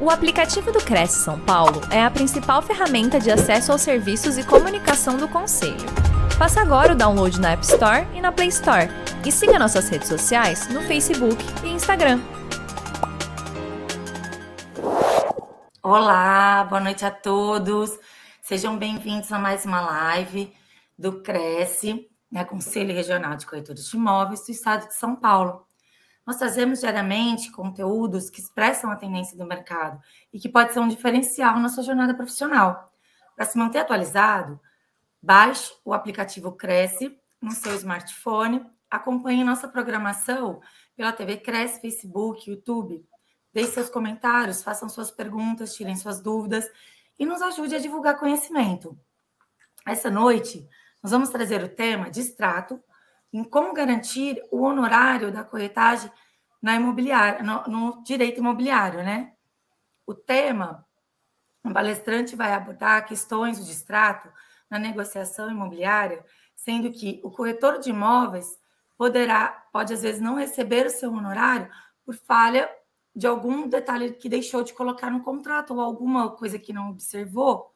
O 0.00 0.10
aplicativo 0.10 0.70
do 0.70 0.78
Cresce 0.78 1.24
São 1.24 1.40
Paulo 1.40 1.80
é 1.90 2.00
a 2.00 2.08
principal 2.08 2.62
ferramenta 2.62 3.18
de 3.18 3.32
acesso 3.32 3.72
aos 3.72 3.82
serviços 3.82 4.38
e 4.38 4.46
comunicação 4.46 5.16
do 5.16 5.26
Conselho. 5.26 5.74
Faça 6.38 6.60
agora 6.60 6.92
o 6.92 6.96
download 6.96 7.40
na 7.40 7.50
App 7.50 7.64
Store 7.64 8.06
e 8.14 8.20
na 8.20 8.30
Play 8.30 8.46
Store. 8.46 8.88
E 9.26 9.32
siga 9.32 9.58
nossas 9.58 9.88
redes 9.88 10.06
sociais 10.06 10.68
no 10.68 10.82
Facebook 10.82 11.44
e 11.64 11.70
Instagram. 11.70 12.20
Olá, 15.82 16.62
boa 16.62 16.80
noite 16.80 17.04
a 17.04 17.10
todos. 17.10 17.98
Sejam 18.40 18.78
bem-vindos 18.78 19.32
a 19.32 19.38
mais 19.40 19.64
uma 19.66 19.80
live 19.80 20.54
do 20.96 21.20
Cresce, 21.22 22.08
né, 22.30 22.44
Conselho 22.44 22.94
Regional 22.94 23.34
de 23.34 23.46
Corretores 23.46 23.90
de 23.90 23.96
Imóveis 23.96 24.46
do 24.46 24.52
Estado 24.52 24.86
de 24.86 24.94
São 24.94 25.16
Paulo. 25.16 25.67
Nós 26.28 26.36
trazemos 26.36 26.80
diariamente 26.80 27.50
conteúdos 27.50 28.28
que 28.28 28.38
expressam 28.38 28.90
a 28.90 28.96
tendência 28.96 29.34
do 29.34 29.46
mercado 29.46 29.98
e 30.30 30.38
que 30.38 30.46
pode 30.46 30.74
ser 30.74 30.78
um 30.78 30.86
diferencial 30.86 31.58
na 31.58 31.70
sua 31.70 31.82
jornada 31.82 32.12
profissional. 32.12 32.92
Para 33.34 33.46
se 33.46 33.56
manter 33.56 33.78
atualizado, 33.78 34.60
baixe 35.22 35.72
o 35.82 35.94
aplicativo 35.94 36.52
Cresce 36.52 37.18
no 37.40 37.52
seu 37.52 37.74
smartphone, 37.76 38.62
acompanhe 38.90 39.42
nossa 39.42 39.66
programação 39.66 40.60
pela 40.94 41.14
TV 41.14 41.38
Cresce, 41.38 41.80
Facebook, 41.80 42.50
YouTube. 42.50 43.02
Deixe 43.50 43.70
seus 43.70 43.88
comentários, 43.88 44.62
façam 44.62 44.86
suas 44.86 45.10
perguntas, 45.10 45.74
tirem 45.74 45.96
suas 45.96 46.20
dúvidas 46.20 46.70
e 47.18 47.24
nos 47.24 47.40
ajude 47.40 47.74
a 47.74 47.78
divulgar 47.78 48.18
conhecimento. 48.18 49.00
Essa 49.86 50.10
noite, 50.10 50.68
nós 51.02 51.10
vamos 51.10 51.30
trazer 51.30 51.64
o 51.64 51.70
tema 51.70 52.10
de 52.10 52.20
extrato 52.20 52.78
em 53.32 53.44
como 53.44 53.74
garantir 53.74 54.42
o 54.50 54.62
honorário 54.62 55.30
da 55.30 55.44
corretagem 55.44 56.10
na 56.60 56.74
imobiliária, 56.74 57.42
no, 57.42 57.62
no 57.64 58.02
direito 58.02 58.38
imobiliário, 58.38 59.02
né? 59.02 59.32
O 60.06 60.14
tema, 60.14 60.86
o 61.62 61.72
palestrante 61.72 62.34
vai 62.34 62.52
abordar 62.52 63.06
questões 63.06 63.64
de 63.64 63.70
extrato 63.70 64.28
na 64.70 64.78
negociação 64.78 65.50
imobiliária, 65.50 66.24
sendo 66.56 66.90
que 66.90 67.20
o 67.22 67.30
corretor 67.30 67.78
de 67.78 67.90
imóveis 67.90 68.58
poderá, 68.96 69.48
pode 69.72 69.94
às 69.94 70.02
vezes 70.02 70.20
não 70.20 70.34
receber 70.34 70.86
o 70.86 70.90
seu 70.90 71.12
honorário 71.12 71.70
por 72.04 72.14
falha 72.14 72.68
de 73.14 73.26
algum 73.26 73.68
detalhe 73.68 74.12
que 74.12 74.28
deixou 74.28 74.62
de 74.62 74.72
colocar 74.72 75.10
no 75.10 75.22
contrato 75.22 75.74
ou 75.74 75.80
alguma 75.80 76.30
coisa 76.30 76.58
que 76.58 76.72
não 76.72 76.90
observou, 76.90 77.74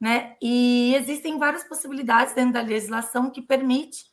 né? 0.00 0.36
E 0.40 0.94
existem 0.94 1.38
várias 1.38 1.64
possibilidades 1.64 2.34
dentro 2.34 2.54
da 2.54 2.60
legislação 2.60 3.30
que 3.30 3.42
permite 3.42 4.04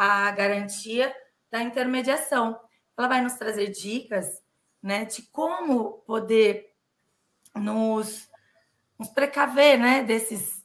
a 0.00 0.30
garantia 0.30 1.14
da 1.50 1.62
intermediação. 1.62 2.58
Ela 2.96 3.06
vai 3.06 3.20
nos 3.20 3.34
trazer 3.34 3.68
dicas 3.68 4.42
né, 4.82 5.04
de 5.04 5.20
como 5.22 5.98
poder 6.06 6.74
nos, 7.54 8.26
nos 8.98 9.10
precaver 9.10 9.78
né, 9.78 10.02
desses, 10.02 10.64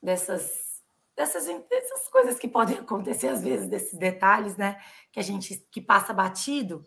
dessas, 0.00 0.80
dessas, 1.16 1.46
dessas 1.68 2.08
coisas 2.08 2.38
que 2.38 2.46
podem 2.46 2.78
acontecer 2.78 3.26
às 3.26 3.42
vezes, 3.42 3.68
desses 3.68 3.98
detalhes 3.98 4.56
né, 4.56 4.80
que 5.10 5.18
a 5.18 5.24
gente 5.24 5.56
que 5.72 5.80
passa 5.80 6.12
batido 6.12 6.86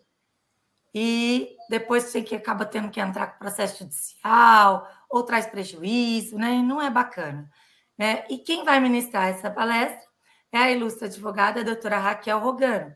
e 0.94 1.56
depois 1.68 2.10
tem 2.10 2.24
que 2.24 2.34
acaba 2.34 2.64
tendo 2.64 2.90
que 2.90 3.00
entrar 3.00 3.26
com 3.26 3.38
processo 3.38 3.80
judicial 3.80 4.88
ou 5.10 5.22
traz 5.22 5.46
prejuízo, 5.46 6.36
né? 6.36 6.52
E 6.52 6.62
não 6.62 6.82
é 6.82 6.90
bacana. 6.90 7.50
Né? 7.96 8.26
E 8.28 8.36
quem 8.38 8.62
vai 8.62 8.78
ministrar 8.78 9.28
essa 9.28 9.50
palestra 9.50 10.11
é 10.52 10.58
a 10.58 10.70
ilustre 10.70 11.06
advogada 11.06 11.60
a 11.60 11.64
doutora 11.64 11.98
Raquel 11.98 12.38
Rogano. 12.38 12.94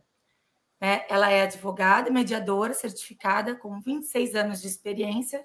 É, 0.78 1.10
ela 1.12 1.30
é 1.30 1.42
advogada 1.42 2.10
mediadora 2.10 2.74
certificada 2.74 3.56
com 3.56 3.80
26 3.80 4.34
anos 4.34 4.60
de 4.60 4.68
experiência, 4.68 5.42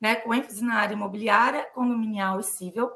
né, 0.00 0.14
com 0.14 0.32
ênfase 0.32 0.62
na 0.62 0.76
área 0.76 0.94
imobiliária, 0.94 1.66
condominial 1.74 2.38
e 2.38 2.44
civil, 2.44 2.88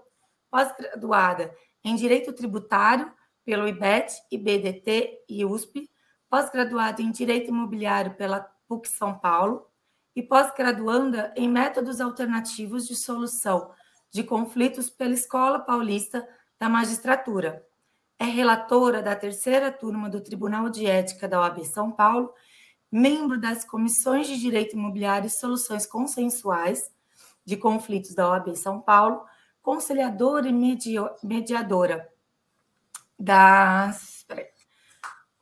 pós-graduada 0.48 1.52
em 1.82 1.96
Direito 1.96 2.32
Tributário 2.32 3.12
pelo 3.44 3.66
IBET, 3.66 4.14
IBDT 4.30 5.24
e 5.28 5.44
USP, 5.44 5.90
pós-graduada 6.30 7.02
em 7.02 7.10
Direito 7.10 7.48
Imobiliário 7.48 8.14
pela 8.14 8.40
PUC 8.68 8.88
São 8.88 9.18
Paulo 9.18 9.66
e 10.14 10.22
pós-graduanda 10.22 11.34
em 11.36 11.48
Métodos 11.48 12.00
Alternativos 12.00 12.86
de 12.86 12.94
Solução 12.94 13.72
de 14.10 14.22
Conflitos 14.22 14.88
pela 14.88 15.12
Escola 15.12 15.58
Paulista 15.58 16.26
da 16.58 16.68
Magistratura 16.68 17.66
é 18.18 18.24
relatora 18.24 19.02
da 19.02 19.16
terceira 19.16 19.72
turma 19.72 20.08
do 20.08 20.20
Tribunal 20.20 20.70
de 20.70 20.86
Ética 20.86 21.28
da 21.28 21.40
OAB 21.40 21.64
São 21.64 21.90
Paulo, 21.90 22.32
membro 22.90 23.40
das 23.40 23.64
comissões 23.64 24.26
de 24.26 24.38
Direito 24.38 24.76
Imobiliário 24.76 25.26
e 25.26 25.30
Soluções 25.30 25.86
Consensuais 25.86 26.90
de 27.44 27.56
Conflitos 27.56 28.14
da 28.14 28.28
OAB 28.28 28.54
São 28.56 28.80
Paulo, 28.80 29.24
conciliadora 29.60 30.48
e 30.48 30.52
mediadora 31.22 32.08
das. 33.18 34.24
Peraí, 34.26 34.46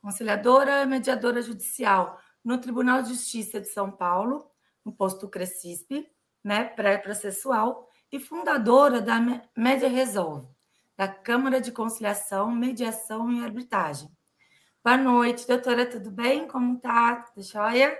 conciliadora 0.01 0.81
e 0.81 0.85
mediadora 0.85 1.41
judicial 1.41 2.19
no 2.43 2.57
Tribunal 2.57 3.01
de 3.01 3.09
Justiça 3.09 3.61
de 3.61 3.67
São 3.67 3.89
Paulo, 3.89 4.49
no 4.83 4.91
posto 4.91 5.29
Crescisp, 5.29 6.05
né, 6.43 6.65
pré-processual, 6.65 7.87
e 8.11 8.19
fundadora 8.19 9.01
da 9.01 9.17
Média 9.55 9.87
Resolve 9.87 10.52
da 10.97 11.07
Câmara 11.07 11.59
de 11.59 11.71
Conciliação, 11.71 12.51
Mediação 12.51 13.31
e 13.31 13.43
Arbitragem. 13.43 14.09
Boa 14.83 14.97
noite, 14.97 15.47
doutora, 15.47 15.89
tudo 15.89 16.11
bem? 16.11 16.47
Como 16.47 16.79
tá? 16.79 17.15
Tudo 17.15 17.41
jóia? 17.41 17.97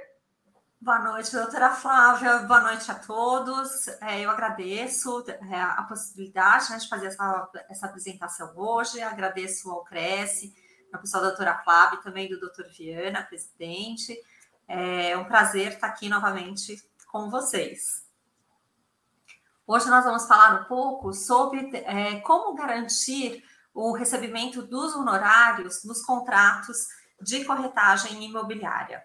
Boa 0.80 1.00
noite, 1.00 1.32
doutora 1.32 1.72
Flávia. 1.72 2.40
Boa 2.40 2.60
noite 2.60 2.92
a 2.92 2.96
todos. 2.96 3.88
É, 4.02 4.20
eu 4.20 4.30
agradeço 4.30 5.24
é, 5.50 5.62
a 5.62 5.82
possibilidade 5.84 6.70
né, 6.72 6.78
de 6.78 6.90
fazer 6.90 7.08
essa, 7.08 7.50
essa 7.70 7.86
apresentação 7.86 8.54
hoje. 8.58 9.02
Agradeço 9.02 9.72
ao 9.72 9.84
Cresce, 9.86 10.54
ao 10.94 11.00
pessoal 11.00 11.24
da 11.24 11.30
doutora 11.30 11.58
Flávia 11.64 12.00
e 12.00 12.04
também 12.04 12.30
do 12.30 12.38
doutor 12.38 12.68
Viana, 12.68 13.24
presidente. 13.24 14.14
É 14.68 15.18
um 15.18 15.24
prazer 15.24 15.72
estar 15.72 15.88
aqui 15.88 16.10
novamente 16.10 16.76
com 17.10 17.30
vocês. 17.30 18.03
Hoje 19.66 19.90
nós 19.90 20.04
vamos 20.04 20.26
falar 20.28 20.62
um 20.62 20.66
pouco 20.66 21.14
sobre 21.14 21.70
é, 21.74 22.20
como 22.20 22.54
garantir 22.54 23.42
o 23.74 23.94
recebimento 23.94 24.62
dos 24.62 24.94
honorários 24.94 25.86
nos 25.86 26.04
contratos 26.04 26.86
de 27.22 27.46
corretagem 27.46 28.22
imobiliária. 28.26 29.02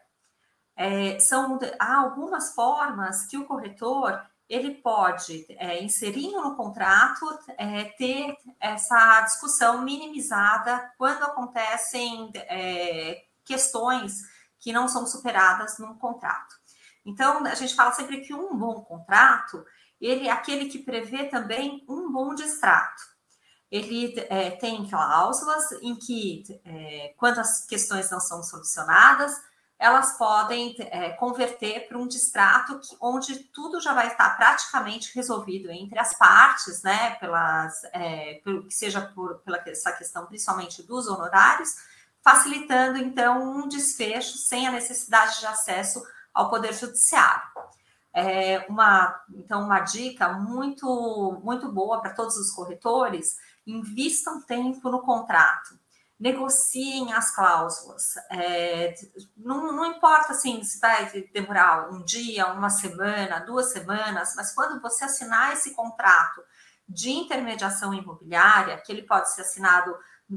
É, 0.74 1.20
são 1.20 1.60
há 1.78 1.98
algumas 1.98 2.54
formas 2.54 3.24
que 3.26 3.38
o 3.38 3.46
corretor 3.46 4.20
ele 4.48 4.74
pode, 4.74 5.46
é, 5.50 5.80
inserindo 5.80 6.42
no 6.42 6.56
contrato, 6.56 7.25
é, 7.56 7.84
ter 7.96 8.36
essa 8.58 9.20
discussão 9.20 9.82
minimizada 9.82 10.92
quando 10.98 11.22
acontecem 11.22 12.32
é, 12.34 13.26
questões 13.44 14.22
que 14.58 14.72
não 14.72 14.88
são 14.88 15.06
superadas 15.06 15.78
num 15.78 15.94
contrato. 15.94 16.56
Então, 17.06 17.44
a 17.46 17.54
gente 17.54 17.76
fala 17.76 17.92
sempre 17.92 18.22
que 18.22 18.34
um 18.34 18.56
bom 18.56 18.82
contrato 18.82 19.64
ele 20.00 20.28
é 20.28 20.31
aquele 20.31 20.66
que 20.66 20.78
prevê 20.78 21.25
também 21.25 21.84
um 21.88 22.10
bom 22.12 22.34
distrato. 22.34 23.03
Ele 23.70 24.14
é, 24.31 24.53
tem 24.53 24.88
cláusulas 24.88 25.72
em 25.82 25.94
que, 25.94 26.60
é, 26.64 27.14
quando 27.19 27.38
as 27.38 27.66
questões 27.66 28.10
não 28.10 28.20
são 28.20 28.42
solucionadas, 28.42 29.32
elas 29.78 30.16
podem 30.19 30.75
é, 30.78 31.10
converter 31.10 31.87
para 31.87 31.98
um 31.98 32.06
distrato 32.06 32.81
que, 32.81 32.97
onde 33.00 33.38
tudo 33.53 33.81
já 33.81 33.94
vai 33.94 34.08
estar 34.08 34.37
praticamente 34.37 35.14
resolvido 35.14 35.70
entre 35.70 35.98
as 35.98 36.16
partes, 36.19 36.82
né? 36.82 37.14
Pelas, 37.16 37.84
é, 37.92 38.41
pelo 38.42 38.66
que 38.66 38.75
seja 38.75 39.00
por 39.00 39.38
pela 39.41 39.62
essa 39.66 39.92
questão 39.92 40.26
principalmente 40.26 40.82
dos 40.82 41.06
honorários, 41.06 41.76
facilitando 42.22 42.98
então 42.98 43.41
um 43.56 43.69
desfecho 43.69 44.37
sem 44.37 44.66
a 44.66 44.72
necessidade 44.72 45.38
de 45.38 45.47
acesso 45.47 46.03
ao 46.34 46.50
poder 46.50 46.75
judiciário 46.75 47.47
é 48.18 48.66
uma, 48.68 49.20
então, 49.34 49.62
uma 49.62 49.80
dica 49.80 50.32
muito, 50.32 51.40
muito 51.43 51.70
boa 51.70 52.00
para 52.00 52.14
todos 52.14 52.37
os 52.37 52.50
corretores: 52.50 53.37
invistam 53.66 54.43
tempo 54.43 54.90
no 54.90 55.00
contrato, 55.02 55.78
negociem 56.19 57.12
as 57.12 57.34
cláusulas. 57.34 58.16
É, 58.31 58.94
não, 59.37 59.72
não 59.72 59.87
importa 59.87 60.32
assim 60.32 60.62
se 60.64 60.81
vai 60.81 61.06
demorar 61.32 61.90
um 61.93 62.02
dia, 62.04 62.52
uma 62.52 62.70
semana, 62.70 63.40
duas 63.40 63.72
semanas, 63.72 64.34
mas 64.37 64.54
quando 64.54 64.81
você 64.81 65.04
assinar 65.04 65.52
esse 65.52 65.75
contrato 65.75 66.43
de 66.88 67.10
intermediação 67.10 67.93
imobiliária, 67.93 68.78
que 68.78 68.90
ele 68.90 69.02
pode 69.02 69.32
ser 69.32 69.43
assinado 69.43 69.94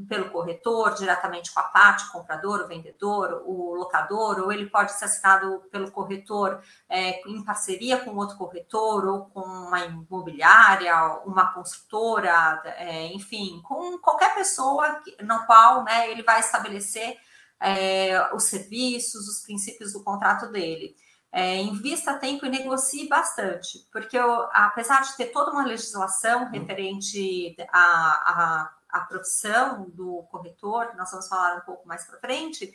pelo 0.07 0.29
corretor, 0.29 0.93
diretamente 0.93 1.53
com 1.53 1.59
a 1.59 1.63
parte, 1.63 2.05
o 2.05 2.11
comprador, 2.11 2.61
o 2.61 2.67
vendedor, 2.67 3.43
o 3.45 3.75
locador, 3.75 4.39
ou 4.39 4.51
ele 4.51 4.69
pode 4.69 4.93
ser 4.93 5.05
assinado 5.05 5.63
pelo 5.69 5.91
corretor 5.91 6.61
é, 6.89 7.27
em 7.29 7.43
parceria 7.43 7.97
com 7.97 8.15
outro 8.15 8.37
corretor, 8.37 9.05
ou 9.05 9.25
com 9.25 9.41
uma 9.41 9.79
imobiliária, 9.85 10.95
uma 11.25 11.53
construtora, 11.53 12.61
é, 12.77 13.07
enfim, 13.07 13.61
com 13.63 13.97
qualquer 13.97 14.33
pessoa 14.33 15.01
no 15.21 15.45
qual 15.45 15.83
né, 15.83 16.09
ele 16.09 16.23
vai 16.23 16.39
estabelecer 16.39 17.17
é, 17.59 18.33
os 18.33 18.43
serviços, 18.43 19.27
os 19.27 19.41
princípios 19.43 19.93
do 19.93 20.03
contrato 20.03 20.47
dele. 20.51 20.95
é, 21.31 21.57
invista 21.57 22.17
tempo 22.19 22.45
e 22.45 22.49
negocie 22.49 23.07
bastante, 23.07 23.87
porque 23.91 24.17
eu, 24.17 24.49
apesar 24.51 25.01
de 25.01 25.15
ter 25.15 25.27
toda 25.27 25.51
uma 25.51 25.65
legislação 25.65 26.49
referente 26.51 27.55
à, 27.71 27.79
à, 27.79 28.73
à 28.91 29.01
profissão 29.01 29.89
do 29.89 30.23
corretor, 30.31 30.93
nós 30.95 31.11
vamos 31.11 31.27
falar 31.27 31.57
um 31.57 31.61
pouco 31.61 31.87
mais 31.87 32.05
para 32.05 32.19
frente, 32.19 32.73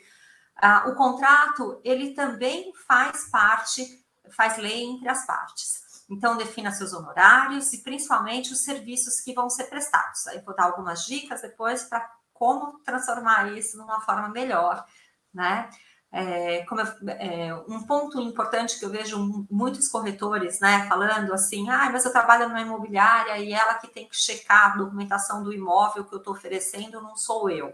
ah, 0.55 0.85
o 0.87 0.95
contrato 0.95 1.79
ele 1.83 2.13
também 2.13 2.73
faz 2.87 3.29
parte, 3.29 4.03
faz 4.31 4.57
lei 4.57 4.83
entre 4.83 5.07
as 5.07 5.25
partes. 5.25 5.85
Então, 6.09 6.37
defina 6.37 6.71
seus 6.71 6.93
honorários 6.93 7.73
e 7.73 7.79
principalmente 7.79 8.53
os 8.53 8.63
serviços 8.63 9.19
que 9.19 9.33
vão 9.33 9.49
ser 9.49 9.65
prestados. 9.65 10.25
Aí 10.27 10.39
vou 10.39 10.55
dar 10.55 10.63
algumas 10.63 11.05
dicas 11.05 11.41
depois 11.41 11.83
para 11.83 12.09
como 12.33 12.79
transformar 12.79 13.51
isso 13.57 13.77
numa 13.77 13.99
forma 14.01 14.29
melhor, 14.29 14.85
né? 15.33 15.69
É, 16.19 16.65
como 16.65 16.81
eu, 16.81 16.87
é, 17.09 17.53
um 17.67 17.83
ponto 17.85 18.19
importante 18.19 18.79
que 18.79 18.85
eu 18.85 18.89
vejo 18.89 19.45
muitos 19.51 19.87
corretores 19.87 20.59
né, 20.59 20.87
falando 20.89 21.31
assim, 21.31 21.69
ah, 21.69 21.91
mas 21.91 22.05
eu 22.05 22.11
trabalho 22.11 22.47
numa 22.47 22.59
imobiliária 22.59 23.37
e 23.37 23.53
ela 23.53 23.75
que 23.75 23.87
tem 23.87 24.09
que 24.09 24.17
checar 24.17 24.73
a 24.73 24.77
documentação 24.77 25.43
do 25.43 25.53
imóvel 25.53 26.05
que 26.05 26.15
eu 26.15 26.17
estou 26.17 26.33
oferecendo, 26.33 26.99
não 27.03 27.15
sou 27.15 27.51
eu. 27.51 27.71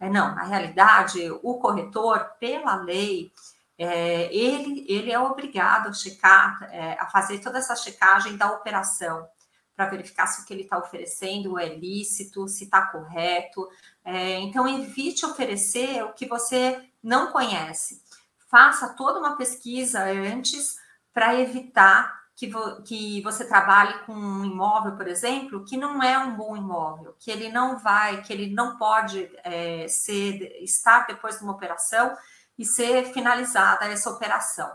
É, 0.00 0.08
não, 0.08 0.34
na 0.34 0.44
realidade, 0.44 1.30
o 1.42 1.58
corretor, 1.58 2.30
pela 2.40 2.76
lei, 2.76 3.30
é, 3.76 4.34
ele, 4.34 4.86
ele 4.88 5.12
é 5.12 5.20
obrigado 5.20 5.88
a 5.88 5.92
checar, 5.92 6.62
é, 6.72 6.94
a 6.98 7.06
fazer 7.10 7.40
toda 7.40 7.58
essa 7.58 7.76
checagem 7.76 8.38
da 8.38 8.50
operação, 8.52 9.28
para 9.76 9.90
verificar 9.90 10.26
se 10.26 10.40
o 10.40 10.46
que 10.46 10.54
ele 10.54 10.62
está 10.62 10.78
oferecendo 10.78 11.58
é 11.58 11.68
lícito, 11.68 12.48
se 12.48 12.64
está 12.64 12.86
correto. 12.86 13.68
É, 14.02 14.38
então, 14.38 14.66
evite 14.66 15.26
oferecer 15.26 16.02
o 16.02 16.14
que 16.14 16.26
você 16.26 16.82
não 17.06 17.30
conhece. 17.30 18.02
Faça 18.50 18.88
toda 18.94 19.20
uma 19.20 19.36
pesquisa 19.36 20.02
antes 20.02 20.74
para 21.14 21.38
evitar 21.40 22.26
que, 22.34 22.48
vo, 22.48 22.82
que 22.82 23.22
você 23.22 23.46
trabalhe 23.46 23.96
com 24.00 24.12
um 24.12 24.44
imóvel, 24.44 24.96
por 24.96 25.06
exemplo, 25.06 25.64
que 25.64 25.76
não 25.76 26.02
é 26.02 26.18
um 26.18 26.36
bom 26.36 26.56
imóvel, 26.56 27.14
que 27.18 27.30
ele 27.30 27.48
não 27.48 27.78
vai, 27.78 28.22
que 28.22 28.32
ele 28.32 28.52
não 28.52 28.76
pode 28.76 29.30
é, 29.44 29.86
ser, 29.86 30.62
estar 30.62 31.06
depois 31.06 31.38
de 31.38 31.44
uma 31.44 31.52
operação 31.52 32.14
e 32.58 32.64
ser 32.64 33.12
finalizada 33.12 33.86
essa 33.86 34.10
operação. 34.10 34.70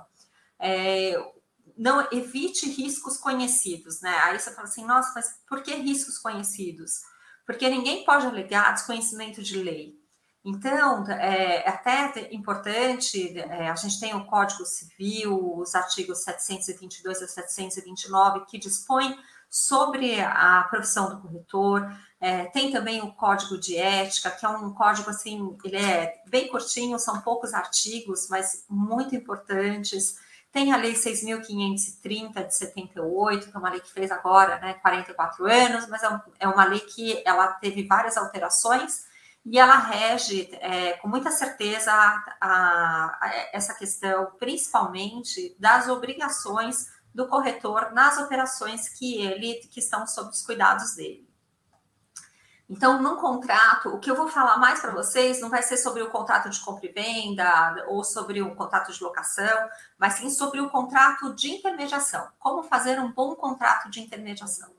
É, 0.57 1.13
não 1.77 2.07
evite 2.13 2.69
riscos 2.69 3.17
conhecidos, 3.17 4.01
né? 4.01 4.17
Aí 4.23 4.39
você 4.39 4.51
fala 4.51 4.67
assim, 4.67 4.85
nossa, 4.85 5.11
mas 5.13 5.35
por 5.47 5.61
que 5.61 5.73
riscos 5.75 6.17
conhecidos? 6.17 7.01
Porque 7.45 7.69
ninguém 7.69 8.05
pode 8.05 8.25
alegar 8.25 8.73
desconhecimento 8.73 9.43
de 9.43 9.61
lei. 9.61 10.00
Então, 10.43 11.05
é, 11.07 11.63
é 11.63 11.69
até 11.69 12.33
importante, 12.33 13.37
é, 13.37 13.69
a 13.69 13.75
gente 13.75 13.99
tem 13.99 14.15
o 14.15 14.25
Código 14.25 14.65
Civil, 14.65 15.57
os 15.57 15.75
artigos 15.75 16.23
722 16.23 17.21
a 17.21 17.27
729, 17.27 18.45
que 18.45 18.57
dispõem 18.57 19.15
sobre 19.49 20.19
a 20.19 20.65
profissão 20.69 21.09
do 21.09 21.21
corretor, 21.21 21.93
é, 22.19 22.45
tem 22.45 22.71
também 22.71 23.01
o 23.01 23.11
Código 23.13 23.59
de 23.59 23.77
Ética, 23.77 24.31
que 24.31 24.45
é 24.45 24.49
um 24.49 24.73
código, 24.73 25.09
assim, 25.09 25.55
ele 25.63 25.75
é 25.75 26.21
bem 26.27 26.47
curtinho, 26.47 26.97
são 26.97 27.21
poucos 27.21 27.53
artigos, 27.53 28.27
mas 28.29 28.65
muito 28.69 29.13
importantes, 29.13 30.17
tem 30.51 30.73
a 30.73 30.77
Lei 30.77 30.93
6.530 30.93 32.47
de 32.47 32.55
78, 32.55 33.49
que 33.49 33.55
é 33.55 33.59
uma 33.59 33.69
lei 33.69 33.79
que 33.79 33.91
fez 33.91 34.11
agora 34.11 34.59
né, 34.59 34.73
44 34.75 35.45
anos, 35.45 35.87
mas 35.87 36.01
é, 36.03 36.09
um, 36.09 36.19
é 36.39 36.47
uma 36.47 36.65
lei 36.65 36.79
que 36.79 37.21
ela 37.25 37.47
teve 37.53 37.85
várias 37.87 38.17
alterações 38.17 39.10
e 39.45 39.57
ela 39.57 39.77
rege 39.77 40.49
é, 40.53 40.93
com 40.93 41.07
muita 41.07 41.31
certeza 41.31 41.91
a, 41.91 42.37
a, 42.39 43.17
a 43.21 43.31
essa 43.53 43.73
questão, 43.73 44.31
principalmente 44.37 45.55
das 45.59 45.87
obrigações 45.87 46.91
do 47.13 47.27
corretor 47.27 47.91
nas 47.91 48.17
operações 48.17 48.87
que 48.89 49.21
ele 49.21 49.55
que 49.71 49.79
estão 49.79 50.07
sob 50.07 50.29
os 50.29 50.45
cuidados 50.45 50.95
dele. 50.95 51.29
Então, 52.69 53.01
num 53.01 53.17
contrato, 53.17 53.89
o 53.89 53.99
que 53.99 54.09
eu 54.09 54.15
vou 54.15 54.29
falar 54.29 54.55
mais 54.55 54.79
para 54.79 54.91
vocês 54.91 55.41
não 55.41 55.49
vai 55.49 55.61
ser 55.61 55.75
sobre 55.75 56.01
o 56.01 56.09
contrato 56.09 56.49
de 56.49 56.57
compra 56.61 56.85
e 56.85 56.93
venda 56.93 57.85
ou 57.89 58.01
sobre 58.01 58.41
o 58.41 58.55
contrato 58.55 58.93
de 58.93 59.03
locação, 59.03 59.69
mas 59.97 60.13
sim 60.13 60.29
sobre 60.29 60.61
o 60.61 60.69
contrato 60.69 61.33
de 61.35 61.51
intermediação. 61.51 62.29
Como 62.39 62.63
fazer 62.63 62.97
um 62.97 63.11
bom 63.11 63.35
contrato 63.35 63.89
de 63.89 63.99
intermediação. 63.99 64.71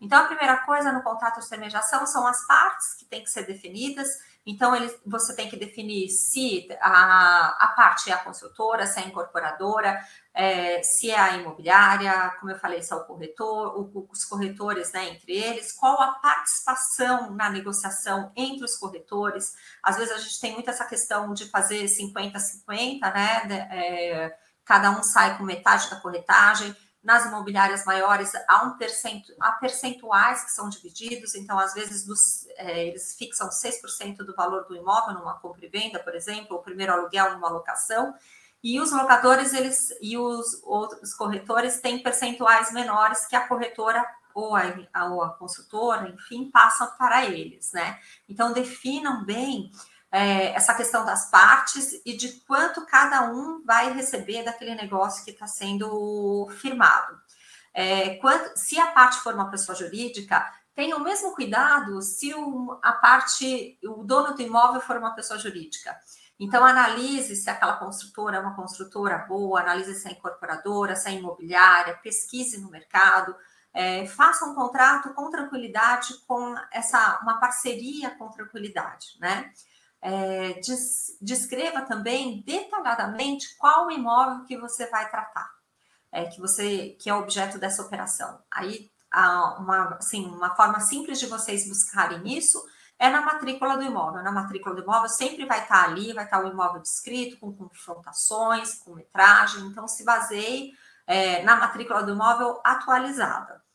Então, 0.00 0.22
a 0.22 0.26
primeira 0.26 0.58
coisa 0.58 0.92
no 0.92 1.02
contrato 1.02 1.40
de 1.40 1.46
intermediação 1.46 2.06
são 2.06 2.26
as 2.26 2.46
partes 2.46 2.94
que 2.98 3.04
têm 3.06 3.22
que 3.22 3.30
ser 3.30 3.46
definidas 3.46 4.08
então, 4.46 4.76
ele, 4.76 4.96
você 5.04 5.34
tem 5.34 5.50
que 5.50 5.56
definir 5.56 6.08
se 6.08 6.68
a, 6.80 7.56
a 7.58 7.68
parte 7.74 8.10
é 8.10 8.14
a 8.14 8.18
construtora, 8.18 8.86
se 8.86 9.00
é 9.00 9.02
a 9.02 9.06
incorporadora, 9.06 10.00
é, 10.32 10.80
se 10.84 11.10
é 11.10 11.18
a 11.18 11.36
imobiliária, 11.36 12.32
como 12.38 12.52
eu 12.52 12.58
falei, 12.58 12.80
se 12.80 12.92
é 12.92 12.96
o 12.96 13.04
corretor, 13.04 13.76
o, 13.76 14.08
os 14.08 14.24
corretores, 14.24 14.92
né, 14.92 15.08
entre 15.08 15.32
eles, 15.32 15.72
qual 15.72 16.00
a 16.00 16.12
participação 16.12 17.32
na 17.32 17.50
negociação 17.50 18.30
entre 18.36 18.64
os 18.64 18.76
corretores. 18.76 19.52
Às 19.82 19.96
vezes 19.96 20.14
a 20.14 20.18
gente 20.18 20.40
tem 20.40 20.52
muito 20.52 20.70
essa 20.70 20.84
questão 20.84 21.34
de 21.34 21.50
fazer 21.50 21.84
50-50, 21.86 23.00
né? 23.12 23.68
É, 23.72 24.38
cada 24.64 24.90
um 24.90 25.02
sai 25.02 25.36
com 25.36 25.42
metade 25.42 25.90
da 25.90 25.96
corretagem. 25.96 26.74
Nas 27.06 27.24
imobiliárias 27.24 27.84
maiores, 27.84 28.32
há, 28.48 28.64
um 28.64 28.76
percento, 28.76 29.32
há 29.38 29.52
percentuais 29.52 30.42
que 30.42 30.50
são 30.50 30.68
divididos, 30.68 31.36
então, 31.36 31.56
às 31.56 31.72
vezes, 31.72 32.04
dos, 32.04 32.48
é, 32.56 32.88
eles 32.88 33.14
fixam 33.16 33.48
6% 33.48 34.16
do 34.24 34.34
valor 34.34 34.64
do 34.64 34.74
imóvel 34.74 35.14
numa 35.14 35.38
compra 35.38 35.64
e 35.64 35.68
venda, 35.68 36.00
por 36.00 36.16
exemplo, 36.16 36.56
o 36.56 36.62
primeiro 36.62 36.92
aluguel 36.92 37.34
numa 37.34 37.48
locação, 37.48 38.12
e 38.60 38.80
os 38.80 38.90
locadores 38.90 39.54
eles, 39.54 39.94
e 40.02 40.18
os 40.18 40.60
outros 40.64 41.14
corretores 41.14 41.80
têm 41.80 42.02
percentuais 42.02 42.72
menores 42.72 43.24
que 43.26 43.36
a 43.36 43.46
corretora 43.46 44.04
ou 44.34 44.56
a, 44.56 44.64
ou 45.04 45.22
a 45.22 45.30
consultora, 45.34 46.08
enfim, 46.08 46.50
passam 46.50 46.90
para 46.98 47.24
eles, 47.24 47.70
né? 47.70 48.00
Então, 48.28 48.52
definam 48.52 49.24
bem 49.24 49.70
é, 50.16 50.54
essa 50.54 50.74
questão 50.74 51.04
das 51.04 51.30
partes 51.30 52.00
e 52.06 52.16
de 52.16 52.40
quanto 52.46 52.86
cada 52.86 53.30
um 53.30 53.62
vai 53.66 53.92
receber 53.92 54.42
daquele 54.42 54.74
negócio 54.74 55.22
que 55.22 55.30
está 55.30 55.46
sendo 55.46 56.48
firmado. 56.58 57.20
É, 57.74 58.18
se 58.54 58.80
a 58.80 58.86
parte 58.86 59.18
for 59.18 59.34
uma 59.34 59.50
pessoa 59.50 59.76
jurídica, 59.76 60.42
tenha 60.74 60.96
o 60.96 61.02
mesmo 61.02 61.34
cuidado 61.34 62.00
se 62.00 62.32
o, 62.32 62.78
a 62.82 62.92
parte, 62.92 63.78
o 63.84 64.02
dono 64.04 64.34
do 64.34 64.40
imóvel 64.40 64.80
for 64.80 64.96
uma 64.96 65.14
pessoa 65.14 65.38
jurídica. 65.38 65.94
Então, 66.40 66.64
analise 66.64 67.36
se 67.36 67.50
aquela 67.50 67.76
construtora 67.76 68.38
é 68.38 68.40
uma 68.40 68.56
construtora 68.56 69.18
boa, 69.18 69.60
analise 69.60 69.94
se 69.96 70.08
é 70.08 70.12
incorporadora, 70.12 70.96
se 70.96 71.10
é 71.10 71.12
imobiliária, 71.12 72.00
pesquise 72.02 72.58
no 72.58 72.70
mercado, 72.70 73.36
é, 73.74 74.06
faça 74.06 74.46
um 74.46 74.54
contrato 74.54 75.12
com 75.12 75.30
tranquilidade, 75.30 76.14
com 76.26 76.54
essa 76.72 77.20
uma 77.22 77.38
parceria 77.38 78.10
com 78.12 78.30
tranquilidade, 78.30 79.08
né? 79.20 79.52
É, 80.02 80.60
descreva 81.20 81.82
também 81.82 82.42
detalhadamente 82.42 83.56
qual 83.58 83.90
imóvel 83.90 84.44
que 84.44 84.56
você 84.56 84.88
vai 84.88 85.10
tratar, 85.10 85.50
é, 86.12 86.26
que 86.26 86.40
você 86.40 86.96
que 87.00 87.10
é 87.10 87.14
objeto 87.14 87.58
dessa 87.58 87.82
operação. 87.82 88.40
Aí, 88.50 88.90
uma, 89.58 89.96
assim, 89.98 90.26
uma 90.26 90.54
forma 90.54 90.80
simples 90.80 91.18
de 91.18 91.26
vocês 91.26 91.68
buscarem 91.68 92.36
isso 92.36 92.62
é 92.98 93.08
na 93.08 93.22
matrícula 93.22 93.76
do 93.76 93.82
imóvel. 93.82 94.22
Na 94.22 94.32
matrícula 94.32 94.74
do 94.74 94.82
imóvel 94.82 95.08
sempre 95.08 95.44
vai 95.46 95.62
estar 95.62 95.84
ali, 95.84 96.12
vai 96.12 96.24
estar 96.24 96.44
o 96.44 96.48
imóvel 96.48 96.80
descrito, 96.80 97.38
com 97.38 97.52
confrontações, 97.52 98.74
com 98.74 98.94
metragem. 98.94 99.66
Então, 99.66 99.88
se 99.88 100.04
baseie 100.04 100.72
é, 101.06 101.42
na 101.42 101.56
matrícula 101.56 102.02
do 102.02 102.12
imóvel 102.12 102.60
atualizada 102.64 103.65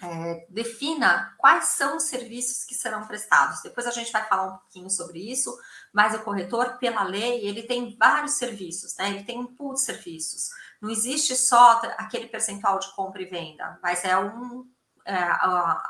é, 0.00 0.46
defina 0.48 1.34
quais 1.36 1.64
são 1.70 1.96
os 1.96 2.04
serviços 2.04 2.64
que 2.64 2.74
serão 2.74 3.06
prestados. 3.06 3.62
Depois 3.62 3.86
a 3.86 3.90
gente 3.90 4.12
vai 4.12 4.24
falar 4.28 4.44
um 4.44 4.56
pouquinho 4.58 4.88
sobre 4.88 5.18
isso, 5.18 5.56
mas 5.92 6.14
o 6.14 6.20
corretor, 6.20 6.78
pela 6.78 7.02
lei, 7.02 7.46
ele 7.46 7.64
tem 7.64 7.96
vários 7.98 8.32
serviços, 8.34 8.96
né? 8.96 9.10
Ele 9.10 9.24
tem 9.24 9.38
um 9.38 9.46
pool 9.46 9.74
de 9.74 9.80
serviços. 9.80 10.50
Não 10.80 10.90
existe 10.90 11.34
só 11.34 11.80
aquele 11.96 12.28
percentual 12.28 12.78
de 12.78 12.94
compra 12.94 13.20
e 13.22 13.26
venda, 13.26 13.78
mas 13.82 14.04
é 14.04 14.16
um 14.16 14.70
é, 15.04 15.14
a, 15.14 15.82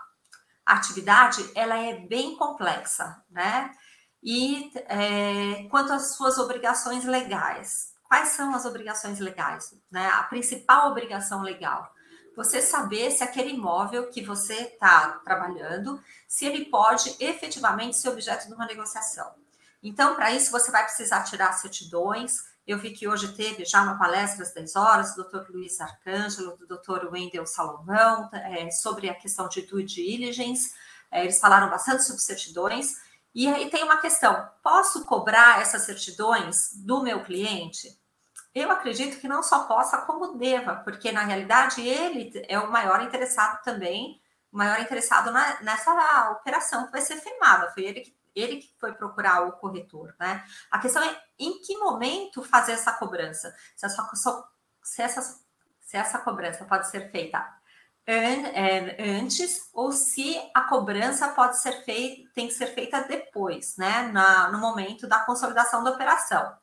atividade 0.65 1.51
ela 1.55 1.77
é 1.77 1.97
bem 1.97 2.37
complexa, 2.37 3.23
né? 3.31 3.71
E 4.23 4.71
é, 4.87 5.65
quanto 5.71 5.93
às 5.93 6.15
suas 6.15 6.39
obrigações 6.39 7.05
legais, 7.05 7.93
quais 8.05 8.31
são 8.31 8.55
as 8.55 8.65
obrigações 8.65 9.19
legais? 9.19 9.75
Né? 9.91 10.07
A 10.09 10.25
principal 10.25 10.91
obrigação 10.91 11.43
legal 11.43 11.91
você 12.39 12.63
saber 12.63 13.11
se 13.11 13.25
aquele 13.25 13.51
imóvel 13.51 14.11
que 14.11 14.23
você 14.23 14.55
está 14.55 15.21
trabalhando, 15.25 16.01
se 16.29 16.47
ele 16.47 16.67
pode 16.67 17.17
efetivamente 17.19 17.97
ser 17.97 18.11
objeto 18.11 18.47
de 18.47 18.55
uma 18.55 18.65
negociação. 18.65 19.35
Então, 19.83 20.15
para 20.15 20.31
isso, 20.31 20.53
você 20.53 20.71
vai 20.71 20.85
precisar 20.85 21.25
tirar 21.25 21.53
certidões. 21.55 22.45
Eu 22.65 22.79
vi 22.79 22.93
que 22.93 23.09
hoje 23.09 23.33
teve 23.33 23.65
já 23.65 23.83
uma 23.83 23.99
palestra 23.99 24.45
às 24.45 24.55
10 24.55 24.77
horas, 24.77 25.17
do 25.17 25.25
Dr. 25.25 25.51
Luiz 25.51 25.81
Arcângelo, 25.81 26.57
do 26.57 26.65
Dr. 26.69 27.09
Wendel 27.11 27.45
Salomão, 27.45 28.31
é, 28.33 28.71
sobre 28.71 29.11
a 29.11 29.15
questão 29.17 29.49
de 29.49 29.63
due 29.63 29.83
diligence. 29.83 30.73
É, 31.11 31.25
eles 31.25 31.41
falaram 31.41 31.69
bastante 31.69 32.05
sobre 32.05 32.23
certidões. 32.23 32.95
E 33.35 33.49
aí 33.49 33.69
tem 33.69 33.83
uma 33.83 34.01
questão: 34.01 34.49
posso 34.63 35.05
cobrar 35.05 35.61
essas 35.61 35.83
certidões 35.83 36.71
do 36.77 37.03
meu 37.03 37.25
cliente? 37.25 37.99
Eu 38.59 38.71
acredito 38.71 39.21
que 39.21 39.29
não 39.29 39.43
só 39.43 39.65
possa, 39.65 39.99
como 39.99 40.37
deva, 40.37 40.77
porque 40.77 41.13
na 41.13 41.25
realidade 41.25 41.87
ele 41.87 42.33
é 42.49 42.59
o 42.59 42.71
maior 42.71 43.03
interessado 43.03 43.63
também, 43.63 44.21
o 44.53 44.57
maior 44.57 44.81
interessado 44.81 45.31
na, 45.31 45.61
nessa 45.63 46.31
operação 46.31 46.87
que 46.87 46.93
vai 46.93 47.01
ser 47.01 47.17
firmada. 47.17 47.71
Foi 47.71 47.85
ele 47.85 48.01
que, 48.01 48.17
ele 48.35 48.57
que 48.57 48.75
foi 48.79 48.93
procurar 48.93 49.47
o 49.47 49.53
corretor, 49.53 50.15
né? 50.19 50.45
A 50.71 50.79
questão 50.79 51.03
é 51.03 51.23
em 51.39 51.61
que 51.61 51.77
momento 51.77 52.43
fazer 52.43 52.73
essa 52.73 52.93
cobrança. 52.93 53.55
Se 53.77 53.87
essa, 53.87 54.09
se 54.83 55.03
essa, 55.03 55.23
se 55.81 55.97
essa 55.97 56.19
cobrança 56.19 56.65
pode 56.65 56.89
ser 56.89 57.11
feita 57.11 57.59
é, 58.11 59.19
antes 59.19 59.69
ou 59.75 59.93
se 59.93 60.41
a 60.55 60.63
cobrança 60.63 61.29
pode 61.29 61.59
ser 61.61 61.85
feita, 61.85 62.31
tem 62.35 62.49
que 62.49 62.55
ser 62.55 62.69
feita 62.69 63.03
depois, 63.03 63.77
né? 63.77 64.11
Na, 64.13 64.51
no 64.51 64.59
momento 64.59 65.07
da 65.07 65.21
consolidação 65.21 65.85
da 65.85 65.91
operação. 65.91 66.57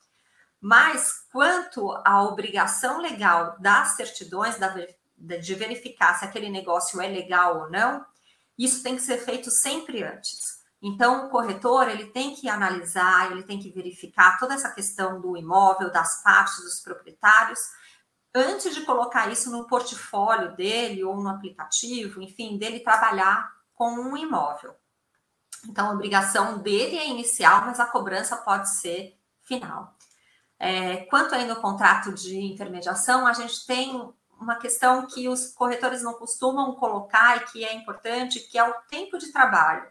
Mas 0.65 1.27
quanto 1.31 1.91
à 2.03 2.24
obrigação 2.24 3.00
legal 3.00 3.55
das 3.60 3.89
certidões, 3.89 4.57
da, 4.57 4.75
de 5.38 5.53
verificar 5.53 6.17
se 6.17 6.25
aquele 6.25 6.50
negócio 6.50 7.00
é 7.00 7.07
legal 7.07 7.60
ou 7.60 7.69
não, 7.69 8.03
isso 8.57 8.81
tem 8.81 8.95
que 8.95 9.03
ser 9.03 9.19
feito 9.19 9.51
sempre 9.51 10.01
antes. 10.01 10.63
Então, 10.81 11.27
o 11.27 11.29
corretor 11.29 11.88
ele 11.88 12.07
tem 12.07 12.34
que 12.34 12.50
analisar, 12.50 13.31
ele 13.31 13.43
tem 13.43 13.60
que 13.60 13.69
verificar 13.69 14.39
toda 14.39 14.55
essa 14.55 14.72
questão 14.72 15.22
do 15.22 15.38
imóvel, 15.38 15.91
das 15.91 16.24
partes 16.24 16.63
dos 16.63 16.79
proprietários, 16.79 17.60
antes 18.34 18.74
de 18.74 18.81
colocar 18.86 19.31
isso 19.31 19.51
no 19.51 19.67
portfólio 19.67 20.55
dele 20.55 21.03
ou 21.03 21.15
no 21.22 21.29
aplicativo, 21.29 22.24
enfim, 22.24 22.57
dele 22.57 22.79
trabalhar 22.79 23.51
com 23.75 23.91
um 23.91 24.17
imóvel. 24.17 24.74
Então, 25.69 25.91
a 25.91 25.93
obrigação 25.93 26.57
dele 26.57 26.98
é 26.98 27.07
inicial, 27.07 27.65
mas 27.67 27.79
a 27.79 27.86
cobrança 27.86 28.36
pode 28.38 28.67
ser 28.72 29.15
final. 29.43 29.94
É, 30.59 30.97
quanto 31.05 31.35
ainda 31.35 31.53
ao 31.53 31.62
contrato 31.62 32.13
de 32.13 32.39
intermediação, 32.39 33.27
a 33.27 33.33
gente 33.33 33.65
tem 33.65 34.13
uma 34.39 34.55
questão 34.55 35.05
que 35.05 35.27
os 35.27 35.47
corretores 35.53 36.01
não 36.01 36.13
costumam 36.13 36.75
colocar 36.75 37.38
e 37.38 37.45
que 37.51 37.65
é 37.65 37.74
importante, 37.74 38.39
que 38.39 38.57
é 38.57 38.63
o 38.63 38.74
tempo 38.89 39.17
de 39.17 39.31
trabalho 39.31 39.88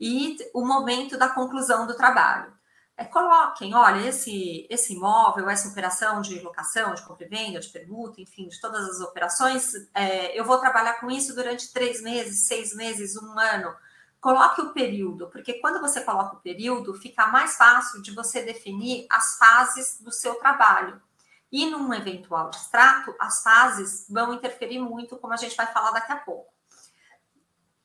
e 0.00 0.36
o 0.52 0.64
momento 0.66 1.16
da 1.16 1.28
conclusão 1.28 1.86
do 1.86 1.96
trabalho. 1.96 2.52
É, 2.96 3.04
coloquem, 3.04 3.74
olha, 3.74 4.06
esse, 4.06 4.66
esse 4.68 4.94
imóvel, 4.94 5.48
essa 5.48 5.68
operação 5.68 6.20
de 6.20 6.40
locação, 6.40 6.92
de 6.92 7.02
compra 7.02 7.24
e 7.24 7.28
venda, 7.28 7.60
de 7.60 7.68
permuta, 7.68 8.20
enfim, 8.20 8.48
de 8.48 8.60
todas 8.60 8.86
as 8.86 9.00
operações, 9.00 9.72
é, 9.94 10.38
eu 10.38 10.44
vou 10.44 10.58
trabalhar 10.58 11.00
com 11.00 11.10
isso 11.10 11.34
durante 11.34 11.72
três 11.72 12.02
meses, 12.02 12.46
seis 12.46 12.74
meses, 12.74 13.16
um 13.16 13.38
ano 13.38 13.74
Coloque 14.22 14.60
o 14.60 14.72
período, 14.72 15.28
porque 15.30 15.54
quando 15.54 15.80
você 15.80 16.00
coloca 16.00 16.36
o 16.36 16.40
período, 16.40 16.94
fica 16.94 17.26
mais 17.26 17.56
fácil 17.56 18.00
de 18.00 18.12
você 18.12 18.40
definir 18.40 19.04
as 19.10 19.36
fases 19.36 20.00
do 20.00 20.12
seu 20.12 20.36
trabalho. 20.36 21.02
E 21.50 21.66
num 21.66 21.92
eventual 21.92 22.48
distrato, 22.48 23.12
as 23.18 23.42
fases 23.42 24.06
vão 24.08 24.32
interferir 24.32 24.78
muito, 24.78 25.16
como 25.16 25.34
a 25.34 25.36
gente 25.36 25.56
vai 25.56 25.66
falar 25.66 25.90
daqui 25.90 26.12
a 26.12 26.16
pouco. 26.18 26.54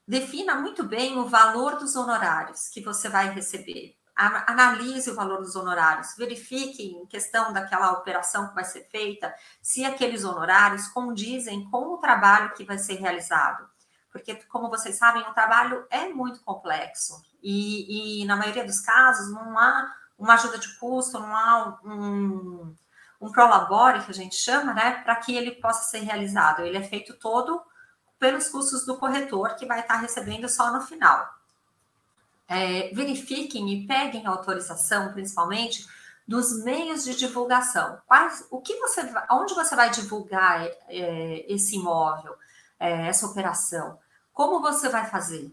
Defina 0.07 0.53
muito 0.53 0.83
bem 0.83 1.17
o 1.17 1.25
valor 1.25 1.77
dos 1.77 1.95
honorários 1.95 2.69
que 2.69 2.81
você 2.81 3.09
vai 3.09 3.33
receber. 3.33 3.97
Analise 4.15 5.09
o 5.09 5.15
valor 5.15 5.41
dos 5.41 5.55
honorários, 5.55 6.15
verifique 6.15 6.83
em 6.83 7.07
questão 7.07 7.51
daquela 7.51 7.93
operação 7.93 8.47
que 8.49 8.53
vai 8.53 8.63
ser 8.63 8.87
feita, 8.91 9.33
se 9.59 9.83
aqueles 9.83 10.23
honorários 10.23 10.87
condizem 10.89 11.67
com 11.71 11.95
o 11.95 11.97
trabalho 11.97 12.53
que 12.53 12.63
vai 12.63 12.77
ser 12.77 12.93
realizado 12.93 13.67
porque, 14.11 14.35
como 14.47 14.69
vocês 14.69 14.97
sabem, 14.97 15.21
o 15.23 15.33
trabalho 15.33 15.85
é 15.89 16.07
muito 16.09 16.41
complexo 16.41 17.21
e, 17.41 18.21
e 18.21 18.25
na 18.25 18.35
maioria 18.35 18.65
dos 18.65 18.79
casos 18.79 19.31
não 19.31 19.57
há 19.57 19.93
uma 20.17 20.33
ajuda 20.33 20.57
de 20.57 20.73
custo, 20.79 21.19
não 21.19 21.35
há 21.35 21.79
um, 21.83 22.75
um 23.21 23.31
prolabore, 23.31 24.03
que 24.03 24.11
a 24.11 24.13
gente 24.13 24.35
chama, 24.35 24.73
né, 24.73 25.01
para 25.03 25.15
que 25.17 25.35
ele 25.35 25.51
possa 25.51 25.89
ser 25.89 25.99
realizado. 25.99 26.63
Ele 26.63 26.77
é 26.77 26.83
feito 26.83 27.13
todo 27.13 27.61
pelos 28.19 28.49
custos 28.49 28.85
do 28.85 28.97
corretor, 28.97 29.55
que 29.55 29.65
vai 29.65 29.81
estar 29.81 29.97
recebendo 29.97 30.49
só 30.49 30.71
no 30.73 30.81
final. 30.81 31.35
É, 32.47 32.89
verifiquem 32.93 33.69
e 33.71 33.85
peguem 33.85 34.25
autorização, 34.25 35.11
principalmente, 35.13 35.85
dos 36.27 36.63
meios 36.63 37.03
de 37.03 37.15
divulgação. 37.15 38.01
Quais, 38.07 38.45
o 38.49 38.59
que 38.59 38.75
você, 38.77 39.01
onde 39.31 39.53
você 39.53 39.75
vai 39.75 39.89
divulgar 39.89 40.65
é, 40.89 41.45
esse 41.47 41.75
imóvel, 41.75 42.35
é, 42.79 43.07
essa 43.07 43.25
operação? 43.25 43.97
Como 44.33 44.61
você 44.61 44.89
vai 44.89 45.05
fazer? 45.09 45.51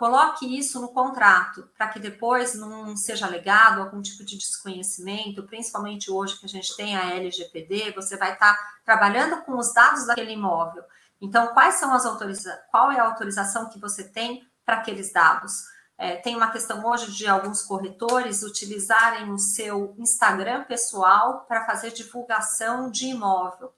Coloque 0.00 0.58
isso 0.58 0.80
no 0.80 0.88
contrato, 0.88 1.68
para 1.76 1.88
que 1.88 2.00
depois 2.00 2.54
não 2.54 2.96
seja 2.96 3.26
legado 3.26 3.82
algum 3.82 4.00
tipo 4.00 4.24
de 4.24 4.38
desconhecimento, 4.38 5.42
principalmente 5.42 6.10
hoje 6.10 6.38
que 6.38 6.46
a 6.46 6.48
gente 6.48 6.74
tem 6.74 6.96
a 6.96 7.14
LGPD, 7.16 7.92
você 7.92 8.16
vai 8.16 8.32
estar 8.32 8.54
tá 8.54 8.72
trabalhando 8.82 9.42
com 9.42 9.58
os 9.58 9.74
dados 9.74 10.06
daquele 10.06 10.32
imóvel. 10.32 10.82
Então, 11.20 11.48
quais 11.48 11.74
são 11.74 11.92
as 11.92 12.06
autorizações? 12.06 12.64
Qual 12.70 12.90
é 12.90 12.98
a 12.98 13.04
autorização 13.04 13.68
que 13.68 13.78
você 13.78 14.04
tem 14.04 14.42
para 14.64 14.76
aqueles 14.76 15.12
dados? 15.12 15.52
É, 15.98 16.16
tem 16.16 16.34
uma 16.34 16.50
questão 16.50 16.82
hoje 16.86 17.12
de 17.12 17.26
alguns 17.26 17.60
corretores 17.60 18.42
utilizarem 18.42 19.30
o 19.30 19.36
seu 19.36 19.94
Instagram 19.98 20.64
pessoal 20.64 21.44
para 21.46 21.66
fazer 21.66 21.90
divulgação 21.90 22.90
de 22.90 23.08
imóvel. 23.08 23.70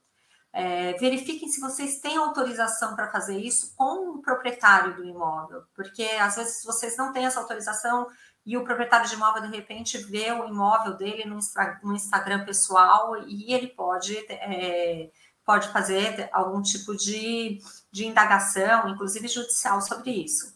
É, 0.55 0.93
verifiquem 0.99 1.49
se 1.49 1.59
vocês 1.59 1.99
têm 1.99 2.15
autorização 2.15 2.95
para 2.95 3.09
fazer 3.09 3.39
isso 3.39 3.73
com 3.75 4.11
o 4.11 4.21
proprietário 4.21 4.95
do 4.95 5.03
imóvel, 5.03 5.63
porque 5.75 6.03
às 6.03 6.35
vezes 6.35 6.63
vocês 6.63 6.95
não 6.95 7.11
têm 7.11 7.25
essa 7.25 7.39
autorização 7.39 8.07
e 8.45 8.55
o 8.55 8.63
proprietário 8.63 9.09
de 9.09 9.15
imóvel 9.15 9.41
de 9.41 9.55
repente 9.55 9.97
vê 9.97 10.31
o 10.31 10.45
imóvel 10.45 10.95
dele 10.95 11.25
no, 11.25 11.39
no 11.81 11.95
Instagram 11.95 12.45
pessoal 12.45 13.17
e 13.25 13.51
ele 13.51 13.67
pode, 13.67 14.15
é, 14.29 15.09
pode 15.43 15.69
fazer 15.69 16.29
algum 16.31 16.61
tipo 16.61 16.95
de, 16.95 17.59
de 17.91 18.05
indagação, 18.05 18.89
inclusive 18.89 19.27
judicial, 19.27 19.81
sobre 19.81 20.11
isso. 20.11 20.53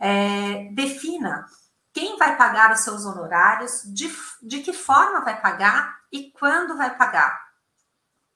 É, 0.00 0.64
defina 0.72 1.46
quem 1.92 2.16
vai 2.16 2.36
pagar 2.36 2.72
os 2.72 2.80
seus 2.80 3.04
honorários, 3.04 3.82
de, 3.84 4.12
de 4.42 4.60
que 4.60 4.72
forma 4.72 5.20
vai 5.20 5.40
pagar 5.40 6.00
e 6.10 6.30
quando 6.32 6.76
vai 6.76 6.96
pagar. 6.96 7.47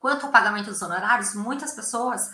Quanto 0.02 0.26
ao 0.26 0.32
pagamento 0.32 0.68
dos 0.68 0.82
honorários, 0.82 1.32
muitas 1.32 1.74
pessoas, 1.74 2.28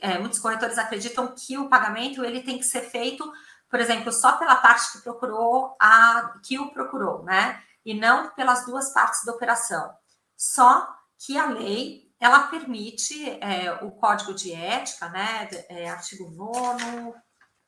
é, 0.00 0.18
muitos 0.18 0.40
corretores 0.40 0.76
acreditam 0.76 1.32
que 1.36 1.56
o 1.56 1.68
pagamento 1.68 2.24
ele 2.24 2.42
tem 2.42 2.58
que 2.58 2.64
ser 2.64 2.90
feito, 2.90 3.32
por 3.70 3.78
exemplo, 3.78 4.12
só 4.12 4.32
pela 4.32 4.56
parte 4.56 4.90
que 4.90 5.04
procurou 5.04 5.76
a 5.80 6.40
que 6.42 6.58
o 6.58 6.72
procurou, 6.72 7.22
né? 7.22 7.62
E 7.84 7.94
não 7.94 8.30
pelas 8.30 8.66
duas 8.66 8.92
partes 8.92 9.24
da 9.24 9.32
operação. 9.32 9.94
Só 10.36 10.92
que 11.16 11.38
a 11.38 11.46
lei 11.46 12.12
ela 12.18 12.48
permite 12.48 13.30
é, 13.40 13.72
o 13.84 13.92
código 13.92 14.34
de 14.34 14.52
ética, 14.52 15.08
né? 15.08 15.48
É, 15.68 15.88
artigo 15.88 16.28
9, 16.28 17.14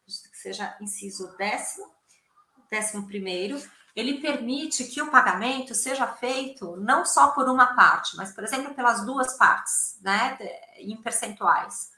que 0.05 0.37
seja 0.37 0.77
inciso 0.81 1.33
décimo, 1.37 1.87
décimo 2.69 3.07
primeiro, 3.07 3.63
ele 3.95 4.21
permite 4.21 4.85
que 4.85 5.01
o 5.01 5.11
pagamento 5.11 5.75
seja 5.75 6.07
feito 6.07 6.77
não 6.77 7.05
só 7.05 7.29
por 7.29 7.49
uma 7.49 7.75
parte, 7.75 8.17
mas, 8.17 8.33
por 8.33 8.43
exemplo, 8.43 8.75
pelas 8.75 9.05
duas 9.05 9.37
partes, 9.37 9.99
né, 10.03 10.37
em 10.79 10.97
percentuais. 10.97 11.93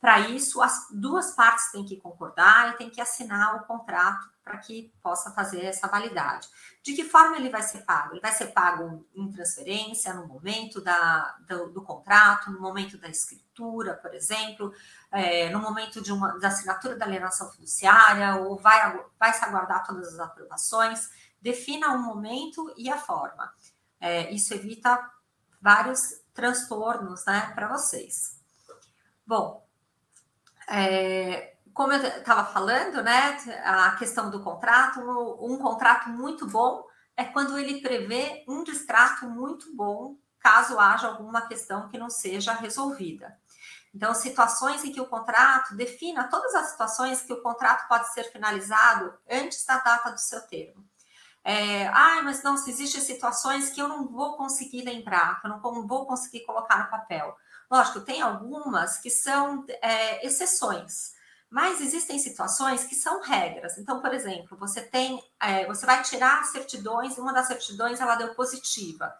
Para 0.00 0.20
isso, 0.20 0.60
as 0.60 0.86
duas 0.90 1.30
partes 1.30 1.70
têm 1.70 1.84
que 1.84 1.96
concordar 1.96 2.70
e 2.70 2.76
têm 2.76 2.90
que 2.90 3.00
assinar 3.00 3.56
o 3.56 3.64
contrato 3.64 4.28
para 4.42 4.58
que 4.58 4.92
possa 5.02 5.30
fazer 5.30 5.64
essa 5.64 5.88
validade. 5.88 6.46
De 6.82 6.92
que 6.92 7.04
forma 7.04 7.36
ele 7.36 7.48
vai 7.48 7.62
ser 7.62 7.78
pago? 7.86 8.12
Ele 8.12 8.20
vai 8.20 8.32
ser 8.32 8.48
pago 8.48 9.06
em 9.14 9.32
transferência, 9.32 10.12
no 10.12 10.26
momento 10.26 10.82
da, 10.82 11.34
do, 11.48 11.70
do 11.70 11.82
contrato, 11.82 12.50
no 12.50 12.60
momento 12.60 12.98
da 12.98 13.08
escritura, 13.08 13.94
por 13.94 14.14
exemplo, 14.14 14.74
é, 15.10 15.48
no 15.48 15.60
momento 15.60 16.02
de 16.02 16.12
uma, 16.12 16.38
da 16.38 16.48
assinatura 16.48 16.96
da 16.96 17.06
alienação 17.06 17.50
fiduciária, 17.50 18.36
ou 18.36 18.58
vai, 18.58 19.02
vai 19.18 19.32
se 19.32 19.42
aguardar 19.42 19.86
todas 19.86 20.12
as 20.12 20.20
aprovações 20.20 21.08
defina 21.44 21.92
o 21.92 21.98
momento 21.98 22.72
e 22.74 22.90
a 22.90 22.96
forma. 22.96 23.52
É, 24.00 24.32
isso 24.32 24.54
evita 24.54 24.98
vários 25.60 26.22
transtornos 26.32 27.26
né, 27.26 27.52
para 27.54 27.68
vocês. 27.68 28.40
Bom, 29.26 29.62
é, 30.66 31.54
como 31.74 31.92
eu 31.92 32.02
estava 32.02 32.46
falando, 32.46 33.02
né, 33.02 33.36
a 33.62 33.90
questão 33.96 34.30
do 34.30 34.42
contrato, 34.42 35.00
um 35.38 35.58
contrato 35.58 36.08
muito 36.08 36.46
bom 36.46 36.86
é 37.14 37.24
quando 37.24 37.58
ele 37.58 37.82
prevê 37.82 38.42
um 38.48 38.64
distrato 38.64 39.26
muito 39.26 39.76
bom 39.76 40.16
caso 40.40 40.78
haja 40.78 41.08
alguma 41.08 41.42
questão 41.46 41.88
que 41.88 41.98
não 41.98 42.08
seja 42.08 42.54
resolvida. 42.54 43.38
Então, 43.94 44.12
situações 44.14 44.82
em 44.82 44.92
que 44.92 45.00
o 45.00 45.06
contrato 45.06 45.74
defina 45.76 46.28
todas 46.28 46.54
as 46.54 46.70
situações 46.70 47.22
que 47.22 47.32
o 47.32 47.42
contrato 47.42 47.86
pode 47.86 48.12
ser 48.12 48.24
finalizado 48.24 49.14
antes 49.30 49.64
da 49.64 49.78
data 49.78 50.10
do 50.10 50.18
seu 50.18 50.40
termo. 50.42 50.84
É, 51.44 51.86
ah, 51.88 52.22
mas 52.24 52.42
não, 52.42 52.56
se 52.56 52.70
existem 52.70 53.02
situações 53.02 53.68
que 53.68 53.80
eu 53.80 53.86
não 53.86 54.08
vou 54.08 54.34
conseguir 54.34 54.82
lembrar, 54.82 55.40
que 55.40 55.46
eu 55.46 55.50
não 55.50 55.86
vou 55.86 56.06
conseguir 56.06 56.40
colocar 56.40 56.82
no 56.82 56.90
papel. 56.90 57.36
Lógico, 57.70 58.00
tem 58.00 58.22
algumas 58.22 58.98
que 58.98 59.10
são 59.10 59.64
é, 59.82 60.26
exceções, 60.26 61.12
mas 61.50 61.82
existem 61.82 62.18
situações 62.18 62.84
que 62.84 62.94
são 62.94 63.20
regras. 63.20 63.76
Então, 63.76 64.00
por 64.00 64.14
exemplo, 64.14 64.56
você 64.56 64.80
tem, 64.80 65.22
é, 65.38 65.66
você 65.66 65.84
vai 65.84 66.02
tirar 66.02 66.44
certidões, 66.44 67.18
uma 67.18 67.32
das 67.32 67.46
certidões 67.46 68.00
ela 68.00 68.16
deu 68.16 68.34
positiva. 68.34 69.14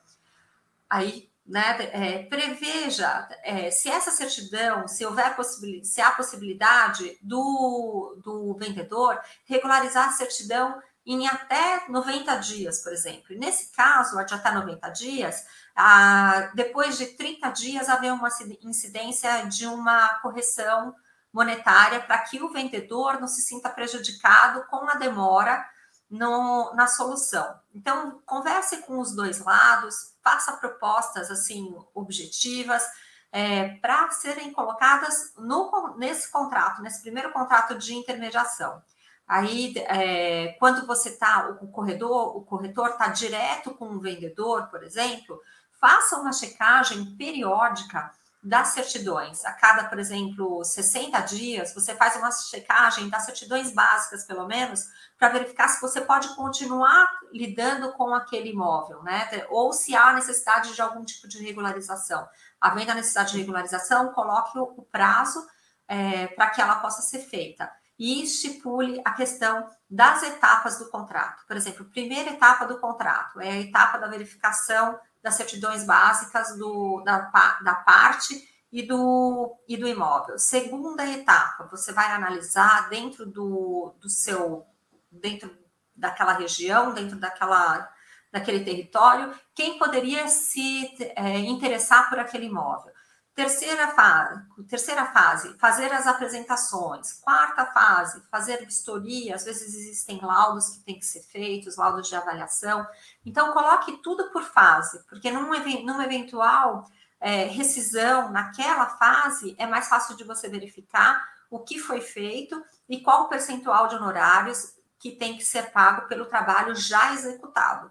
Aí 0.89 1.31
né, 1.47 1.77
é, 1.93 2.23
preveja 2.23 3.29
é, 3.43 3.71
se 3.71 3.91
essa 3.91 4.11
certidão, 4.11 4.89
se 4.89 5.05
houver 5.05 5.37
possibilidade, 5.37 5.87
se 5.87 6.01
há 6.01 6.11
possibilidade 6.11 7.19
do, 7.21 8.17
do 8.25 8.55
vendedor 8.55 9.21
regularizar 9.45 10.09
a 10.09 10.13
certidão 10.13 10.81
em 11.07 11.27
até 11.29 11.85
90 11.89 12.37
dias, 12.37 12.83
por 12.83 12.93
exemplo. 12.93 13.37
Nesse 13.37 13.73
caso, 13.73 14.23
de 14.25 14.35
até 14.35 14.51
90 14.51 14.89
dias, 14.91 15.45
ah, 15.77 16.51
depois 16.55 16.97
de 16.97 17.07
30 17.09 17.51
dias 17.51 17.89
haver 17.89 18.13
uma 18.13 18.29
incidência 18.63 19.47
de 19.47 19.67
uma 19.67 20.21
correção 20.21 20.95
monetária 21.33 22.01
para 22.01 22.19
que 22.19 22.43
o 22.43 22.51
vendedor 22.51 23.21
não 23.21 23.27
se 23.27 23.43
sinta 23.43 23.69
prejudicado 23.69 24.65
com 24.69 24.89
a 24.89 24.95
demora 24.95 25.69
no, 26.09 26.73
na 26.75 26.87
solução. 26.87 27.59
Então, 27.75 28.23
converse 28.25 28.79
com 28.79 28.99
os 28.99 29.15
dois 29.15 29.41
lados, 29.41 30.15
faça 30.23 30.53
propostas 30.57 31.31
assim 31.31 31.77
objetivas 31.93 32.85
é, 33.33 33.71
para 33.79 34.09
serem 34.13 34.53
colocadas 34.53 35.35
no, 35.37 35.97
nesse 35.99 36.31
contrato, 36.31 36.81
nesse 36.81 37.03
primeiro 37.03 37.33
contrato 37.33 37.77
de 37.77 37.95
intermediação. 37.95 38.81
Aí, 39.27 39.73
é, 39.77 40.55
quando 40.59 40.87
você 40.87 41.09
está, 41.09 41.49
o 41.61 41.69
corredor, 41.69 42.37
o 42.37 42.43
corretor 42.43 42.91
está 42.91 43.09
direto 43.09 43.75
com 43.75 43.87
o 43.87 44.01
vendedor, 44.01 44.69
por 44.69 44.83
exemplo, 44.83 45.41
faça 45.81 46.19
uma 46.19 46.33
checagem 46.33 47.17
periódica 47.17 48.13
das 48.43 48.69
certidões. 48.69 49.43
A 49.47 49.53
cada, 49.53 49.85
por 49.85 49.99
exemplo, 49.99 50.63
60 50.63 51.19
dias, 51.21 51.73
você 51.73 51.95
faz 51.95 52.15
uma 52.17 52.31
checagem 52.31 53.09
das 53.09 53.25
certidões 53.25 53.73
básicas, 53.73 54.25
pelo 54.25 54.47
menos, 54.47 54.85
para 55.19 55.31
verificar 55.31 55.69
se 55.69 55.81
você 55.81 56.03
pode 56.03 56.29
continuar 56.37 57.09
lidando 57.33 57.93
com 57.95 58.15
aquele 58.15 58.51
imóvel, 58.51 59.03
né? 59.03 59.47
Ou 59.49 59.73
se 59.73 59.97
há 59.97 60.13
necessidade 60.13 60.75
de 60.75 60.83
algum 60.83 61.03
tipo 61.03 61.27
de 61.27 61.43
regularização. 61.43 62.29
Havendo 62.61 62.93
a 62.93 62.95
necessidade 62.97 63.33
de 63.33 63.39
regularização, 63.39 64.13
coloque 64.13 64.59
o 64.59 64.83
prazo 64.93 65.47
é, 65.89 66.27
para 66.27 66.51
que 66.51 66.61
ela 66.61 66.77
possa 66.77 67.01
ser 67.01 67.21
feita 67.21 67.71
e 67.99 68.23
estipule 68.23 69.01
a 69.05 69.13
questão 69.13 69.69
das 69.89 70.23
etapas 70.23 70.79
do 70.79 70.91
contrato. 70.91 71.47
Por 71.47 71.57
exemplo, 71.57 71.85
primeira 71.87 72.31
etapa 72.31 72.67
do 72.67 72.79
contrato 72.79 73.41
é 73.41 73.51
a 73.51 73.61
etapa 73.61 73.99
da 73.99 74.09
verificação 74.09 74.99
das 75.23 75.35
certidões 75.35 75.85
básicas 75.85 76.57
do, 76.59 77.01
da, 77.03 77.19
da 77.63 77.75
parte 77.75 78.49
e 78.71 78.83
do, 78.83 79.57
e 79.69 79.77
do 79.77 79.87
imóvel. 79.87 80.39
Segunda 80.39 81.07
etapa, 81.07 81.69
você 81.71 81.93
vai 81.93 82.11
analisar 82.11 82.89
dentro 82.89 83.25
do, 83.25 83.95
do 84.01 84.11
seu, 84.11 84.67
dentro 85.11 85.57
daquela 85.95 86.33
região, 86.33 86.93
dentro 86.93 87.17
daquela, 87.17 87.89
daquele 88.33 88.65
território, 88.65 89.33
quem 89.55 89.79
poderia 89.79 90.27
se 90.27 90.93
é, 91.15 91.39
interessar 91.39 92.09
por 92.09 92.19
aquele 92.19 92.47
imóvel. 92.47 92.93
Terceira 93.35 93.89
fase, 93.89 94.45
terceira 94.69 95.07
fase, 95.07 95.59
fazer 95.59 95.93
as 95.93 96.07
apresentações. 96.07 97.15
Quarta 97.15 97.67
fase, 97.67 98.23
fazer 98.31 98.65
vistoria. 98.65 99.35
Às 99.35 99.45
vezes 99.45 99.75
existem 99.75 100.21
laudos 100.23 100.69
que 100.69 100.85
têm 100.85 100.99
que 101.01 101.05
ser 101.05 101.21
feitos, 101.23 101.77
laudos 101.77 102.09
de 102.09 102.15
avaliação. 102.15 102.87
Então, 103.27 103.53
coloque 103.53 104.01
tudo 104.05 104.31
por 104.31 104.45
fase, 104.45 105.03
porque 105.09 105.33
num, 105.33 105.51
numa 105.85 106.05
eventual 106.05 106.89
é, 107.21 107.47
rescisão 107.47 108.31
naquela 108.31 108.87
fase, 108.91 109.57
é 109.59 109.67
mais 109.67 109.89
fácil 109.89 110.17
de 110.17 110.23
você 110.23 110.49
verificar 110.49 111.21
o 111.51 111.59
que 111.59 111.79
foi 111.79 112.01
feito 112.01 112.63
e 112.89 113.01
qual 113.01 113.25
o 113.25 113.29
percentual 113.29 113.89
de 113.89 113.97
honorários 113.97 114.75
que 114.99 115.11
tem 115.11 115.37
que 115.37 115.45
ser 115.45 115.73
pago 115.73 116.07
pelo 116.07 116.27
trabalho 116.27 116.75
já 116.77 117.13
executado. 117.13 117.91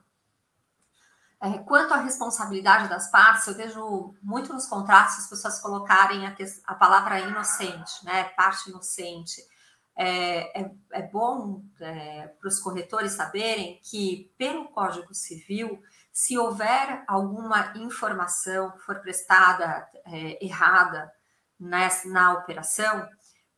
É, 1.44 1.58
quanto 1.58 1.94
à 1.94 1.98
responsabilidade 1.98 2.88
das 2.88 3.12
partes, 3.12 3.46
eu 3.48 3.54
vejo 3.54 4.16
muito 4.22 4.54
nos 4.54 4.66
contratos 4.66 5.20
as 5.20 5.28
pessoas 5.28 5.60
colocarem 5.60 6.26
a, 6.26 6.34
a 6.66 6.74
palavra 6.74 7.20
inocente, 7.20 8.06
né? 8.06 8.24
Parte 8.30 8.70
inocente. 8.70 9.46
É, 9.94 10.62
é, 10.62 10.72
é 10.94 11.02
bom 11.02 11.62
é, 11.82 12.28
para 12.40 12.48
os 12.48 12.60
corretores 12.60 13.12
saberem 13.12 13.78
que, 13.84 14.34
pelo 14.38 14.70
Código 14.70 15.14
Civil, 15.14 15.84
se 16.14 16.38
houver 16.38 17.04
alguma 17.10 17.74
informação 17.76 18.72
que 18.72 18.80
for 18.80 19.02
prestada 19.02 19.86
é, 20.06 20.46
errada 20.46 21.12
nessa, 21.60 22.08
na 22.08 22.36
operação, 22.36 23.06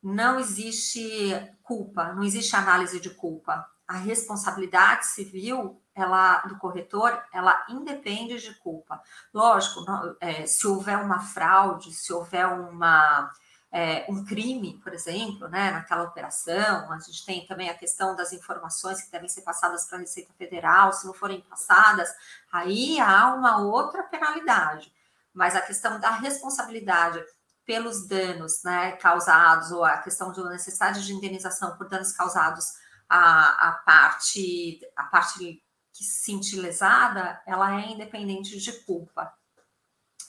não 0.02 0.40
existe 0.40 1.32
culpa, 1.62 2.14
não 2.14 2.24
existe 2.24 2.56
análise 2.56 3.00
de 3.00 3.12
culpa. 3.12 3.64
A 3.88 3.98
responsabilidade 3.98 5.06
civil 5.06 5.80
ela 5.96 6.40
do 6.42 6.58
corretor, 6.58 7.24
ela 7.34 7.66
independe 7.70 8.40
de 8.40 8.54
culpa. 8.56 9.02
Lógico, 9.34 9.82
não, 9.86 10.16
é, 10.20 10.46
se 10.46 10.68
houver 10.68 10.98
uma 10.98 11.20
fraude, 11.20 11.94
se 11.94 12.12
houver 12.12 12.46
uma 12.46 13.32
é, 13.72 14.06
um 14.08 14.24
crime, 14.24 14.80
por 14.82 14.94
exemplo, 14.94 15.50
né, 15.50 15.70
naquela 15.70 16.04
operação, 16.04 16.90
a 16.94 17.00
gente 17.00 17.26
tem 17.26 17.46
também 17.46 17.70
a 17.70 17.78
questão 17.78 18.16
das 18.16 18.32
informações 18.32 19.02
que 19.02 19.12
devem 19.12 19.28
ser 19.28 19.42
passadas 19.42 19.86
para 19.86 19.98
a 19.98 20.00
Receita 20.00 20.32
Federal, 20.38 20.94
se 20.94 21.06
não 21.06 21.14
forem 21.14 21.42
passadas, 21.42 22.10
aí 22.50 22.98
há 23.02 23.34
uma 23.34 23.58
outra 23.60 24.04
penalidade. 24.04 24.94
Mas 25.34 25.58
a 25.58 25.62
questão 25.62 26.00
da 26.00 26.12
responsabilidade 26.12 27.22
pelos 27.66 28.08
danos 28.08 28.64
né, 28.64 28.94
causados, 28.94 29.74
ou 29.74 29.84
a 29.84 29.98
questão 29.98 30.32
da 30.32 30.50
necessidade 30.52 31.06
de 31.06 31.14
indenização 31.14 31.76
por 31.76 31.90
danos 31.90 32.14
causados 32.14 32.76
à, 33.10 33.70
à 33.70 33.72
parte, 33.74 34.80
à 34.96 35.04
parte 35.04 35.62
que 35.96 36.04
se 36.04 36.26
sentir 36.26 36.58
lesada, 36.58 37.42
ela 37.48 37.82
é 37.82 37.92
independente 37.92 38.60
de 38.60 38.72
culpa. 38.84 39.34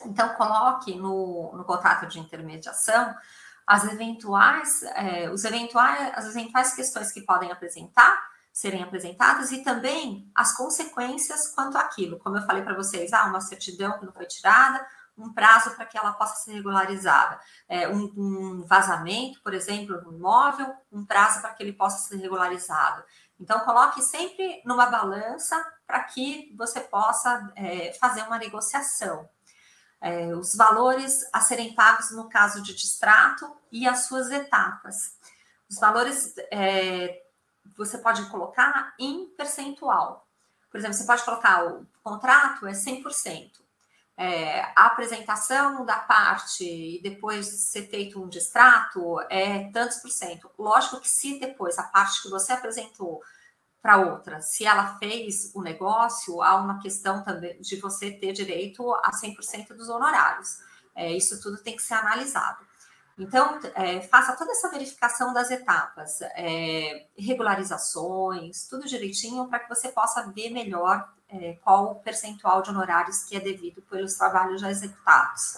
Então, 0.04 0.28
coloque 0.34 0.94
no, 0.94 1.52
no 1.56 1.64
contrato 1.64 2.06
de 2.06 2.20
intermediação 2.20 3.14
as 3.66 3.84
eventuais, 3.84 4.82
é, 4.94 5.28
os 5.28 5.44
eventuais, 5.44 6.12
as 6.14 6.26
eventuais 6.26 6.72
questões 6.72 7.10
que 7.10 7.22
podem 7.22 7.50
apresentar, 7.50 8.16
serem 8.52 8.82
apresentadas 8.82 9.50
e 9.50 9.62
também 9.64 10.30
as 10.34 10.56
consequências 10.56 11.48
quanto 11.48 11.76
àquilo. 11.76 12.18
Como 12.20 12.36
eu 12.36 12.46
falei 12.46 12.62
para 12.62 12.76
vocês, 12.76 13.12
ah, 13.12 13.26
uma 13.26 13.40
certidão 13.40 13.98
que 13.98 14.06
não 14.06 14.12
foi 14.12 14.26
tirada, 14.26 14.86
um 15.18 15.32
prazo 15.32 15.74
para 15.74 15.86
que 15.86 15.96
ela 15.96 16.12
possa 16.12 16.44
ser 16.44 16.52
regularizada. 16.52 17.40
É, 17.68 17.88
um, 17.88 18.12
um, 18.16 18.64
vazamento, 18.66 19.40
por 19.42 19.54
exemplo, 19.54 20.00
no 20.02 20.16
imóvel, 20.16 20.74
um 20.92 21.04
prazo 21.04 21.40
para 21.40 21.54
que 21.54 21.62
ele 21.62 21.72
possa 21.72 22.06
ser 22.06 22.16
regularizado. 22.16 23.02
Então, 23.38 23.60
coloque 23.60 24.02
sempre 24.02 24.62
numa 24.64 24.86
balança 24.86 25.62
para 25.86 26.02
que 26.04 26.54
você 26.56 26.80
possa 26.80 27.52
é, 27.54 27.92
fazer 27.94 28.22
uma 28.22 28.38
negociação. 28.38 29.28
É, 30.00 30.34
os 30.34 30.54
valores 30.54 31.28
a 31.32 31.40
serem 31.40 31.74
pagos 31.74 32.10
no 32.10 32.28
caso 32.28 32.62
de 32.62 32.74
distrato 32.74 33.56
e 33.70 33.86
as 33.86 34.06
suas 34.06 34.30
etapas. 34.30 35.16
Os 35.68 35.78
valores 35.78 36.34
é, 36.50 37.22
você 37.76 37.98
pode 37.98 38.24
colocar 38.30 38.94
em 38.98 39.26
percentual. 39.36 40.26
Por 40.70 40.78
exemplo, 40.78 40.96
você 40.96 41.06
pode 41.06 41.24
colocar 41.24 41.64
o 41.64 41.86
contrato 42.02 42.66
é 42.66 42.72
100%. 42.72 43.65
É, 44.18 44.62
a 44.74 44.86
apresentação 44.86 45.84
da 45.84 45.98
parte 45.98 46.64
e 46.64 47.02
depois 47.02 47.46
ser 47.46 47.82
feito 47.88 48.22
um 48.22 48.28
distrato 48.28 49.20
é 49.28 49.70
tantos 49.70 49.98
por 49.98 50.10
cento. 50.10 50.50
Lógico 50.58 51.00
que 51.00 51.08
se 51.08 51.38
depois 51.38 51.78
a 51.78 51.82
parte 51.82 52.22
que 52.22 52.30
você 52.30 52.52
apresentou 52.52 53.20
para 53.82 53.98
outra, 53.98 54.40
se 54.40 54.64
ela 54.64 54.96
fez 54.98 55.52
o 55.54 55.62
negócio, 55.62 56.42
há 56.42 56.56
uma 56.56 56.80
questão 56.80 57.22
também 57.22 57.60
de 57.60 57.76
você 57.76 58.10
ter 58.10 58.32
direito 58.32 58.90
a 58.94 59.10
100% 59.12 59.68
dos 59.76 59.88
honorários. 59.88 60.58
É, 60.94 61.12
isso 61.12 61.40
tudo 61.42 61.62
tem 61.62 61.76
que 61.76 61.82
ser 61.82 61.94
analisado. 61.94 62.64
Então, 63.18 63.60
é, 63.74 64.00
faça 64.02 64.36
toda 64.36 64.50
essa 64.50 64.70
verificação 64.70 65.32
das 65.32 65.50
etapas, 65.50 66.20
é, 66.34 67.06
regularizações, 67.16 68.66
tudo 68.68 68.86
direitinho, 68.86 69.48
para 69.48 69.60
que 69.60 69.68
você 69.68 69.88
possa 69.90 70.30
ver 70.32 70.50
melhor 70.50 71.15
é, 71.28 71.54
qual 71.62 71.92
o 71.92 71.94
percentual 71.96 72.62
de 72.62 72.70
honorários 72.70 73.24
que 73.24 73.36
é 73.36 73.40
devido 73.40 73.82
pelos 73.82 74.14
trabalhos 74.14 74.60
já 74.60 74.70
executados. 74.70 75.56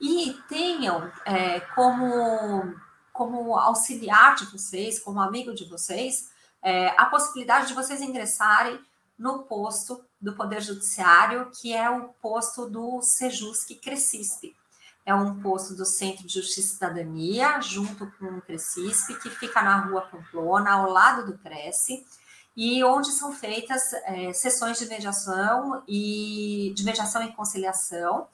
E 0.00 0.36
tenham 0.48 1.10
é, 1.24 1.60
como, 1.74 2.74
como 3.12 3.56
auxiliar 3.56 4.36
de 4.36 4.46
vocês, 4.46 4.98
como 4.98 5.20
amigo 5.20 5.54
de 5.54 5.64
vocês, 5.64 6.30
é, 6.62 6.88
a 7.00 7.06
possibilidade 7.06 7.68
de 7.68 7.74
vocês 7.74 8.00
ingressarem 8.00 8.80
no 9.18 9.40
posto 9.44 10.04
do 10.20 10.34
Poder 10.34 10.60
Judiciário, 10.60 11.50
que 11.60 11.72
é 11.72 11.90
o 11.90 12.08
posto 12.20 12.68
do 12.68 13.02
Sejusc 13.02 13.74
Crescisp. 13.82 14.54
É 15.04 15.14
um 15.14 15.40
posto 15.40 15.74
do 15.74 15.84
Centro 15.84 16.26
de 16.26 16.34
Justiça 16.34 16.68
e 16.68 16.70
Cidadania, 16.74 17.60
junto 17.60 18.06
com 18.18 18.26
o 18.26 18.42
Crescisp, 18.42 19.14
que 19.20 19.30
fica 19.30 19.62
na 19.62 19.80
rua 19.80 20.02
Pamplona, 20.02 20.72
ao 20.72 20.90
lado 20.90 21.26
do 21.26 21.38
Cresce 21.38 22.04
e 22.64 22.82
onde 22.82 23.10
são 23.12 23.30
feitas 23.32 23.82
é, 23.92 24.32
sessões 24.32 24.76
de 24.80 24.86
mediação 24.86 25.80
e 25.86 26.72
de 26.74 26.82
mediação 26.84 27.22
e 27.22 27.32
conciliação 27.32 28.26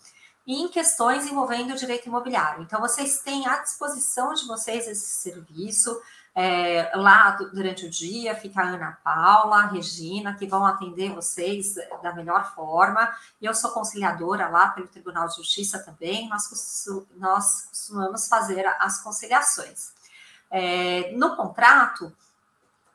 em 0.46 0.66
questões 0.68 1.26
envolvendo 1.26 1.72
o 1.72 1.76
direito 1.76 2.08
imobiliário. 2.08 2.62
Então, 2.62 2.80
vocês 2.80 3.20
têm 3.26 3.46
à 3.46 3.54
disposição 3.62 4.32
de 4.32 4.46
vocês 4.46 4.88
esse 4.88 5.10
serviço, 5.24 5.90
É, 6.37 6.90
lá 6.96 7.30
durante 7.52 7.87
o 7.87 7.90
dia 7.90 8.34
fica 8.34 8.60
a 8.60 8.66
Ana 8.66 8.98
Paula, 9.04 9.56
a 9.58 9.66
Regina, 9.66 10.34
que 10.34 10.48
vão 10.48 10.66
atender 10.66 11.14
vocês 11.14 11.76
da 12.02 12.12
melhor 12.12 12.42
forma. 12.56 13.02
Eu 13.40 13.54
sou 13.54 13.70
conciliadora 13.70 14.48
lá 14.48 14.64
pelo 14.74 14.88
Tribunal 14.88 15.28
de 15.28 15.37
Justiça 15.37 15.78
também. 15.78 16.28
Nós, 16.28 16.42
nós 17.16 17.66
costumamos 17.70 18.26
fazer 18.26 18.66
as 18.80 19.00
conciliações. 19.00 19.92
É, 20.50 21.12
no 21.14 21.37
contrato, 21.37 22.12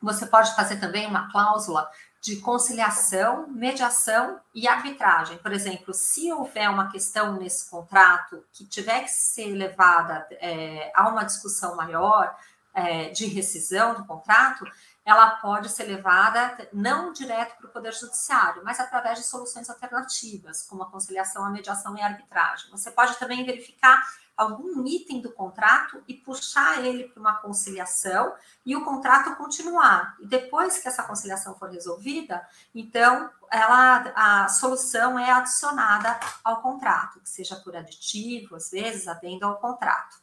você 0.00 0.26
pode 0.26 0.54
fazer 0.54 0.76
também 0.78 1.06
uma 1.06 1.30
cláusula 1.30 1.88
de 2.20 2.36
conciliação, 2.36 3.48
mediação 3.48 4.38
e 4.54 4.68
arbitragem. 4.68 5.38
Por 5.38 5.52
exemplo, 5.52 5.94
se 5.94 6.30
houver 6.32 6.68
uma 6.68 6.90
questão 6.90 7.34
nesse 7.34 7.68
contrato 7.70 8.44
que 8.52 8.66
tiver 8.66 9.02
que 9.02 9.10
ser 9.10 9.54
levada 9.54 10.26
é, 10.32 10.92
a 10.94 11.08
uma 11.08 11.24
discussão 11.24 11.74
maior, 11.76 12.36
é, 12.74 13.08
de 13.10 13.26
rescisão 13.26 13.94
do 13.94 14.04
contrato, 14.04 14.64
ela 15.04 15.30
pode 15.36 15.68
ser 15.70 15.84
levada 15.84 16.68
não 16.72 17.12
direto 17.12 17.56
para 17.56 17.66
o 17.66 17.70
Poder 17.70 17.92
Judiciário, 17.92 18.62
mas 18.64 18.78
através 18.78 19.18
de 19.18 19.24
soluções 19.24 19.68
alternativas, 19.68 20.62
como 20.62 20.82
a 20.82 20.90
conciliação, 20.90 21.44
a 21.44 21.50
mediação 21.50 21.96
e 21.96 22.02
a 22.02 22.06
arbitragem. 22.06 22.70
Você 22.70 22.90
pode 22.90 23.18
também 23.18 23.44
verificar 23.44 24.00
algum 24.40 24.86
item 24.86 25.20
do 25.20 25.30
contrato 25.30 26.02
e 26.08 26.14
puxar 26.14 26.82
ele 26.82 27.04
para 27.08 27.20
uma 27.20 27.36
conciliação 27.36 28.34
e 28.64 28.74
o 28.74 28.82
contrato 28.82 29.36
continuar. 29.36 30.16
E 30.18 30.26
depois 30.26 30.78
que 30.78 30.88
essa 30.88 31.02
conciliação 31.02 31.54
for 31.56 31.68
resolvida, 31.68 32.48
então 32.74 33.30
ela, 33.50 34.12
a 34.16 34.48
solução 34.48 35.18
é 35.18 35.30
adicionada 35.30 36.18
ao 36.42 36.62
contrato, 36.62 37.20
que 37.20 37.28
seja 37.28 37.54
por 37.56 37.76
aditivo, 37.76 38.56
às 38.56 38.70
vezes, 38.70 39.06
adendo 39.06 39.44
ao 39.44 39.58
contrato. 39.58 40.16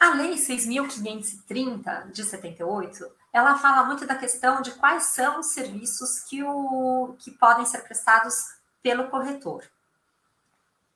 A 0.00 0.14
Lei 0.14 0.34
6.530 0.34 2.10
de 2.10 2.24
78, 2.24 3.08
ela 3.32 3.56
fala 3.56 3.84
muito 3.84 4.04
da 4.04 4.16
questão 4.16 4.62
de 4.62 4.72
quais 4.72 5.04
são 5.04 5.38
os 5.38 5.46
serviços 5.52 6.20
que, 6.28 6.42
o, 6.42 7.14
que 7.20 7.30
podem 7.30 7.64
ser 7.66 7.84
prestados 7.84 8.34
pelo 8.82 9.08
corretor. 9.10 9.62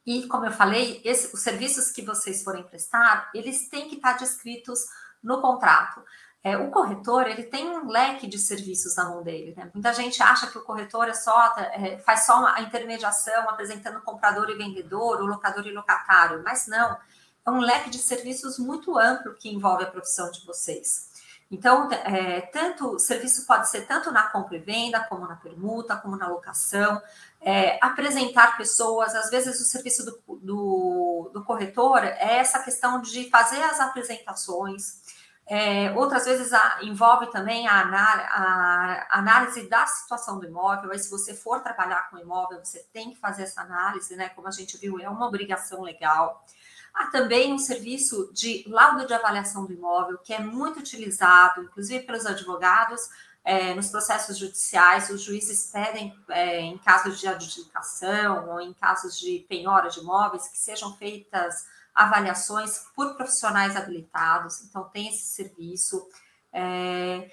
E, 0.07 0.27
como 0.27 0.45
eu 0.45 0.53
falei, 0.53 1.01
esse, 1.05 1.35
os 1.35 1.41
serviços 1.41 1.91
que 1.91 2.03
vocês 2.03 2.43
forem 2.43 2.63
prestar, 2.63 3.31
eles 3.35 3.69
têm 3.69 3.89
que 3.89 3.97
estar 3.97 4.15
descritos 4.15 4.81
no 5.23 5.41
contrato. 5.41 6.03
É, 6.43 6.59
o 6.59 6.71
corretor, 6.71 7.27
ele 7.27 7.45
tem 7.45 7.67
um 7.67 7.89
leque 7.89 8.27
de 8.27 8.39
serviços 8.39 8.95
na 8.97 9.09
mão 9.09 9.23
dele. 9.23 9.55
Né? 9.57 9.71
Muita 9.73 9.95
gente 9.95 10.23
acha 10.23 10.47
que 10.47 10.59
o 10.59 10.63
corretor 10.63 11.09
é 11.09 11.15
só, 11.15 11.55
é, 11.57 11.97
faz 11.99 12.27
só 12.27 12.47
a 12.47 12.61
intermediação, 12.61 13.49
apresentando 13.49 14.03
comprador 14.03 14.51
e 14.51 14.55
vendedor, 14.55 15.23
o 15.23 15.27
locador 15.27 15.67
e 15.67 15.73
locatário, 15.73 16.43
mas 16.45 16.67
não 16.67 16.99
é 17.47 17.51
um 17.51 17.61
leque 17.61 17.91
de 17.91 17.99
serviços 17.99 18.59
muito 18.59 18.99
amplo 18.99 19.35
que 19.35 19.49
envolve 19.49 19.85
a 19.85 19.91
profissão 19.91 20.31
de 20.31 20.45
vocês. 20.45 21.13
Então, 21.51 21.91
é, 21.93 22.41
tanto 22.41 22.99
serviço 22.99 23.47
pode 23.47 23.69
ser 23.69 23.87
tanto 23.87 24.11
na 24.11 24.25
compra 24.25 24.57
e 24.57 24.61
venda, 24.61 25.05
como 25.09 25.27
na 25.27 25.37
permuta, 25.37 25.97
como 25.97 26.17
na 26.17 26.27
locação, 26.27 27.01
é, 27.45 27.79
apresentar 27.81 28.57
pessoas, 28.57 29.15
às 29.15 29.29
vezes 29.29 29.61
o 29.61 29.65
serviço 29.65 30.03
do, 30.05 30.37
do, 30.37 31.31
do, 31.35 31.45
corretor 31.45 32.03
é 32.03 32.39
essa 32.39 32.63
questão 32.63 33.03
de 33.03 33.29
fazer 33.29 33.63
as 33.63 33.79
apresentações, 33.81 35.03
é, 35.47 35.93
outras 35.93 36.25
vezes 36.25 36.55
a, 36.55 36.79
envolve 36.81 37.31
também 37.31 37.69
a, 37.69 37.83
a, 37.83 39.07
a, 39.13 39.19
análise 39.19 39.69
da 39.69 39.87
situação 39.87 40.39
do 40.39 40.47
imóvel, 40.47 40.91
aí 40.91 40.99
se 40.99 41.11
você 41.11 41.35
for 41.35 41.61
trabalhar 41.61 42.09
com 42.09 42.17
imóvel, 42.17 42.65
você 42.65 42.83
tem 42.91 43.11
que 43.11 43.21
fazer 43.21 43.43
essa 43.43 43.61
análise, 43.61 44.17
né? 44.17 44.31
Como 44.31 44.49
a 44.49 44.51
gente 44.51 44.79
viu, 44.79 44.99
é 44.99 45.09
uma 45.09 45.27
obrigação 45.27 45.83
legal. 45.83 46.43
Há 46.95 47.09
também 47.09 47.53
um 47.53 47.59
serviço 47.59 48.33
de 48.33 48.65
laudo 48.69 49.07
de 49.07 49.13
avaliação 49.13 49.67
do 49.67 49.73
imóvel, 49.75 50.17
que 50.19 50.33
é 50.33 50.39
muito 50.39 50.79
utilizado, 50.79 51.65
inclusive 51.65 52.07
pelos 52.07 52.25
advogados, 52.25 53.03
é, 53.45 53.75
nos 53.75 53.91
processos 53.91 54.39
judiciais, 54.39 55.11
os 55.11 55.21
juízes 55.21 55.71
pedem, 55.71 56.19
é, 56.31 56.61
em 56.61 56.79
casos 56.79 57.21
de 57.21 57.29
adjudicação 57.29 58.49
ou 58.49 58.61
em 58.61 58.73
casos 58.73 59.19
de 59.21 59.45
penhora 59.47 59.91
de 59.91 60.01
imóveis, 60.01 60.49
que 60.49 60.59
sejam 60.59 60.97
feitas 60.97 61.67
avaliações 61.95 62.87
por 62.97 63.15
profissionais 63.15 63.77
habilitados, 63.77 64.63
então 64.63 64.85
tem 64.85 65.09
esse 65.09 65.25
serviço. 65.25 66.09
É, 66.53 67.31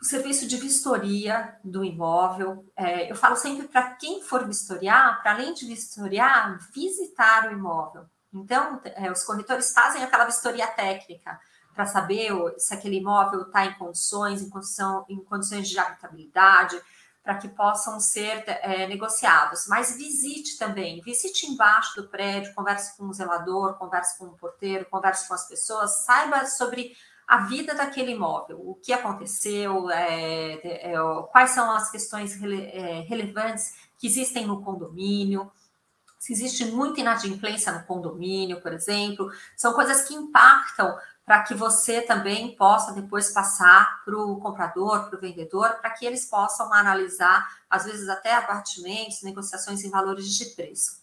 o 0.00 0.04
serviço 0.04 0.46
de 0.46 0.56
vistoria 0.56 1.56
do 1.64 1.84
imóvel. 1.84 2.66
É, 2.76 3.10
eu 3.10 3.16
falo 3.16 3.36
sempre 3.36 3.68
para 3.68 3.90
quem 3.94 4.22
for 4.22 4.46
vistoriar, 4.46 5.22
para 5.22 5.32
além 5.32 5.54
de 5.54 5.66
vistoriar, 5.66 6.58
visitar 6.72 7.48
o 7.48 7.52
imóvel. 7.52 8.04
Então, 8.32 8.80
é, 8.84 9.10
os 9.10 9.22
corretores 9.22 9.72
fazem 9.72 10.02
aquela 10.02 10.24
vistoria 10.24 10.66
técnica 10.66 11.40
para 11.74 11.86
saber 11.86 12.32
se 12.56 12.72
aquele 12.72 12.96
imóvel 12.96 13.42
está 13.42 13.66
em 13.66 13.74
condições, 13.74 14.40
em, 14.42 14.48
condição, 14.48 15.04
em 15.08 15.22
condições 15.24 15.68
de 15.68 15.78
habitabilidade, 15.78 16.80
para 17.22 17.36
que 17.36 17.48
possam 17.48 17.98
ser 17.98 18.44
é, 18.46 18.86
negociados. 18.86 19.66
Mas 19.66 19.96
visite 19.96 20.58
também, 20.58 21.00
visite 21.00 21.46
embaixo 21.46 21.96
do 21.96 22.08
prédio, 22.08 22.54
converse 22.54 22.96
com 22.96 23.04
o 23.06 23.12
zelador, 23.12 23.74
converse 23.74 24.18
com 24.18 24.26
o 24.26 24.36
porteiro, 24.36 24.86
converse 24.90 25.26
com 25.26 25.34
as 25.34 25.48
pessoas, 25.48 26.04
saiba 26.04 26.46
sobre 26.46 26.94
a 27.26 27.38
vida 27.46 27.74
daquele 27.74 28.12
imóvel, 28.12 28.60
o 28.60 28.74
que 28.74 28.92
aconteceu, 28.92 29.90
é, 29.90 30.92
é, 30.92 30.94
quais 31.32 31.50
são 31.50 31.70
as 31.70 31.90
questões 31.90 32.34
rele, 32.34 32.66
é, 32.66 33.00
relevantes 33.00 33.74
que 33.98 34.06
existem 34.06 34.46
no 34.46 34.62
condomínio 34.62 35.50
se 36.24 36.32
existe 36.32 36.64
muita 36.64 37.02
inadimplência 37.02 37.70
no 37.70 37.84
condomínio, 37.84 38.58
por 38.62 38.72
exemplo, 38.72 39.30
são 39.54 39.74
coisas 39.74 40.08
que 40.08 40.14
impactam 40.14 40.96
para 41.24 41.42
que 41.42 41.54
você 41.54 42.02
também 42.02 42.54
possa 42.54 42.92
depois 42.92 43.30
passar 43.30 44.02
para 44.04 44.16
o 44.16 44.36
comprador, 44.38 45.08
para 45.08 45.16
o 45.16 45.20
vendedor, 45.20 45.70
para 45.80 45.90
que 45.90 46.04
eles 46.04 46.26
possam 46.26 46.72
analisar, 46.72 47.48
às 47.68 47.84
vezes 47.84 48.08
até 48.08 48.34
abatimentos, 48.34 49.22
negociações 49.22 49.82
em 49.82 49.90
valores 49.90 50.26
de 50.34 50.44
preço. 50.54 51.02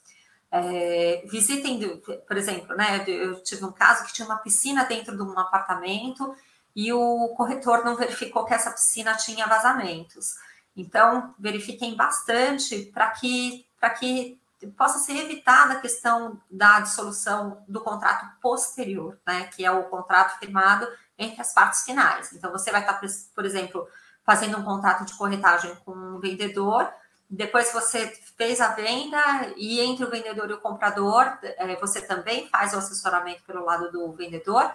É, 0.51 1.23
visitem, 1.25 2.01
por 2.27 2.37
exemplo, 2.37 2.75
né, 2.75 3.03
eu 3.07 3.41
tive 3.41 3.65
um 3.65 3.71
caso 3.71 4.05
que 4.05 4.13
tinha 4.13 4.27
uma 4.27 4.37
piscina 4.37 4.83
dentro 4.83 5.15
de 5.15 5.23
um 5.23 5.39
apartamento 5.39 6.35
e 6.75 6.91
o 6.93 7.29
corretor 7.29 7.83
não 7.83 7.95
verificou 7.95 8.45
que 8.45 8.53
essa 8.53 8.71
piscina 8.71 9.15
tinha 9.15 9.47
vazamentos. 9.47 10.35
Então, 10.75 11.33
verifiquem 11.39 11.95
bastante 11.95 12.91
para 12.93 13.09
que, 13.11 13.65
que 13.99 14.40
possa 14.67 14.99
ser 14.99 15.17
evitada 15.17 15.73
a 15.73 15.79
questão 15.79 16.41
da 16.49 16.79
dissolução 16.79 17.63
do 17.67 17.81
contrato 17.81 18.25
posterior, 18.41 19.19
né, 19.25 19.45
que 19.45 19.65
é 19.65 19.71
o 19.71 19.83
contrato 19.85 20.39
firmado 20.39 20.87
entre 21.17 21.41
as 21.41 21.53
partes 21.53 21.83
finais. 21.83 22.33
Então, 22.33 22.51
você 22.51 22.71
vai 22.71 22.81
estar, 22.81 22.99
por 23.33 23.45
exemplo, 23.45 23.87
fazendo 24.23 24.57
um 24.57 24.63
contrato 24.63 25.05
de 25.05 25.13
corretagem 25.13 25.75
com 25.85 25.91
um 25.91 26.19
vendedor, 26.19 26.91
depois 27.33 27.71
você 27.71 28.07
fez 28.37 28.59
a 28.59 28.73
venda 28.73 29.53
e 29.55 29.79
entre 29.79 30.03
o 30.03 30.09
vendedor 30.09 30.49
e 30.49 30.53
o 30.53 30.59
comprador, 30.59 31.37
é, 31.41 31.75
você 31.77 32.01
também 32.01 32.49
faz 32.49 32.73
o 32.73 32.77
assessoramento 32.77 33.41
pelo 33.43 33.63
lado 33.63 33.89
do 33.89 34.11
vendedor, 34.11 34.69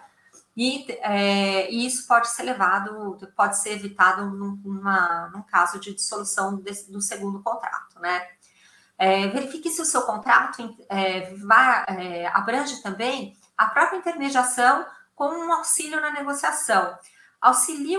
e, 0.55 0.91
é, 1.01 1.69
e 1.71 1.85
isso 1.85 2.07
pode 2.07 2.29
ser 2.29 2.41
levado, 2.41 3.15
pode 3.35 3.59
ser 3.59 3.73
evitado 3.73 4.25
numa, 4.25 5.27
num 5.27 5.43
caso 5.43 5.79
de 5.79 5.93
dissolução 5.93 6.55
desse, 6.55 6.91
do 6.91 6.99
segundo 6.99 7.43
contrato, 7.43 7.99
né? 7.99 8.27
É, 8.97 9.27
verifique 9.27 9.69
se 9.69 9.81
o 9.81 9.85
seu 9.85 10.01
contrato 10.01 10.75
é, 10.89 11.31
é, 11.87 12.27
abrange 12.33 12.81
também 12.81 13.37
a 13.55 13.67
própria 13.67 13.97
intermediação 13.97 14.85
com 15.15 15.29
um 15.29 15.53
auxílio 15.53 16.01
na 16.01 16.11
negociação. 16.11 16.97
Auxilie 17.39 17.97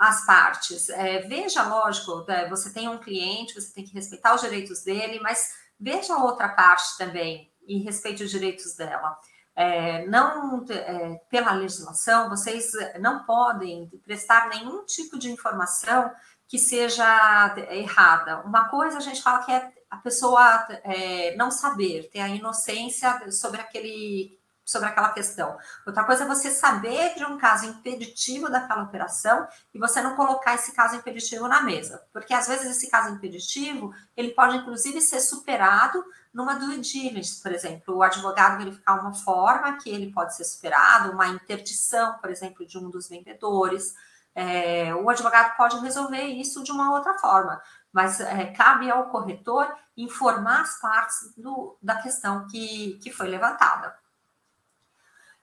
as 0.00 0.26
partes. 0.26 0.88
É, 0.90 1.20
veja, 1.20 1.62
lógico, 1.62 2.24
né, 2.26 2.48
você 2.48 2.72
tem 2.72 2.88
um 2.88 2.98
cliente, 2.98 3.54
você 3.54 3.72
tem 3.72 3.84
que 3.84 3.94
respeitar 3.94 4.34
os 4.34 4.40
direitos 4.40 4.82
dele, 4.82 5.20
mas 5.20 5.54
veja 5.78 6.14
a 6.14 6.24
outra 6.24 6.48
parte 6.48 6.98
também 6.98 7.52
e 7.66 7.78
respeite 7.78 8.24
os 8.24 8.30
direitos 8.30 8.74
dela. 8.74 9.16
É, 9.54 10.06
não 10.06 10.64
é, 10.68 11.20
pela 11.28 11.52
legislação, 11.52 12.28
vocês 12.28 12.72
não 12.98 13.24
podem 13.24 13.88
prestar 14.04 14.48
nenhum 14.48 14.84
tipo 14.84 15.18
de 15.18 15.30
informação 15.30 16.10
que 16.48 16.58
seja 16.58 17.54
errada. 17.70 18.40
Uma 18.40 18.68
coisa 18.68 18.98
a 18.98 19.00
gente 19.00 19.22
fala 19.22 19.44
que 19.44 19.52
é 19.52 19.72
a 19.90 19.96
pessoa 19.96 20.66
é, 20.84 21.34
não 21.36 21.50
saber, 21.50 22.08
ter 22.12 22.20
a 22.20 22.28
inocência 22.28 23.30
sobre 23.32 23.60
aquele 23.60 24.38
sobre 24.70 24.88
aquela 24.88 25.08
questão. 25.08 25.58
Outra 25.84 26.04
coisa 26.04 26.22
é 26.22 26.28
você 26.28 26.48
saber 26.48 27.16
de 27.16 27.24
um 27.24 27.36
caso 27.36 27.66
impeditivo 27.66 28.48
daquela 28.48 28.84
operação 28.84 29.48
e 29.74 29.78
você 29.80 30.00
não 30.00 30.14
colocar 30.14 30.54
esse 30.54 30.72
caso 30.72 30.94
impeditivo 30.94 31.48
na 31.48 31.60
mesa, 31.62 32.04
porque 32.12 32.32
às 32.32 32.46
vezes 32.46 32.70
esse 32.70 32.88
caso 32.88 33.12
impeditivo 33.12 33.92
ele 34.16 34.30
pode 34.30 34.56
inclusive 34.56 35.00
ser 35.00 35.18
superado 35.18 36.04
numa 36.32 36.54
due 36.54 36.78
diligence, 36.78 37.42
por 37.42 37.50
exemplo, 37.50 37.96
o 37.96 38.02
advogado 38.02 38.58
verificar 38.58 39.00
uma 39.00 39.12
forma 39.12 39.76
que 39.78 39.90
ele 39.90 40.12
pode 40.12 40.36
ser 40.36 40.44
superado, 40.44 41.10
uma 41.10 41.26
interdição, 41.26 42.16
por 42.18 42.30
exemplo, 42.30 42.64
de 42.64 42.78
um 42.78 42.88
dos 42.88 43.08
vendedores. 43.08 43.92
É, 44.32 44.94
o 44.94 45.10
advogado 45.10 45.56
pode 45.56 45.76
resolver 45.80 46.22
isso 46.22 46.62
de 46.62 46.70
uma 46.70 46.92
outra 46.92 47.18
forma 47.18 47.60
mas 47.92 48.20
é, 48.20 48.46
cabe 48.46 48.90
ao 48.90 49.08
corretor 49.10 49.72
informar 49.96 50.62
as 50.62 50.80
partes 50.80 51.34
do, 51.36 51.76
da 51.82 51.96
questão 52.00 52.46
que, 52.46 52.98
que 53.02 53.10
foi 53.10 53.28
levantada. 53.28 53.94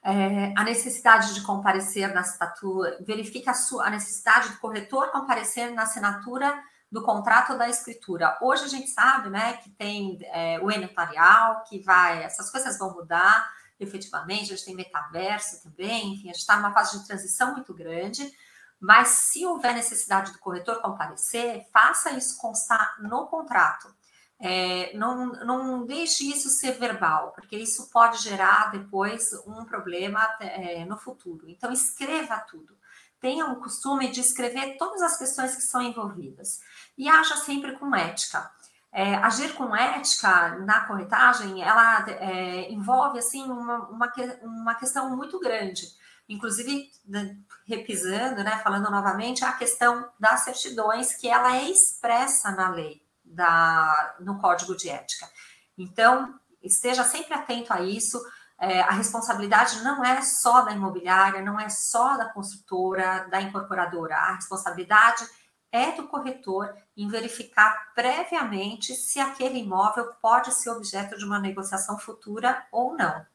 é, 0.03 0.53
a 0.55 0.63
necessidade 0.63 1.33
de 1.33 1.41
comparecer 1.41 2.13
na 2.13 2.21
assinatura, 2.21 2.97
verifique 3.01 3.49
a, 3.49 3.53
sua, 3.53 3.87
a 3.87 3.89
necessidade 3.89 4.49
do 4.49 4.57
corretor 4.59 5.11
comparecer 5.11 5.73
na 5.73 5.83
assinatura 5.83 6.57
do 6.89 7.03
contrato 7.03 7.57
da 7.57 7.67
escritura. 7.67 8.37
Hoje 8.41 8.63
a 8.63 8.69
gente 8.69 8.89
sabe, 8.89 9.29
né, 9.29 9.57
que 9.57 9.69
tem 9.71 10.17
é, 10.31 10.59
o 10.59 10.67
notarial, 10.79 11.63
que 11.67 11.79
vai, 11.79 12.23
essas 12.23 12.49
coisas 12.49 12.77
vão 12.77 12.93
mudar 12.93 13.51
efetivamente, 13.79 14.53
a 14.53 14.55
gente 14.55 14.65
tem 14.65 14.75
metaverso 14.75 15.61
também, 15.61 16.13
enfim, 16.13 16.29
a 16.29 16.33
gente 16.33 16.41
está 16.41 16.55
numa 16.55 16.73
fase 16.73 16.97
de 16.97 17.05
transição 17.05 17.51
muito 17.51 17.73
grande, 17.73 18.31
mas 18.79 19.07
se 19.09 19.45
houver 19.45 19.73
necessidade 19.73 20.31
do 20.31 20.39
corretor 20.39 20.81
comparecer, 20.81 21.67
faça 21.71 22.11
isso 22.11 22.37
constar 22.37 22.95
no 23.01 23.27
contrato. 23.27 23.93
É, 24.39 24.95
não, 24.95 25.27
não 25.45 25.85
deixe 25.85 26.29
isso 26.29 26.49
ser 26.49 26.73
verbal, 26.73 27.31
porque 27.31 27.57
isso 27.57 27.89
pode 27.89 28.21
gerar 28.21 28.69
depois 28.71 29.33
um 29.47 29.65
problema 29.65 30.27
é, 30.39 30.85
no 30.85 30.95
futuro. 30.95 31.49
Então, 31.49 31.71
escreva 31.71 32.39
tudo. 32.41 32.77
Tenha 33.19 33.47
o 33.47 33.59
costume 33.59 34.11
de 34.11 34.21
escrever 34.21 34.77
todas 34.77 35.01
as 35.01 35.17
questões 35.17 35.55
que 35.55 35.63
são 35.63 35.81
envolvidas 35.81 36.59
e 36.95 37.09
haja 37.09 37.35
sempre 37.37 37.75
com 37.79 37.95
ética. 37.95 38.51
É, 38.91 39.15
agir 39.15 39.53
com 39.53 39.75
ética 39.75 40.57
na 40.59 40.85
corretagem, 40.85 41.61
ela 41.61 42.07
é, 42.09 42.71
envolve 42.71 43.19
assim 43.19 43.43
uma, 43.43 43.89
uma, 43.89 44.13
uma 44.43 44.75
questão 44.75 45.15
muito 45.15 45.39
grande. 45.39 45.87
Inclusive, 46.27 46.91
né, 47.05 47.37
repisando, 47.65 48.43
né, 48.43 48.59
falando 48.63 48.91
novamente, 48.91 49.45
a 49.45 49.53
questão 49.53 50.09
das 50.19 50.41
certidões, 50.41 51.13
que 51.15 51.27
ela 51.27 51.55
é 51.55 51.69
expressa 51.69 52.51
na 52.51 52.69
lei, 52.69 53.01
da, 53.23 54.15
no 54.19 54.39
Código 54.39 54.75
de 54.75 54.89
Ética. 54.89 55.29
Então, 55.77 56.37
esteja 56.61 57.03
sempre 57.03 57.33
atento 57.33 57.71
a 57.71 57.81
isso. 57.81 58.21
É, 58.59 58.81
a 58.81 58.91
responsabilidade 58.91 59.83
não 59.83 60.03
é 60.03 60.21
só 60.21 60.61
da 60.61 60.71
imobiliária, 60.71 61.41
não 61.41 61.59
é 61.59 61.69
só 61.69 62.17
da 62.17 62.25
construtora, 62.25 63.27
da 63.29 63.41
incorporadora. 63.41 64.15
A 64.15 64.35
responsabilidade 64.35 65.25
é 65.71 65.91
do 65.91 66.07
corretor 66.07 66.73
em 66.95 67.07
verificar 67.07 67.93
previamente 67.93 68.95
se 68.95 69.19
aquele 69.19 69.59
imóvel 69.59 70.13
pode 70.21 70.53
ser 70.53 70.71
objeto 70.71 71.17
de 71.17 71.25
uma 71.25 71.39
negociação 71.39 71.99
futura 71.99 72.65
ou 72.71 72.95
não. 72.95 73.25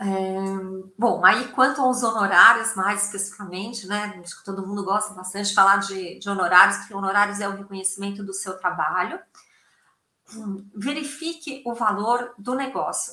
É, 0.00 0.06
bom, 0.98 1.24
aí 1.24 1.48
quanto 1.48 1.82
aos 1.82 2.02
honorários, 2.02 2.74
mais 2.74 3.04
especificamente, 3.04 3.86
né? 3.86 4.18
Acho 4.24 4.38
que 4.38 4.44
todo 4.44 4.66
mundo 4.66 4.84
gosta 4.84 5.12
bastante 5.12 5.50
de 5.50 5.54
falar 5.54 5.76
de, 5.76 6.18
de 6.18 6.30
honorários, 6.30 6.78
porque 6.78 6.94
honorários 6.94 7.38
é 7.40 7.48
o 7.48 7.56
reconhecimento 7.56 8.24
do 8.24 8.32
seu 8.32 8.56
trabalho. 8.58 9.20
Verifique 10.74 11.62
o 11.66 11.74
valor 11.74 12.32
do 12.38 12.54
negócio. 12.54 13.12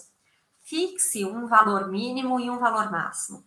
Fixe 0.62 1.26
um 1.26 1.48
valor 1.48 1.90
mínimo 1.90 2.40
e 2.40 2.50
um 2.50 2.60
valor 2.60 2.90
máximo 2.90 3.46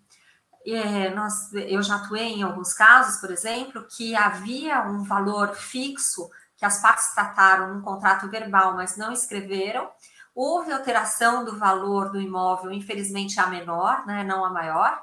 é, 0.66 1.10
nós, 1.10 1.52
eu 1.54 1.82
já 1.82 1.96
atuei 1.96 2.34
em 2.34 2.42
alguns 2.42 2.72
casos, 2.72 3.20
por 3.20 3.30
exemplo, 3.30 3.86
que 3.88 4.14
havia 4.14 4.82
um 4.82 5.02
valor 5.02 5.54
fixo 5.54 6.30
que 6.56 6.64
as 6.64 6.80
partes 6.82 7.14
trataram 7.14 7.74
num 7.74 7.80
contrato 7.80 8.28
verbal, 8.28 8.74
mas 8.74 8.96
não 8.96 9.12
escreveram. 9.12 9.88
Houve 10.34 10.72
alteração 10.72 11.44
do 11.44 11.58
valor 11.58 12.10
do 12.10 12.20
imóvel, 12.20 12.72
infelizmente 12.72 13.38
a 13.40 13.46
menor, 13.46 14.06
né, 14.06 14.22
não 14.24 14.44
a 14.44 14.50
maior, 14.50 15.02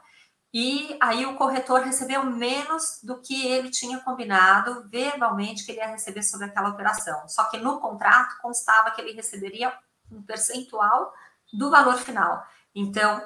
e 0.53 0.97
aí 1.01 1.25
o 1.25 1.35
corretor 1.35 1.81
recebeu 1.81 2.25
menos 2.25 2.99
do 3.03 3.21
que 3.21 3.47
ele 3.47 3.69
tinha 3.69 3.99
combinado 3.99 4.87
verbalmente 4.89 5.65
que 5.65 5.71
ele 5.71 5.79
ia 5.79 5.87
receber 5.87 6.23
sobre 6.23 6.47
aquela 6.47 6.69
operação. 6.69 7.27
Só 7.27 7.43
que 7.45 7.57
no 7.57 7.79
contrato 7.79 8.37
constava 8.41 8.91
que 8.91 9.01
ele 9.01 9.13
receberia 9.13 9.77
um 10.11 10.21
percentual 10.21 11.13
do 11.53 11.69
valor 11.69 11.97
final. 11.97 12.43
Então, 12.73 13.21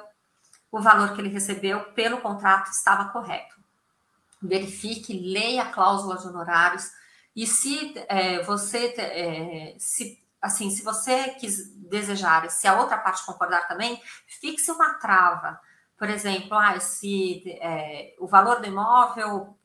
o 0.70 0.80
valor 0.80 1.14
que 1.14 1.20
ele 1.20 1.28
recebeu 1.28 1.92
pelo 1.92 2.20
contrato 2.20 2.70
estava 2.70 3.10
correto. 3.10 3.54
Verifique, 4.42 5.18
leia 5.18 5.62
a 5.62 5.72
cláusula 5.72 6.18
de 6.18 6.26
honorários 6.26 6.90
e 7.34 7.46
se 7.46 7.94
é, 8.08 8.42
você 8.42 8.92
é, 8.98 9.74
se 9.78 10.21
assim, 10.42 10.68
se 10.70 10.82
você 10.82 11.30
quis 11.30 11.72
desejar, 11.76 12.50
se 12.50 12.66
a 12.66 12.80
outra 12.80 12.98
parte 12.98 13.24
concordar 13.24 13.68
também, 13.68 14.02
fixe 14.26 14.72
uma 14.72 14.94
trava. 14.94 15.60
Por 15.96 16.10
exemplo, 16.10 16.58
ah, 16.58 16.80
se 16.80 17.44
é, 17.60 18.16
o 18.18 18.26
valor 18.26 18.60
do 18.60 18.66
imóvel 18.66 19.56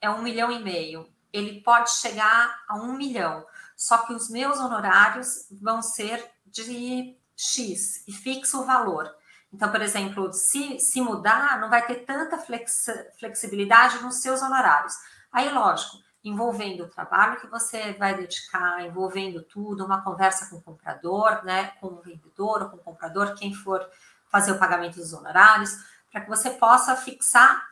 é 0.00 0.08
um 0.08 0.22
milhão 0.22 0.52
e 0.52 0.62
meio, 0.62 1.12
ele 1.32 1.60
pode 1.60 1.90
chegar 1.90 2.62
a 2.68 2.76
um 2.76 2.92
milhão, 2.92 3.44
só 3.76 3.98
que 3.98 4.12
os 4.12 4.30
meus 4.30 4.58
honorários 4.60 5.48
vão 5.50 5.82
ser 5.82 6.24
de 6.46 7.16
X 7.36 8.06
e 8.06 8.12
fixa 8.12 8.58
o 8.58 8.64
valor. 8.64 9.12
Então, 9.52 9.70
por 9.70 9.82
exemplo, 9.82 10.32
se, 10.32 10.78
se 10.78 11.00
mudar, 11.00 11.60
não 11.60 11.68
vai 11.68 11.84
ter 11.84 12.06
tanta 12.06 12.38
flex, 12.38 12.86
flexibilidade 13.18 14.02
nos 14.02 14.22
seus 14.22 14.40
honorários. 14.40 14.94
Aí, 15.32 15.48
lógico, 15.50 15.98
envolvendo 16.24 16.84
o 16.84 16.88
trabalho 16.88 17.40
que 17.40 17.46
você 17.46 17.92
vai 17.94 18.14
dedicar, 18.14 18.84
envolvendo 18.84 19.42
tudo, 19.42 19.84
uma 19.84 20.02
conversa 20.02 20.48
com 20.48 20.56
o 20.56 20.62
comprador, 20.62 21.44
né, 21.44 21.72
com 21.80 21.88
o 21.88 22.00
vendedor 22.00 22.62
ou 22.62 22.68
com 22.70 22.76
o 22.76 22.82
comprador, 22.82 23.34
quem 23.34 23.52
for 23.52 23.84
fazer 24.30 24.52
o 24.52 24.58
pagamento 24.58 24.96
dos 24.96 25.12
honorários, 25.12 25.76
para 26.10 26.20
que 26.20 26.28
você 26.28 26.50
possa 26.50 26.94
fixar 26.96 27.66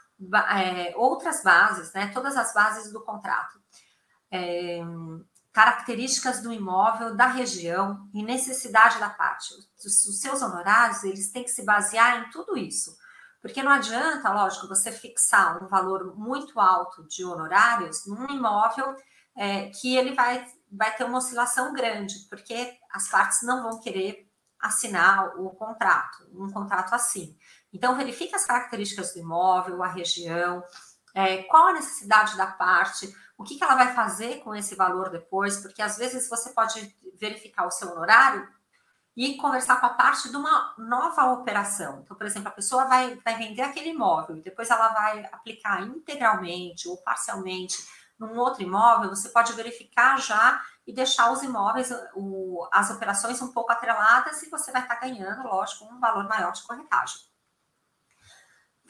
é, 0.56 0.92
outras 0.96 1.42
bases, 1.42 1.92
né, 1.92 2.08
todas 2.08 2.36
as 2.36 2.52
bases 2.52 2.92
do 2.92 3.00
contrato. 3.02 3.60
É, 4.30 4.80
características 5.52 6.42
do 6.42 6.52
imóvel, 6.52 7.14
da 7.14 7.26
região 7.26 8.08
e 8.14 8.22
necessidade 8.22 8.98
da 8.98 9.10
parte. 9.10 9.52
Os 9.84 10.20
seus 10.20 10.42
honorários, 10.42 11.02
eles 11.02 11.30
têm 11.32 11.42
que 11.42 11.50
se 11.50 11.64
basear 11.64 12.20
em 12.20 12.30
tudo 12.30 12.56
isso. 12.56 12.96
Porque 13.40 13.62
não 13.62 13.72
adianta, 13.72 14.32
lógico, 14.32 14.68
você 14.68 14.92
fixar 14.92 15.62
um 15.62 15.66
valor 15.66 16.14
muito 16.16 16.60
alto 16.60 17.06
de 17.08 17.24
honorários 17.24 18.06
num 18.06 18.28
imóvel 18.30 18.94
é, 19.36 19.70
que 19.70 19.96
ele 19.96 20.14
vai, 20.14 20.46
vai 20.70 20.94
ter 20.94 21.04
uma 21.04 21.18
oscilação 21.18 21.72
grande, 21.72 22.26
porque 22.28 22.76
as 22.90 23.08
partes 23.08 23.42
não 23.42 23.62
vão 23.62 23.80
querer 23.80 24.28
assinar 24.60 25.40
o 25.40 25.50
contrato, 25.50 26.28
um 26.34 26.50
contrato 26.50 26.94
assim. 26.94 27.34
Então, 27.72 27.96
verifique 27.96 28.34
as 28.34 28.44
características 28.44 29.14
do 29.14 29.20
imóvel, 29.20 29.82
a 29.82 29.88
região, 29.88 30.62
é, 31.14 31.44
qual 31.44 31.68
a 31.68 31.72
necessidade 31.72 32.36
da 32.36 32.46
parte, 32.46 33.10
o 33.38 33.42
que, 33.42 33.56
que 33.56 33.64
ela 33.64 33.74
vai 33.74 33.94
fazer 33.94 34.40
com 34.40 34.54
esse 34.54 34.74
valor 34.74 35.08
depois, 35.08 35.58
porque 35.60 35.80
às 35.80 35.96
vezes 35.96 36.28
você 36.28 36.50
pode 36.50 36.94
verificar 37.18 37.66
o 37.66 37.70
seu 37.70 37.90
honorário 37.90 38.46
e 39.16 39.36
conversar 39.36 39.80
com 39.80 39.86
a 39.86 39.94
parte 39.94 40.30
de 40.30 40.36
uma 40.36 40.74
nova 40.78 41.32
operação. 41.32 42.00
Então, 42.02 42.16
por 42.16 42.26
exemplo, 42.26 42.48
a 42.48 42.52
pessoa 42.52 42.86
vai, 42.86 43.16
vai 43.24 43.36
vender 43.36 43.62
aquele 43.62 43.90
imóvel 43.90 44.36
e 44.36 44.42
depois 44.42 44.70
ela 44.70 44.88
vai 44.88 45.26
aplicar 45.26 45.82
integralmente 45.82 46.88
ou 46.88 46.96
parcialmente 47.02 47.76
num 48.18 48.36
outro 48.36 48.62
imóvel, 48.62 49.08
você 49.08 49.30
pode 49.30 49.54
verificar 49.54 50.20
já 50.20 50.62
e 50.86 50.92
deixar 50.92 51.32
os 51.32 51.42
imóveis, 51.42 51.90
o, 52.14 52.68
as 52.70 52.90
operações 52.90 53.40
um 53.40 53.50
pouco 53.50 53.72
atreladas 53.72 54.42
e 54.42 54.50
você 54.50 54.70
vai 54.70 54.82
estar 54.82 54.96
ganhando, 54.96 55.42
lógico, 55.44 55.86
um 55.86 55.98
valor 55.98 56.28
maior 56.28 56.52
de 56.52 56.62
corretagem. 56.62 57.22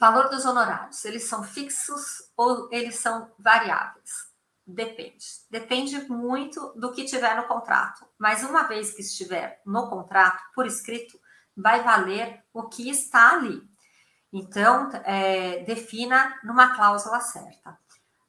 Valor 0.00 0.28
dos 0.30 0.44
honorários, 0.44 1.04
eles 1.04 1.28
são 1.28 1.44
fixos 1.44 2.30
ou 2.36 2.68
eles 2.72 2.96
são 2.96 3.30
variáveis? 3.38 4.29
Depende. 4.74 5.24
Depende 5.50 6.08
muito 6.08 6.72
do 6.76 6.92
que 6.92 7.04
tiver 7.04 7.36
no 7.36 7.48
contrato. 7.48 8.06
Mas 8.18 8.44
uma 8.44 8.62
vez 8.62 8.92
que 8.92 9.02
estiver 9.02 9.60
no 9.66 9.88
contrato, 9.88 10.42
por 10.54 10.66
escrito, 10.66 11.18
vai 11.56 11.82
valer 11.82 12.42
o 12.52 12.68
que 12.68 12.88
está 12.88 13.32
ali. 13.32 13.62
Então, 14.32 14.90
é, 15.04 15.64
defina 15.64 16.38
numa 16.44 16.74
cláusula 16.74 17.20
certa. 17.20 17.76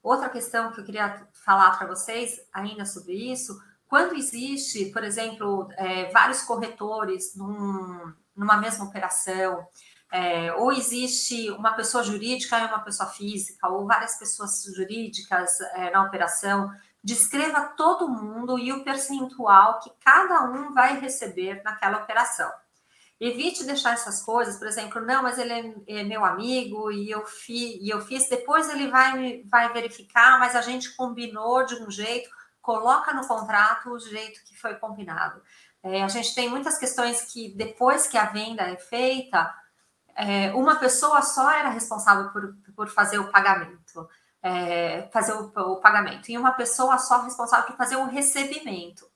Outra 0.02 0.28
questão 0.28 0.72
que 0.72 0.80
eu 0.80 0.84
queria 0.84 1.28
falar 1.44 1.78
para 1.78 1.86
vocês 1.86 2.40
ainda 2.52 2.84
sobre 2.84 3.12
isso, 3.32 3.56
quando 3.86 4.16
existe, 4.16 4.86
por 4.86 5.04
exemplo, 5.04 5.68
é, 5.76 6.10
vários 6.10 6.42
corretores 6.42 7.36
num, 7.36 8.12
numa 8.34 8.56
mesma 8.56 8.86
operação, 8.86 9.64
é, 10.12 10.52
ou 10.52 10.70
existe 10.70 11.50
uma 11.52 11.72
pessoa 11.72 12.04
jurídica 12.04 12.58
e 12.58 12.66
uma 12.66 12.80
pessoa 12.80 13.08
física, 13.08 13.66
ou 13.68 13.86
várias 13.86 14.18
pessoas 14.18 14.62
jurídicas 14.76 15.58
é, 15.74 15.90
na 15.90 16.02
operação, 16.02 16.70
descreva 17.02 17.72
todo 17.76 18.10
mundo 18.10 18.58
e 18.58 18.70
o 18.74 18.84
percentual 18.84 19.80
que 19.80 19.90
cada 20.04 20.44
um 20.44 20.74
vai 20.74 21.00
receber 21.00 21.62
naquela 21.64 22.02
operação. 22.02 22.50
Evite 23.18 23.64
deixar 23.64 23.94
essas 23.94 24.22
coisas, 24.22 24.58
por 24.58 24.66
exemplo, 24.66 25.00
não, 25.00 25.22
mas 25.22 25.38
ele 25.38 25.82
é, 25.88 26.00
é 26.00 26.04
meu 26.04 26.26
amigo 26.26 26.92
e 26.92 27.10
eu, 27.10 27.24
fi, 27.24 27.78
e 27.82 27.88
eu 27.88 28.02
fiz, 28.02 28.28
depois 28.28 28.68
ele 28.68 28.88
vai, 28.88 29.42
vai 29.46 29.72
verificar, 29.72 30.38
mas 30.38 30.54
a 30.54 30.60
gente 30.60 30.94
combinou 30.94 31.64
de 31.64 31.76
um 31.76 31.90
jeito, 31.90 32.28
coloca 32.60 33.14
no 33.14 33.26
contrato 33.26 33.90
o 33.90 33.98
jeito 33.98 34.44
que 34.44 34.60
foi 34.60 34.74
combinado. 34.74 35.40
É, 35.82 36.02
a 36.02 36.08
gente 36.08 36.34
tem 36.34 36.50
muitas 36.50 36.78
questões 36.78 37.32
que 37.32 37.54
depois 37.56 38.06
que 38.06 38.18
a 38.18 38.26
venda 38.26 38.64
é 38.64 38.76
feita, 38.76 39.52
é, 40.16 40.52
uma 40.54 40.76
pessoa 40.76 41.22
só 41.22 41.50
era 41.50 41.70
responsável 41.70 42.30
por, 42.30 42.54
por 42.74 42.88
fazer 42.88 43.18
o 43.18 43.30
pagamento, 43.30 44.08
é, 44.42 45.08
fazer 45.12 45.32
o, 45.32 45.52
o, 45.54 45.80
pagamento, 45.80 46.30
e 46.30 46.38
uma 46.38 46.52
pessoa 46.52 46.98
só 46.98 47.22
responsável 47.22 47.66
por 47.66 47.76
fazer 47.76 47.96
o 47.96 48.06
recebimento. 48.06 49.10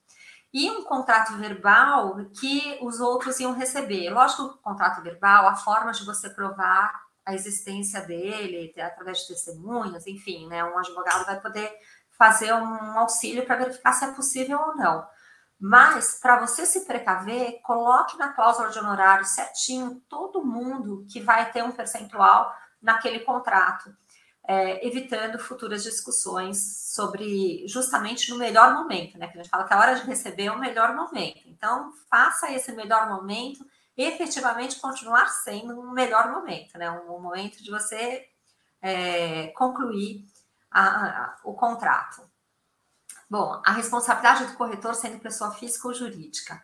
e 0.53 0.69
um 0.71 0.83
contrato 0.83 1.33
verbal 1.37 2.15
que 2.39 2.79
os 2.81 2.99
outros 2.99 3.39
iam 3.39 3.53
receber. 3.53 4.09
Lógico 4.09 4.43
o 4.43 4.57
contrato 4.57 5.01
verbal, 5.03 5.47
a 5.47 5.55
forma 5.55 5.91
de 5.91 6.05
você 6.05 6.29
provar 6.29 6.91
a 7.25 7.33
existência 7.35 8.01
dele, 8.01 8.73
através 8.79 9.19
de 9.19 9.27
testemunhas, 9.27 10.07
enfim, 10.07 10.47
né? 10.47 10.63
Um 10.63 10.77
advogado 10.79 11.25
vai 11.25 11.39
poder 11.41 11.69
fazer 12.17 12.53
um 12.53 12.97
auxílio 12.97 13.45
para 13.45 13.57
verificar 13.57 13.93
se 13.93 14.05
é 14.05 14.11
possível 14.13 14.59
ou 14.59 14.75
não. 14.75 15.05
Mas, 15.59 16.19
para 16.21 16.39
você 16.39 16.65
se 16.65 16.85
precaver, 16.85 17.59
coloque 17.63 18.17
na 18.17 18.33
cláusula 18.33 18.69
de 18.69 18.77
honorário 18.77 19.25
certinho 19.25 20.01
todo 20.07 20.45
mundo 20.45 21.05
que 21.11 21.19
vai 21.19 21.51
ter 21.51 21.63
um 21.63 21.71
percentual 21.71 22.53
naquele 22.81 23.21
contrato 23.21 23.91
é, 24.47 24.87
evitando 24.87 25.37
futuras 25.37 25.83
discussões 25.83 26.93
sobre 26.93 27.67
justamente 27.67 28.29
no 28.31 28.37
melhor 28.37 28.73
momento, 28.73 29.17
né? 29.17 29.27
Que 29.27 29.37
a 29.37 29.41
gente 29.41 29.51
fala 29.51 29.65
que 29.65 29.73
a 29.73 29.79
hora 29.79 29.95
de 29.95 30.05
receber 30.05 30.45
é 30.45 30.51
o 30.51 30.59
melhor 30.59 30.95
momento. 30.95 31.41
Então, 31.45 31.91
faça 32.09 32.49
esse 32.53 32.71
melhor 32.71 33.09
momento 33.09 33.65
efetivamente 33.97 34.79
continuar 34.79 35.27
sendo 35.27 35.77
um 35.77 35.91
melhor 35.91 36.31
momento, 36.31 36.77
né? 36.77 36.89
Um, 36.89 37.15
um 37.15 37.19
momento 37.19 37.61
de 37.61 37.69
você 37.69 38.25
é, 38.81 39.47
concluir 39.47 40.25
a, 40.71 40.85
a, 40.85 41.37
o 41.43 41.53
contrato. 41.53 42.21
Bom, 43.29 43.61
a 43.65 43.71
responsabilidade 43.71 44.45
do 44.45 44.57
corretor 44.57 44.95
sendo 44.95 45.19
pessoa 45.19 45.51
física 45.51 45.87
ou 45.87 45.93
jurídica 45.93 46.61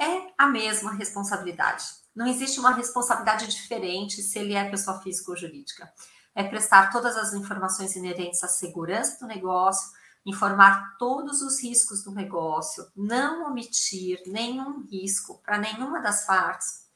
é 0.00 0.32
a 0.38 0.46
mesma 0.46 0.92
responsabilidade. 0.92 1.84
Não 2.14 2.26
existe 2.26 2.58
uma 2.58 2.72
responsabilidade 2.72 3.46
diferente 3.46 4.22
se 4.22 4.38
ele 4.38 4.54
é 4.54 4.70
pessoa 4.70 5.00
física 5.00 5.30
ou 5.30 5.36
jurídica 5.36 5.92
é 6.38 6.44
prestar 6.44 6.92
todas 6.92 7.16
as 7.16 7.34
informações 7.34 7.96
inerentes 7.96 8.44
à 8.44 8.48
segurança 8.48 9.18
do 9.18 9.26
negócio, 9.26 9.90
informar 10.24 10.96
todos 10.96 11.42
os 11.42 11.60
riscos 11.60 12.04
do 12.04 12.12
negócio, 12.12 12.86
não 12.94 13.50
omitir 13.50 14.22
nenhum 14.24 14.86
risco 14.86 15.42
para 15.42 15.58
nenhuma 15.58 16.00
das 16.00 16.24
partes, 16.24 16.87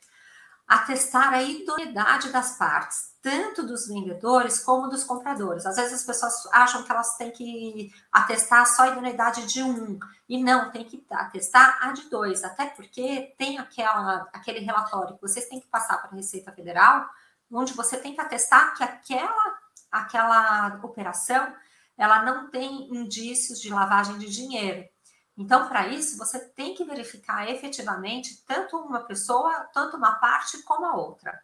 atestar 0.74 1.34
a 1.34 1.42
idoneidade 1.42 2.30
das 2.30 2.56
partes, 2.56 3.14
tanto 3.20 3.62
dos 3.62 3.88
vendedores 3.88 4.60
como 4.60 4.88
dos 4.88 5.04
compradores. 5.04 5.66
Às 5.66 5.76
vezes 5.76 5.92
as 5.92 6.04
pessoas 6.04 6.46
acham 6.52 6.82
que 6.82 6.90
elas 6.90 7.16
têm 7.16 7.30
que 7.30 7.92
atestar 8.10 8.66
só 8.66 8.82
a 8.82 8.88
idoneidade 8.88 9.46
de 9.46 9.62
um, 9.62 9.98
e 10.28 10.42
não, 10.42 10.70
tem 10.70 10.84
que 10.84 11.04
atestar 11.10 11.78
a 11.82 11.92
de 11.92 12.08
dois, 12.08 12.42
até 12.42 12.66
porque 12.66 13.34
tem 13.38 13.58
aquela, 13.58 14.28
aquele 14.32 14.60
relatório 14.60 15.14
que 15.14 15.22
vocês 15.22 15.48
têm 15.48 15.60
que 15.60 15.68
passar 15.68 15.98
para 15.98 16.10
a 16.10 16.14
Receita 16.14 16.52
Federal 16.52 17.08
onde 17.52 17.74
você 17.74 17.98
tem 17.98 18.14
que 18.14 18.20
atestar 18.20 18.74
que 18.74 18.82
aquela, 18.82 19.58
aquela 19.90 20.80
operação 20.82 21.54
ela 21.96 22.24
não 22.24 22.50
tem 22.50 22.88
indícios 22.94 23.60
de 23.60 23.68
lavagem 23.68 24.18
de 24.18 24.30
dinheiro. 24.30 24.88
Então, 25.36 25.68
para 25.68 25.88
isso, 25.88 26.18
você 26.18 26.38
tem 26.38 26.74
que 26.74 26.84
verificar 26.84 27.48
efetivamente 27.48 28.44
tanto 28.46 28.76
uma 28.76 29.00
pessoa, 29.00 29.68
tanto 29.72 29.96
uma 29.96 30.14
parte 30.16 30.62
como 30.62 30.84
a 30.84 30.96
outra. 30.96 31.40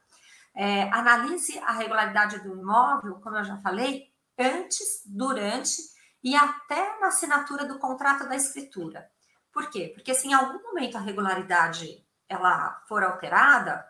É, 0.54 0.82
analise 0.92 1.58
a 1.60 1.72
regularidade 1.72 2.40
do 2.40 2.54
imóvel, 2.54 3.14
como 3.20 3.36
eu 3.36 3.44
já 3.44 3.56
falei, 3.58 4.12
antes, 4.38 5.02
durante 5.06 5.80
e 6.22 6.34
até 6.34 6.98
na 7.00 7.08
assinatura 7.08 7.64
do 7.64 7.78
contrato 7.78 8.28
da 8.28 8.36
escritura. 8.36 9.10
Por 9.52 9.70
quê? 9.70 9.92
Porque 9.94 10.14
se 10.14 10.28
em 10.28 10.34
algum 10.34 10.62
momento 10.62 10.96
a 10.96 11.00
regularidade 11.00 12.04
ela 12.28 12.82
for 12.86 13.02
alterada, 13.02 13.86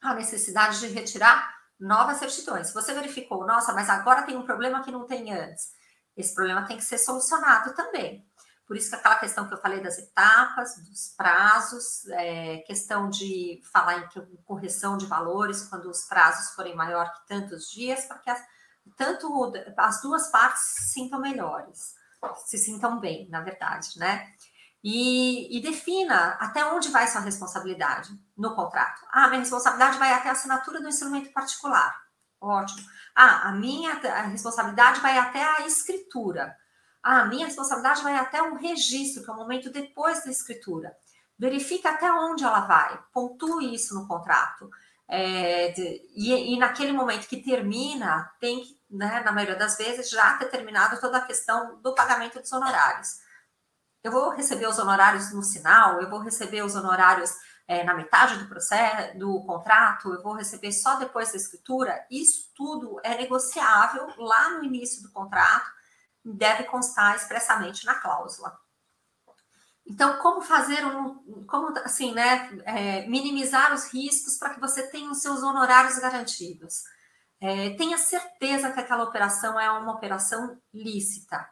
a 0.00 0.14
necessidade 0.14 0.78
de 0.80 0.88
retirar 0.88 1.54
novas 1.78 2.18
certidões. 2.18 2.68
Se 2.68 2.74
você 2.74 2.94
verificou, 2.94 3.46
nossa, 3.46 3.72
mas 3.72 3.90
agora 3.90 4.22
tem 4.22 4.36
um 4.36 4.44
problema 4.44 4.82
que 4.82 4.90
não 4.90 5.06
tem 5.06 5.32
antes. 5.32 5.74
Esse 6.16 6.34
problema 6.34 6.64
tem 6.64 6.76
que 6.76 6.84
ser 6.84 6.98
solucionado 6.98 7.74
também. 7.74 8.26
Por 8.66 8.76
isso 8.76 8.90
que 8.90 8.96
aquela 8.96 9.16
questão 9.16 9.46
que 9.46 9.54
eu 9.54 9.60
falei 9.60 9.80
das 9.80 9.98
etapas, 9.98 10.76
dos 10.88 11.14
prazos, 11.16 12.06
é, 12.10 12.58
questão 12.66 13.08
de 13.08 13.60
falar 13.72 13.98
em 13.98 14.36
correção 14.44 14.96
de 14.96 15.06
valores 15.06 15.68
quando 15.68 15.88
os 15.88 16.04
prazos 16.04 16.54
forem 16.54 16.74
maior 16.74 17.12
que 17.12 17.26
tantos 17.28 17.70
dias, 17.70 18.04
para 18.06 18.18
que 18.18 18.30
as, 18.30 18.42
tanto 18.96 19.52
as 19.76 20.02
duas 20.02 20.30
partes 20.30 20.62
se 20.62 20.94
sintam 20.94 21.20
melhores, 21.20 21.94
se 22.46 22.58
sintam 22.58 22.98
bem, 22.98 23.28
na 23.30 23.40
verdade, 23.40 23.98
né? 23.98 24.34
e, 24.88 25.58
e, 25.58 25.60
defina 25.60 26.36
até 26.38 26.64
onde 26.64 26.90
vai 26.90 27.08
sua 27.08 27.20
responsabilidade 27.20 28.08
no 28.36 28.54
contrato. 28.54 29.04
Ah, 29.10 29.26
minha 29.26 29.40
responsabilidade 29.40 29.98
vai 29.98 30.12
até 30.12 30.28
a 30.28 30.32
assinatura 30.32 30.80
do 30.80 30.88
instrumento 30.88 31.32
particular. 31.32 31.92
Ótimo. 32.40 32.86
Ah, 33.12 33.48
a 33.48 33.52
minha 33.52 33.94
a 33.94 34.22
responsabilidade 34.22 35.00
vai 35.00 35.18
até 35.18 35.42
a 35.42 35.66
escritura. 35.66 36.56
Ah, 37.08 37.24
minha 37.26 37.46
responsabilidade 37.46 38.02
vai 38.02 38.16
até 38.16 38.42
um 38.42 38.54
registro, 38.54 39.22
que 39.22 39.30
é 39.30 39.32
o 39.32 39.36
momento 39.36 39.70
depois 39.70 40.24
da 40.24 40.30
escritura. 40.30 40.96
Verifique 41.38 41.86
até 41.86 42.10
onde 42.10 42.42
ela 42.44 42.60
vai, 42.60 42.98
pontue 43.12 43.74
isso 43.74 43.94
no 43.94 44.08
contrato. 44.08 44.70
É, 45.08 45.68
de, 45.68 46.02
e, 46.16 46.54
e, 46.54 46.58
naquele 46.58 46.92
momento 46.92 47.28
que 47.28 47.42
termina, 47.42 48.30
tem 48.40 48.60
que, 48.60 48.80
né, 48.90 49.22
na 49.24 49.30
maioria 49.30 49.54
das 49.54 49.76
vezes, 49.76 50.10
já 50.10 50.36
ter 50.36 50.46
terminado 50.46 51.00
toda 51.00 51.18
a 51.18 51.24
questão 51.24 51.80
do 51.80 51.94
pagamento 51.94 52.40
dos 52.40 52.50
honorários 52.50 53.24
eu 54.06 54.12
vou 54.12 54.30
receber 54.30 54.68
os 54.68 54.78
honorários 54.78 55.32
no 55.32 55.42
sinal, 55.42 56.00
eu 56.00 56.08
vou 56.08 56.20
receber 56.20 56.62
os 56.62 56.76
honorários 56.76 57.34
é, 57.66 57.82
na 57.82 57.92
metade 57.92 58.38
do 58.38 58.46
processo, 58.46 59.18
do 59.18 59.42
contrato, 59.44 60.14
eu 60.14 60.22
vou 60.22 60.34
receber 60.34 60.70
só 60.70 60.94
depois 60.94 61.32
da 61.32 61.36
escritura. 61.36 62.06
Isso 62.08 62.52
tudo 62.54 63.00
é 63.02 63.16
negociável 63.16 64.08
lá 64.16 64.50
no 64.50 64.64
início 64.64 65.02
do 65.02 65.10
contrato, 65.10 65.68
deve 66.34 66.64
constar 66.64 67.16
expressamente 67.16 67.84
na 67.86 67.94
cláusula. 67.94 68.58
Então, 69.86 70.18
como 70.18 70.42
fazer 70.42 70.84
um, 70.84 71.44
como 71.46 71.68
assim, 71.78 72.12
né, 72.12 72.50
é, 72.64 73.06
minimizar 73.06 73.72
os 73.72 73.92
riscos 73.92 74.36
para 74.36 74.54
que 74.54 74.60
você 74.60 74.88
tenha 74.88 75.10
os 75.10 75.22
seus 75.22 75.42
honorários 75.42 75.98
garantidos? 75.98 76.82
É, 77.40 77.70
tenha 77.76 77.98
certeza 77.98 78.72
que 78.72 78.80
aquela 78.80 79.04
operação 79.04 79.60
é 79.60 79.70
uma 79.70 79.92
operação 79.92 80.60
lícita 80.72 81.46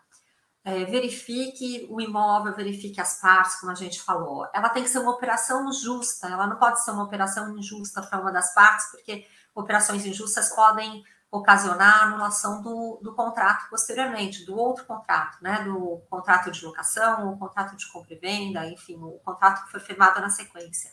é, 0.64 0.84
verifique 0.86 1.86
o 1.90 2.00
imóvel, 2.00 2.54
verifique 2.54 2.98
as 2.98 3.20
partes, 3.20 3.56
como 3.56 3.70
a 3.70 3.74
gente 3.74 4.00
falou. 4.00 4.48
Ela 4.54 4.70
tem 4.70 4.82
que 4.82 4.88
ser 4.88 4.98
uma 4.98 5.12
operação 5.12 5.70
justa, 5.70 6.26
ela 6.26 6.46
não 6.46 6.56
pode 6.56 6.82
ser 6.82 6.90
uma 6.92 7.04
operação 7.04 7.56
injusta 7.56 8.00
para 8.00 8.18
uma 8.18 8.32
das 8.32 8.54
partes, 8.54 8.90
porque 8.90 9.26
operações 9.54 10.06
injustas 10.06 10.48
podem 10.54 11.04
ocasionar 11.34 12.02
a 12.02 12.04
anulação 12.04 12.62
do, 12.62 13.00
do 13.02 13.12
contrato 13.12 13.68
posteriormente, 13.68 14.46
do 14.46 14.56
outro 14.56 14.84
contrato, 14.84 15.38
né? 15.42 15.64
Do 15.64 16.00
contrato 16.08 16.50
de 16.50 16.64
locação, 16.64 17.32
o 17.32 17.36
contrato 17.36 17.76
de 17.76 17.90
compra 17.90 18.14
e 18.14 18.18
venda, 18.18 18.64
enfim, 18.68 18.96
o 19.02 19.18
contrato 19.24 19.64
que 19.64 19.72
foi 19.72 19.80
firmado 19.80 20.20
na 20.20 20.30
sequência. 20.30 20.92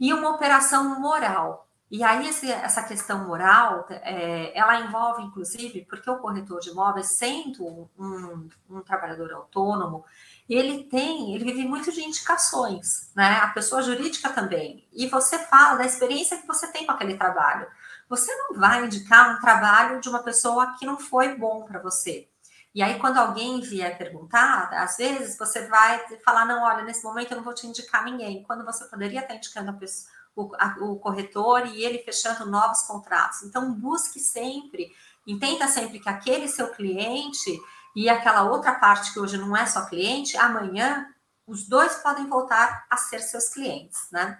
E 0.00 0.12
uma 0.12 0.30
operação 0.30 1.00
moral. 1.00 1.68
E 1.88 2.02
aí, 2.02 2.26
esse, 2.26 2.50
essa 2.50 2.82
questão 2.82 3.28
moral, 3.28 3.86
é, 3.88 4.58
ela 4.58 4.80
envolve, 4.80 5.22
inclusive, 5.22 5.84
porque 5.84 6.10
o 6.10 6.18
corretor 6.18 6.58
de 6.58 6.70
imóveis, 6.70 7.16
sendo 7.16 7.88
um, 7.96 8.48
um, 8.68 8.80
trabalhador 8.80 9.32
autônomo, 9.32 10.04
ele 10.48 10.84
tem, 10.84 11.32
ele 11.32 11.44
vive 11.44 11.68
muito 11.68 11.92
de 11.92 12.02
indicações, 12.02 13.12
né? 13.14 13.38
A 13.40 13.48
pessoa 13.48 13.82
jurídica 13.82 14.30
também. 14.30 14.84
E 14.92 15.06
você 15.06 15.38
fala 15.38 15.76
da 15.76 15.86
experiência 15.86 16.38
que 16.38 16.46
você 16.46 16.66
tem 16.72 16.84
com 16.84 16.90
aquele 16.92 17.16
trabalho. 17.16 17.68
Você 18.08 18.34
não 18.34 18.58
vai 18.58 18.84
indicar 18.84 19.34
um 19.34 19.40
trabalho 19.40 20.00
de 20.00 20.08
uma 20.08 20.22
pessoa 20.22 20.74
que 20.78 20.86
não 20.86 20.98
foi 20.98 21.36
bom 21.36 21.64
para 21.64 21.80
você. 21.80 22.28
E 22.74 22.82
aí, 22.82 22.98
quando 22.98 23.18
alguém 23.18 23.60
vier 23.60 23.96
perguntar, 23.96 24.68
às 24.72 24.96
vezes 24.96 25.38
você 25.38 25.66
vai 25.68 26.00
falar: 26.24 26.44
não, 26.44 26.62
olha, 26.62 26.82
nesse 26.82 27.04
momento 27.04 27.32
eu 27.32 27.36
não 27.36 27.44
vou 27.44 27.54
te 27.54 27.66
indicar 27.66 28.04
ninguém, 28.04 28.42
quando 28.42 28.64
você 28.64 28.84
poderia 28.86 29.20
estar 29.20 29.34
indicando 29.34 29.72
pessoa 29.74 30.12
o, 30.36 30.50
a, 30.56 30.76
o 30.80 30.98
corretor 30.98 31.66
e 31.66 31.84
ele 31.84 31.98
fechando 31.98 32.46
novos 32.46 32.82
contratos. 32.82 33.42
Então, 33.42 33.72
busque 33.72 34.18
sempre, 34.18 34.90
entenda 35.26 35.68
sempre 35.68 36.00
que 36.00 36.08
aquele 36.08 36.48
seu 36.48 36.70
cliente 36.70 37.58
e 37.94 38.08
aquela 38.08 38.42
outra 38.42 38.74
parte 38.74 39.12
que 39.12 39.20
hoje 39.20 39.36
não 39.36 39.56
é 39.56 39.66
só 39.66 39.86
cliente, 39.86 40.36
amanhã 40.36 41.06
os 41.46 41.68
dois 41.68 41.94
podem 41.96 42.26
voltar 42.26 42.86
a 42.90 42.96
ser 42.96 43.20
seus 43.20 43.48
clientes, 43.48 44.08
né? 44.10 44.38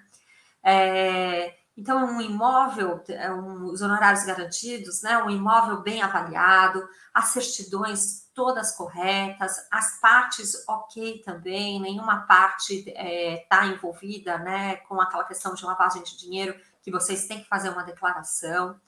É, 0.62 1.54
então, 1.76 2.04
um 2.04 2.20
imóvel, 2.20 3.02
é 3.08 3.32
um, 3.32 3.64
os 3.64 3.82
honorários 3.82 4.24
garantidos, 4.24 5.02
né? 5.02 5.18
Um 5.18 5.30
imóvel 5.30 5.82
bem 5.82 6.02
avaliado, 6.02 6.88
as 7.12 7.26
certidões 7.30 8.24
todas 8.32 8.76
corretas, 8.76 9.56
as 9.70 9.98
partes 10.00 10.64
ok 10.68 11.22
também, 11.24 11.80
nenhuma 11.80 12.26
parte 12.26 12.78
está 12.78 13.00
é, 13.00 13.46
tá 13.48 13.66
envolvida 13.66 14.38
né, 14.38 14.76
com 14.76 15.00
aquela 15.00 15.24
questão 15.24 15.54
de 15.54 15.64
lavagem 15.64 16.02
de 16.02 16.16
dinheiro, 16.16 16.58
que 16.82 16.90
vocês 16.90 17.26
têm 17.26 17.42
que 17.42 17.48
fazer 17.48 17.70
uma 17.70 17.84
declaração. 17.84 18.78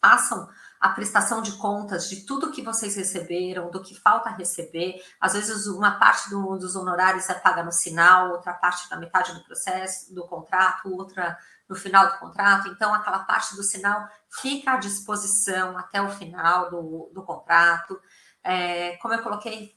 Façam 0.00 0.48
a 0.80 0.88
prestação 0.88 1.40
de 1.40 1.52
contas 1.52 2.08
de 2.08 2.26
tudo 2.26 2.50
que 2.50 2.60
vocês 2.60 2.96
receberam, 2.96 3.70
do 3.70 3.82
que 3.82 3.94
falta 3.94 4.30
receber. 4.30 5.00
Às 5.20 5.34
vezes, 5.34 5.66
uma 5.66 5.92
parte 5.92 6.28
do, 6.28 6.56
dos 6.56 6.74
honorários 6.74 7.28
é 7.30 7.34
paga 7.34 7.62
no 7.62 7.70
sinal, 7.70 8.32
outra 8.32 8.52
parte 8.52 8.90
na 8.90 8.96
metade 8.96 9.32
do 9.32 9.44
processo, 9.44 10.12
do 10.12 10.26
contrato, 10.26 10.92
outra 10.92 11.38
no 11.72 11.78
final 11.78 12.06
do 12.10 12.18
contrato. 12.18 12.68
Então, 12.68 12.92
aquela 12.92 13.20
parte 13.20 13.56
do 13.56 13.62
sinal 13.62 14.06
fica 14.28 14.72
à 14.72 14.76
disposição 14.76 15.76
até 15.78 16.02
o 16.02 16.10
final 16.10 16.70
do, 16.70 17.10
do 17.14 17.22
contrato. 17.22 17.98
É, 18.44 18.96
como 18.98 19.14
eu 19.14 19.22
coloquei 19.22 19.74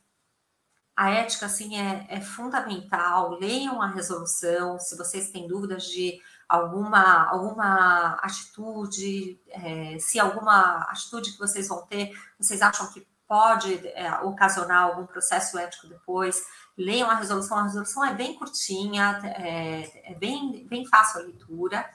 a 0.94 1.10
ética, 1.10 1.46
assim, 1.46 1.80
é, 1.80 2.06
é 2.10 2.20
fundamental. 2.20 3.38
Leiam 3.40 3.82
a 3.82 3.88
resolução, 3.88 4.78
se 4.78 4.98
vocês 4.98 5.32
têm 5.32 5.48
dúvidas 5.48 5.84
de 5.84 6.20
alguma, 6.50 7.30
alguma 7.30 8.16
atitude, 8.22 9.40
é, 9.50 9.98
se 9.98 10.20
alguma 10.20 10.84
atitude 10.90 11.32
que 11.32 11.40
vocês 11.40 11.70
vão 11.70 11.86
ter, 11.88 12.12
vocês 12.38 12.62
acham 12.62 12.92
que 12.92 13.08
pode 13.26 13.88
é, 13.88 14.12
ocasionar 14.22 14.84
algum 14.84 15.06
processo 15.06 15.58
ético 15.58 15.88
depois, 15.88 16.44
leiam 16.78 17.10
a 17.10 17.16
resolução. 17.16 17.58
A 17.58 17.64
resolução 17.64 18.04
é 18.04 18.14
bem 18.14 18.36
curtinha, 18.36 19.20
é, 19.24 20.12
é 20.12 20.16
bem, 20.16 20.66
bem 20.68 20.86
fácil 20.86 21.22
a 21.22 21.24
leitura, 21.24 21.90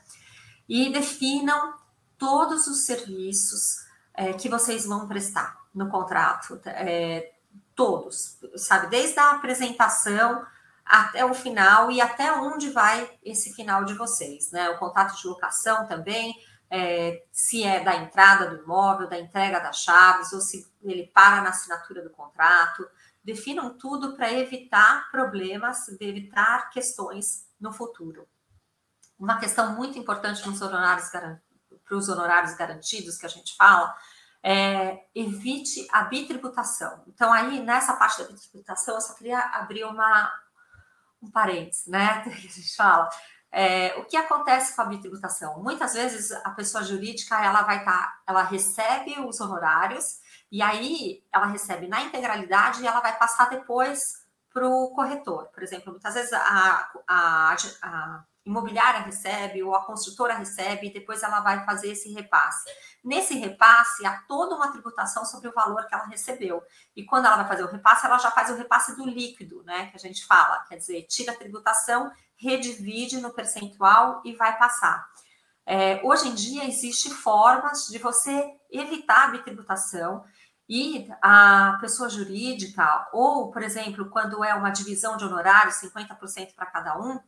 e 0.68 0.92
definam 0.92 1.74
todos 2.16 2.66
os 2.66 2.84
serviços 2.84 3.76
é, 4.14 4.32
que 4.32 4.48
vocês 4.48 4.86
vão 4.86 5.08
prestar 5.08 5.58
no 5.74 5.88
contrato, 5.88 6.60
é, 6.66 7.32
todos, 7.74 8.38
sabe, 8.56 8.88
desde 8.88 9.18
a 9.18 9.32
apresentação 9.32 10.44
até 10.84 11.24
o 11.24 11.32
final 11.32 11.90
e 11.90 12.00
até 12.00 12.32
onde 12.32 12.70
vai 12.70 13.08
esse 13.24 13.54
final 13.54 13.84
de 13.84 13.94
vocês, 13.94 14.50
né? 14.50 14.68
O 14.70 14.78
contrato 14.78 15.16
de 15.16 15.26
locação 15.26 15.86
também, 15.86 16.34
é, 16.68 17.22
se 17.30 17.62
é 17.62 17.82
da 17.82 17.96
entrada 17.96 18.50
do 18.50 18.62
imóvel, 18.62 19.08
da 19.08 19.18
entrega 19.18 19.60
das 19.60 19.78
chaves, 19.78 20.32
ou 20.32 20.40
se 20.40 20.68
ele 20.82 21.06
para 21.14 21.42
na 21.42 21.50
assinatura 21.50 22.02
do 22.02 22.10
contrato. 22.10 22.86
Definam 23.22 23.76
tudo 23.76 24.16
para 24.16 24.32
evitar 24.32 25.10
problemas, 25.10 25.88
evitar 26.00 26.70
questões 26.70 27.46
no 27.60 27.72
futuro. 27.72 28.26
Uma 29.18 29.38
questão 29.38 29.74
muito 29.74 29.98
importante 29.98 30.46
nos 30.46 30.62
honorários 30.62 31.10
para 31.10 31.40
os 31.90 32.08
honorários 32.08 32.54
garantidos 32.54 33.18
que 33.18 33.26
a 33.26 33.28
gente 33.28 33.54
fala 33.56 33.94
é, 34.42 35.04
evite 35.14 35.86
a 35.92 36.04
bitributação. 36.04 37.02
Então, 37.06 37.32
aí, 37.32 37.60
nessa 37.60 37.94
parte 37.96 38.22
da 38.22 38.28
bitributação, 38.28 38.94
eu 38.94 39.00
só 39.00 39.14
queria 39.14 39.38
abrir 39.38 39.84
uma, 39.84 40.32
um 41.22 41.30
parênteses, 41.30 41.86
né? 41.86 42.22
Que 42.24 42.30
a 42.30 42.32
gente 42.32 42.74
fala. 42.76 43.08
É, 43.52 43.96
o 43.98 44.04
que 44.04 44.16
acontece 44.16 44.76
com 44.76 44.82
a 44.82 44.86
bitributação? 44.86 45.60
Muitas 45.62 45.94
vezes 45.94 46.30
a 46.30 46.50
pessoa 46.50 46.84
jurídica 46.84 47.44
ela 47.44 47.62
vai 47.62 47.78
estar, 47.78 47.92
tá, 47.92 48.20
ela 48.26 48.42
recebe 48.42 49.18
os 49.20 49.40
honorários 49.40 50.20
e 50.52 50.62
aí 50.62 51.24
ela 51.32 51.46
recebe 51.46 51.88
na 51.88 52.02
integralidade 52.02 52.82
e 52.82 52.86
ela 52.86 53.00
vai 53.00 53.16
passar 53.18 53.50
depois 53.50 54.24
para 54.52 54.68
o 54.68 54.90
corretor. 54.90 55.48
Por 55.48 55.62
exemplo, 55.62 55.92
muitas 55.92 56.14
vezes 56.14 56.32
a, 56.32 56.90
a, 57.08 57.56
a 57.82 58.24
imobiliária 58.44 59.00
recebe 59.00 59.62
ou 59.62 59.74
a 59.74 59.84
construtora 59.84 60.34
recebe 60.34 60.88
e 60.88 60.92
depois 60.92 61.22
ela 61.22 61.40
vai 61.40 61.64
fazer 61.64 61.92
esse 61.92 62.12
repasse. 62.12 62.70
Nesse 63.04 63.34
repasse, 63.34 64.04
há 64.06 64.22
toda 64.28 64.54
uma 64.54 64.72
tributação 64.72 65.24
sobre 65.24 65.48
o 65.48 65.52
valor 65.52 65.86
que 65.86 65.94
ela 65.94 66.06
recebeu. 66.06 66.62
E 66.96 67.04
quando 67.04 67.26
ela 67.26 67.36
vai 67.36 67.48
fazer 67.48 67.64
o 67.64 67.70
repasse, 67.70 68.06
ela 68.06 68.18
já 68.18 68.30
faz 68.30 68.50
o 68.50 68.56
repasse 68.56 68.96
do 68.96 69.06
líquido, 69.06 69.62
né? 69.64 69.86
Que 69.86 69.96
a 69.96 70.00
gente 70.00 70.26
fala, 70.26 70.64
quer 70.68 70.76
dizer, 70.76 71.02
tira 71.02 71.32
a 71.32 71.36
tributação, 71.36 72.10
redivide 72.36 73.18
no 73.20 73.32
percentual 73.32 74.20
e 74.24 74.34
vai 74.34 74.56
passar. 74.58 75.06
É, 75.66 76.00
hoje 76.02 76.28
em 76.28 76.34
dia, 76.34 76.64
existe 76.66 77.10
formas 77.10 77.86
de 77.86 77.98
você 77.98 78.50
evitar 78.70 79.28
a 79.28 79.30
bitributação 79.30 80.24
e 80.68 81.08
a 81.20 81.78
pessoa 81.80 82.08
jurídica, 82.08 83.08
ou, 83.12 83.50
por 83.50 83.62
exemplo, 83.62 84.08
quando 84.08 84.42
é 84.44 84.54
uma 84.54 84.70
divisão 84.70 85.16
de 85.16 85.24
honorários, 85.24 85.76
50% 85.76 86.54
para 86.54 86.66
cada 86.66 86.98
um, 86.98 87.18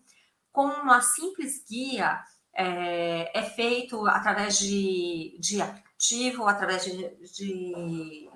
com 0.53 0.67
uma 0.67 1.01
simples 1.01 1.65
guia 1.69 2.23
é, 2.55 3.39
é 3.39 3.43
feito 3.43 4.07
através 4.07 4.59
de, 4.59 5.37
de 5.41 5.63
aplicativo, 5.63 6.47
através 6.47 6.85
de, 6.85 6.93
de, 7.33 8.29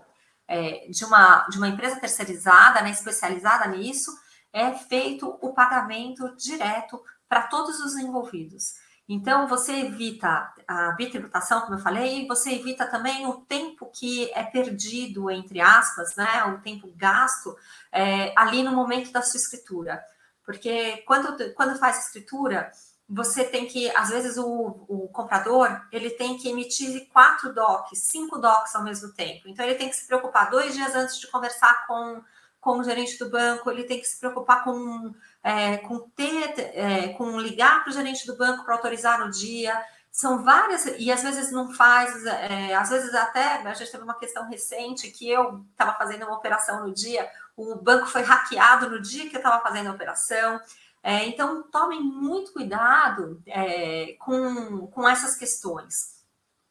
é, 0.49 0.89
de, 0.89 1.05
uma, 1.05 1.47
de 1.49 1.59
uma 1.59 1.69
empresa 1.69 2.01
terceirizada, 2.01 2.81
né, 2.81 2.91
especializada 2.91 3.67
nisso, 3.69 4.11
é 4.53 4.73
feito 4.73 5.39
o 5.43 5.53
pagamento 5.53 6.35
direto 6.37 7.03
para 7.29 7.43
todos 7.43 7.79
os 7.81 7.97
envolvidos. 7.97 8.75
Então, 9.09 9.47
você 9.47 9.73
evita 9.73 10.53
a 10.67 10.93
bitributação, 10.93 11.61
como 11.61 11.75
eu 11.75 11.83
falei, 11.83 12.27
você 12.27 12.55
evita 12.55 12.87
também 12.87 13.25
o 13.27 13.35
tempo 13.43 13.89
que 13.95 14.31
é 14.33 14.43
perdido, 14.43 15.31
entre 15.31 15.61
aspas, 15.61 16.17
né, 16.17 16.45
o 16.47 16.61
tempo 16.61 16.91
gasto 16.97 17.57
é, 17.93 18.33
ali 18.37 18.65
no 18.65 18.73
momento 18.73 19.13
da 19.13 19.23
sua 19.23 19.39
escritura. 19.39 20.03
Porque 20.47 20.99
quando, 20.99 21.53
quando 21.55 21.79
faz 21.79 22.07
escritura, 22.07 22.71
você 23.09 23.45
tem 23.45 23.67
que, 23.67 23.91
às 23.91 24.11
vezes, 24.11 24.39
o, 24.39 24.85
o 24.89 25.09
comprador 25.13 25.69
ele 25.93 26.11
tem 26.11 26.39
que 26.39 26.49
emitir 26.49 27.09
quatro 27.13 27.53
docs, 27.53 27.99
cinco 27.99 28.39
docs 28.39 28.75
ao 28.75 28.85
mesmo 28.85 29.13
tempo. 29.13 29.49
Então, 29.49 29.65
ele 29.65 29.75
tem 29.75 29.91
que 29.91 29.97
se 29.97 30.07
preocupar 30.07 30.49
dois 30.49 30.75
dias 30.75 30.95
antes 30.95 31.19
de 31.19 31.27
conversar 31.27 31.87
com, 31.87 32.23
com 32.61 32.79
o 32.79 32.85
gerente 32.85 33.19
do 33.19 33.31
banco, 33.31 33.71
ele 33.71 33.85
tem 33.85 34.01
que 34.01 34.07
se 34.07 34.19
preocupar 34.19 34.65
com, 34.65 35.15
é, 35.43 35.77
com 35.79 36.01
ter, 36.11 36.55
é, 36.59 37.09
com 37.11 37.39
ligar 37.39 37.83
para 37.83 37.91
o 37.91 37.95
gerente 37.95 38.27
do 38.27 38.37
banco 38.37 38.65
para 38.65 38.75
autorizar 38.75 39.21
no 39.21 39.31
dia. 39.31 39.81
São 40.17 40.43
várias, 40.43 40.87
e 40.99 41.13
às 41.13 41.23
vezes 41.23 41.53
não 41.53 41.75
faz, 41.75 42.25
é, 42.25 42.75
às 42.75 42.89
vezes 42.89 43.15
até, 43.15 43.57
a 43.57 43.75
gente 43.75 43.93
teve 43.93 44.03
uma 44.03 44.19
questão 44.19 44.49
recente 44.49 45.11
que 45.11 45.29
eu 45.29 45.63
estava 45.73 45.93
fazendo 45.93 46.25
uma 46.25 46.39
operação 46.39 46.87
no 46.87 46.95
dia, 46.95 47.31
o 47.55 47.75
banco 47.75 48.07
foi 48.07 48.23
hackeado 48.23 48.89
no 48.89 48.99
dia 48.99 49.29
que 49.29 49.37
eu 49.37 49.41
estava 49.41 49.63
fazendo 49.63 49.89
a 49.89 49.93
operação. 49.93 50.59
É, 51.03 51.27
então, 51.27 51.65
tomem 51.65 52.03
muito 52.03 52.55
cuidado 52.55 53.43
é, 53.45 54.17
com, 54.19 54.87
com 54.87 55.07
essas 55.07 55.37
questões. 55.37 56.25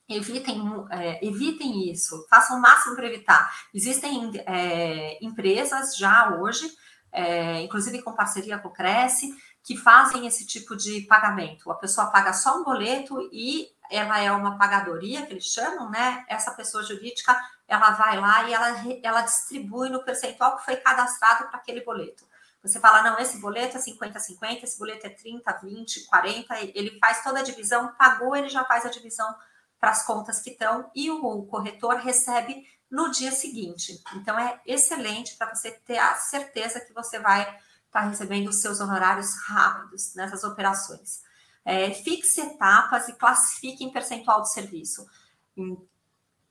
Evitem, 0.09 0.63
é, 0.89 1.23
evitem 1.23 1.91
isso, 1.91 2.25
façam 2.27 2.57
o 2.57 2.61
máximo 2.61 2.95
para 2.95 3.05
evitar. 3.05 3.55
Existem 3.71 4.31
é, 4.47 5.23
empresas 5.23 5.95
já 5.95 6.35
hoje, 6.35 6.67
é, 7.11 7.61
inclusive 7.61 8.01
com 8.01 8.11
parceria 8.11 8.57
com 8.57 8.69
o 8.69 8.73
Cresce, 8.73 9.35
que 9.65 9.75
fazem 9.75 10.27
esse 10.27 10.45
tipo 10.45 10.75
de 10.75 11.01
pagamento. 11.01 11.71
A 11.71 11.75
pessoa 11.75 12.11
paga 12.11 12.31
só 12.33 12.59
um 12.59 12.63
boleto 12.63 13.27
e 13.33 13.67
ela 13.89 14.19
é 14.19 14.31
uma 14.31 14.59
pagadoria, 14.59 15.25
que 15.25 15.33
eles 15.33 15.45
chamam, 15.45 15.89
né? 15.89 16.23
Essa 16.29 16.51
pessoa 16.51 16.83
jurídica 16.83 17.35
ela 17.67 17.89
vai 17.91 18.19
lá 18.19 18.47
e 18.47 18.53
ela, 18.53 18.75
ela 19.01 19.21
distribui 19.21 19.89
no 19.89 20.03
percentual 20.03 20.55
que 20.57 20.65
foi 20.65 20.75
cadastrado 20.77 21.47
para 21.47 21.57
aquele 21.57 21.81
boleto. 21.81 22.23
Você 22.61 22.79
fala, 22.79 23.01
não, 23.01 23.17
esse 23.19 23.39
boleto 23.39 23.75
é 23.77 23.79
50-50, 23.79 24.63
esse 24.63 24.77
boleto 24.77 25.07
é 25.07 25.09
30, 25.09 25.51
20, 25.63 26.05
40, 26.05 26.55
ele 26.75 26.99
faz 26.99 27.23
toda 27.23 27.39
a 27.39 27.43
divisão, 27.43 27.91
pagou, 27.97 28.35
ele 28.35 28.49
já 28.49 28.63
faz 28.65 28.85
a 28.85 28.89
divisão 28.89 29.35
para 29.79 29.89
as 29.89 30.05
contas 30.05 30.41
que 30.41 30.51
estão 30.51 30.91
e 30.93 31.09
o 31.09 31.43
corretor 31.43 31.95
recebe 31.95 32.67
no 32.89 33.09
dia 33.09 33.31
seguinte. 33.31 33.99
Então, 34.15 34.37
é 34.37 34.61
excelente 34.65 35.35
para 35.37 35.53
você 35.53 35.71
ter 35.71 35.97
a 35.97 36.13
certeza 36.15 36.79
que 36.79 36.93
você 36.93 37.17
vai 37.17 37.65
estar 37.95 38.01
tá 38.01 38.09
recebendo 38.09 38.49
os 38.49 38.57
seus 38.57 38.81
honorários 38.81 39.35
rápidos 39.47 40.13
nessas 40.15 40.43
operações. 40.43 41.23
É, 41.63 41.91
fixe 41.91 42.41
etapas 42.41 43.07
e 43.07 43.13
classifique 43.13 43.83
em 43.83 43.91
percentual 43.91 44.41
de 44.41 44.51
serviço. 44.51 45.07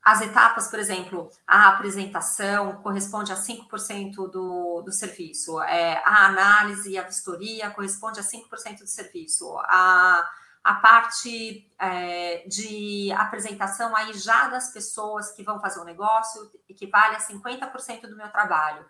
As 0.03 0.21
etapas, 0.23 0.69
por 0.69 0.79
exemplo, 0.79 1.31
a 1.47 1.69
apresentação 1.69 2.83
corresponde 2.83 3.31
a 3.31 3.37
5% 3.37 4.15
do, 4.31 4.83
do 4.83 4.93
serviço, 4.93 5.61
é, 5.63 6.03
a 6.05 6.27
análise 6.27 6.91
e 6.91 6.99
a 6.99 7.03
vistoria 7.03 7.71
corresponde 7.71 8.21
a 8.21 8.23
5% 8.23 8.81
do 8.81 8.87
serviço, 8.87 9.57
a, 9.61 10.29
a 10.63 10.75
parte 10.75 11.71
é, 11.79 12.47
de 12.49 13.13
apresentação 13.13 13.95
aí 13.97 14.13
já 14.15 14.49
das 14.49 14.73
pessoas 14.73 15.31
que 15.31 15.43
vão 15.43 15.61
fazer 15.61 15.81
o 15.81 15.85
negócio 15.85 16.51
equivale 16.69 17.17
a 17.17 17.21
50% 17.21 18.03
do 18.03 18.17
meu 18.17 18.29
trabalho. 18.31 18.85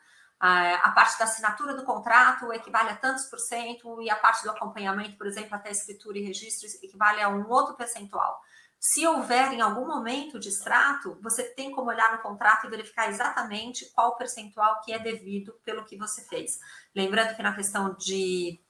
A, 0.46 0.90
parte 0.90 1.18
da 1.18 1.24
assinatura 1.24 1.74
do 1.74 1.84
contrato 1.84 2.52
equivale 2.52 2.90
a 2.90 2.96
tantos 2.96 3.24
por 3.24 3.38
cento, 3.38 4.02
e 4.02 4.10
a 4.10 4.16
parte 4.16 4.42
do 4.42 4.50
acompanhamento, 4.50 5.16
por 5.16 5.26
exemplo, 5.26 5.54
até 5.54 5.70
escritura 5.70 6.18
e 6.18 6.22
registro, 6.22 6.68
equivale 6.82 7.22
a 7.22 7.30
um 7.30 7.48
outro 7.48 7.74
percentual. 7.74 8.38
Se 8.78 9.06
houver 9.06 9.54
em 9.54 9.62
algum 9.62 9.86
momento 9.86 10.38
de 10.38 10.50
extrato, 10.50 11.18
você 11.22 11.44
tem 11.44 11.70
como 11.70 11.88
olhar 11.88 12.12
no 12.12 12.18
contrato 12.18 12.66
e 12.66 12.68
verificar 12.68 13.08
exatamente 13.08 13.86
qual 13.94 14.16
percentual 14.16 14.82
que 14.82 14.92
é 14.92 14.98
devido 14.98 15.54
pelo 15.64 15.86
que 15.86 15.96
você 15.96 16.20
fez. 16.24 16.58
Lembrando 16.94 17.34
que 17.34 17.42
na 17.42 17.54
questão 17.54 17.94
de 17.94 18.60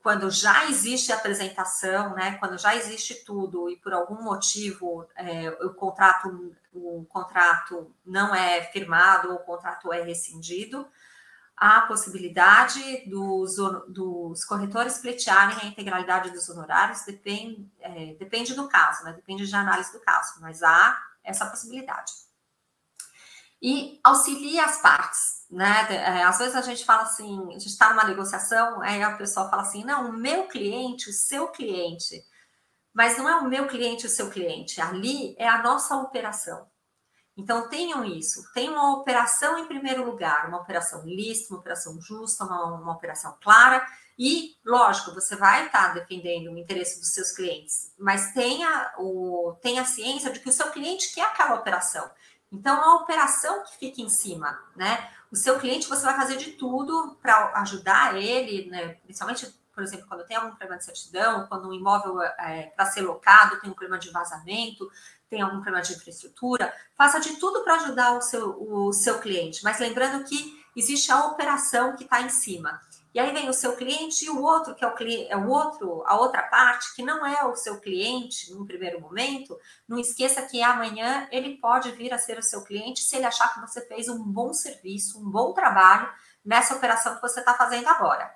quando 0.00 0.30
já 0.30 0.66
existe 0.66 1.10
a 1.10 1.16
apresentação, 1.16 2.14
né, 2.14 2.36
quando 2.38 2.56
já 2.56 2.76
existe 2.76 3.24
tudo 3.24 3.68
e 3.68 3.76
por 3.76 3.92
algum 3.92 4.22
motivo 4.22 5.04
é, 5.16 5.50
o 5.64 5.74
contrato 5.74 6.54
o 6.72 7.04
contrato 7.08 7.94
não 8.04 8.34
é 8.34 8.62
firmado 8.64 9.30
ou 9.30 9.36
o 9.36 9.44
contrato 9.44 9.92
é 9.92 10.02
rescindido, 10.02 10.88
a 11.56 11.82
possibilidade 11.82 13.08
dos, 13.08 13.56
dos 13.88 14.44
corretores 14.44 14.98
pleitearem 14.98 15.56
a 15.62 15.66
integralidade 15.66 16.30
dos 16.30 16.48
honorários 16.48 17.04
depende, 17.04 17.70
é, 17.78 18.14
depende 18.14 18.54
do 18.54 18.66
caso, 18.66 19.04
né? 19.04 19.12
depende 19.12 19.46
de 19.46 19.54
análise 19.54 19.92
do 19.92 20.00
caso, 20.00 20.40
mas 20.40 20.62
há 20.62 21.00
essa 21.22 21.46
possibilidade. 21.46 22.12
E 23.62 24.00
auxilia 24.02 24.64
as 24.64 24.82
partes, 24.82 25.46
né? 25.48 25.86
É, 25.94 26.24
às 26.24 26.36
vezes 26.38 26.56
a 26.56 26.62
gente 26.62 26.84
fala 26.84 27.02
assim, 27.02 27.48
a 27.48 27.52
gente 27.52 27.68
está 27.68 27.90
numa 27.90 28.02
negociação, 28.02 28.82
aí 28.82 29.00
a 29.00 29.16
pessoa 29.16 29.48
fala 29.48 29.62
assim, 29.62 29.84
não, 29.84 30.10
o 30.10 30.12
meu 30.12 30.48
cliente, 30.48 31.08
o 31.08 31.12
seu 31.12 31.46
cliente, 31.46 32.24
mas 32.92 33.16
não 33.16 33.28
é 33.28 33.36
o 33.36 33.48
meu 33.48 33.66
cliente, 33.66 34.06
o 34.06 34.10
seu 34.10 34.30
cliente, 34.30 34.80
ali 34.80 35.34
é 35.38 35.48
a 35.48 35.62
nossa 35.62 35.96
operação. 35.96 36.66
Então, 37.36 37.68
tenham 37.68 38.04
isso. 38.04 38.42
Tem 38.52 38.68
uma 38.68 38.94
operação 38.98 39.58
em 39.58 39.66
primeiro 39.66 40.04
lugar, 40.04 40.48
uma 40.48 40.60
operação 40.60 41.02
lícita, 41.06 41.54
uma 41.54 41.60
operação 41.60 41.98
justa, 42.00 42.44
uma, 42.44 42.64
uma 42.74 42.92
operação 42.92 43.36
clara. 43.42 43.86
E, 44.18 44.56
lógico, 44.64 45.14
você 45.14 45.34
vai 45.34 45.66
estar 45.66 45.94
defendendo 45.94 46.48
o 46.48 46.58
interesse 46.58 47.00
dos 47.00 47.12
seus 47.12 47.32
clientes, 47.32 47.94
mas 47.98 48.32
tenha, 48.32 48.92
o, 48.98 49.56
tenha 49.62 49.84
ciência 49.84 50.30
de 50.30 50.40
que 50.40 50.48
o 50.48 50.52
seu 50.52 50.70
cliente 50.70 51.14
quer 51.14 51.22
aquela 51.22 51.54
operação. 51.54 52.10
Então, 52.52 52.78
a 52.82 52.96
operação 52.96 53.64
que 53.64 53.78
fica 53.78 54.02
em 54.02 54.10
cima, 54.10 54.58
né? 54.76 55.10
O 55.30 55.36
seu 55.36 55.58
cliente, 55.58 55.88
você 55.88 56.04
vai 56.04 56.14
fazer 56.14 56.36
de 56.36 56.52
tudo 56.52 57.16
para 57.22 57.52
ajudar 57.62 58.20
ele, 58.20 58.68
né? 58.68 58.88
principalmente, 59.02 59.46
por 59.72 59.82
exemplo, 59.82 60.06
quando 60.06 60.26
tem 60.26 60.36
algum 60.36 60.50
problema 60.50 60.76
de 60.76 60.84
certidão, 60.84 61.46
quando 61.46 61.68
um 61.68 61.72
imóvel 61.72 62.20
é, 62.22 62.72
para 62.76 62.86
ser 62.86 63.02
locado 63.02 63.60
tem 63.60 63.70
um 63.70 63.74
problema 63.74 63.98
de 63.98 64.10
vazamento, 64.10 64.90
tem 65.28 65.40
algum 65.40 65.62
problema 65.62 65.82
de 65.82 65.94
infraestrutura, 65.94 66.72
faça 66.94 67.18
de 67.18 67.36
tudo 67.36 67.64
para 67.64 67.76
ajudar 67.76 68.12
o 68.12 68.20
seu, 68.20 68.56
o 68.62 68.92
seu 68.92 69.18
cliente. 69.18 69.64
Mas 69.64 69.78
lembrando 69.78 70.24
que 70.24 70.62
existe 70.76 71.10
a 71.10 71.26
operação 71.26 71.96
que 71.96 72.04
está 72.04 72.20
em 72.20 72.28
cima. 72.28 72.80
E 73.14 73.20
aí 73.20 73.30
vem 73.32 73.48
o 73.48 73.52
seu 73.52 73.76
cliente 73.76 74.24
e 74.24 74.30
o 74.30 74.42
outro, 74.42 74.74
que 74.74 74.84
é 74.84 74.88
o, 74.88 74.94
é 75.28 75.36
o 75.36 75.48
outro, 75.48 76.02
a 76.06 76.16
outra 76.16 76.42
parte, 76.42 76.94
que 76.94 77.02
não 77.02 77.26
é 77.26 77.44
o 77.44 77.54
seu 77.54 77.78
cliente 77.78 78.52
no 78.54 78.66
primeiro 78.66 79.00
momento, 79.00 79.58
não 79.86 79.98
esqueça 79.98 80.40
que 80.42 80.62
amanhã 80.62 81.28
ele 81.30 81.58
pode 81.58 81.90
vir 81.92 82.12
a 82.12 82.18
ser 82.18 82.38
o 82.38 82.42
seu 82.42 82.62
cliente 82.62 83.00
se 83.00 83.16
ele 83.16 83.26
achar 83.26 83.52
que 83.52 83.60
você 83.60 83.86
fez 83.86 84.08
um 84.08 84.22
bom 84.22 84.54
serviço, 84.54 85.20
um 85.20 85.30
bom 85.30 85.52
trabalho 85.52 86.10
nessa 86.42 86.74
operação 86.74 87.14
que 87.16 87.22
você 87.22 87.40
está 87.40 87.52
fazendo 87.54 87.86
agora. 87.86 88.34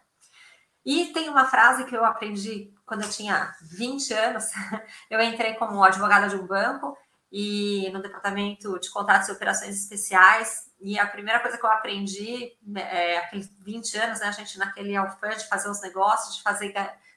E 0.87 1.07
tem 1.07 1.29
uma 1.29 1.47
frase 1.47 1.85
que 1.85 1.97
eu 1.97 2.05
aprendi 2.05 2.73
quando 2.87 3.03
eu 3.03 3.11
tinha 3.11 3.53
20 3.61 4.15
anos. 4.15 4.45
Eu 5.11 5.21
entrei 5.21 5.55
como 5.55 5.83
advogada 5.83 6.29
de 6.29 6.37
um 6.37 6.47
banco 6.47 6.97
e 7.33 7.91
no 7.93 8.01
departamento 8.01 8.79
de 8.79 8.89
contratos 8.91 9.29
e 9.29 9.33
operações 9.33 9.77
especiais. 9.77 10.71
E 10.81 10.97
a 10.97 11.05
primeira 11.05 11.41
coisa 11.41 11.59
que 11.59 11.65
eu 11.65 11.71
aprendi, 11.71 12.53
é, 12.77 13.19
aqueles 13.19 13.51
20 13.61 13.99
anos, 13.99 14.21
né, 14.21 14.29
a 14.29 14.31
gente 14.31 14.57
naquele 14.59 14.95
alfã 14.95 15.31
de 15.31 15.49
fazer 15.49 15.69
os 15.69 15.81
negócios, 15.83 16.37
de 16.37 16.43
fazer 16.43 16.73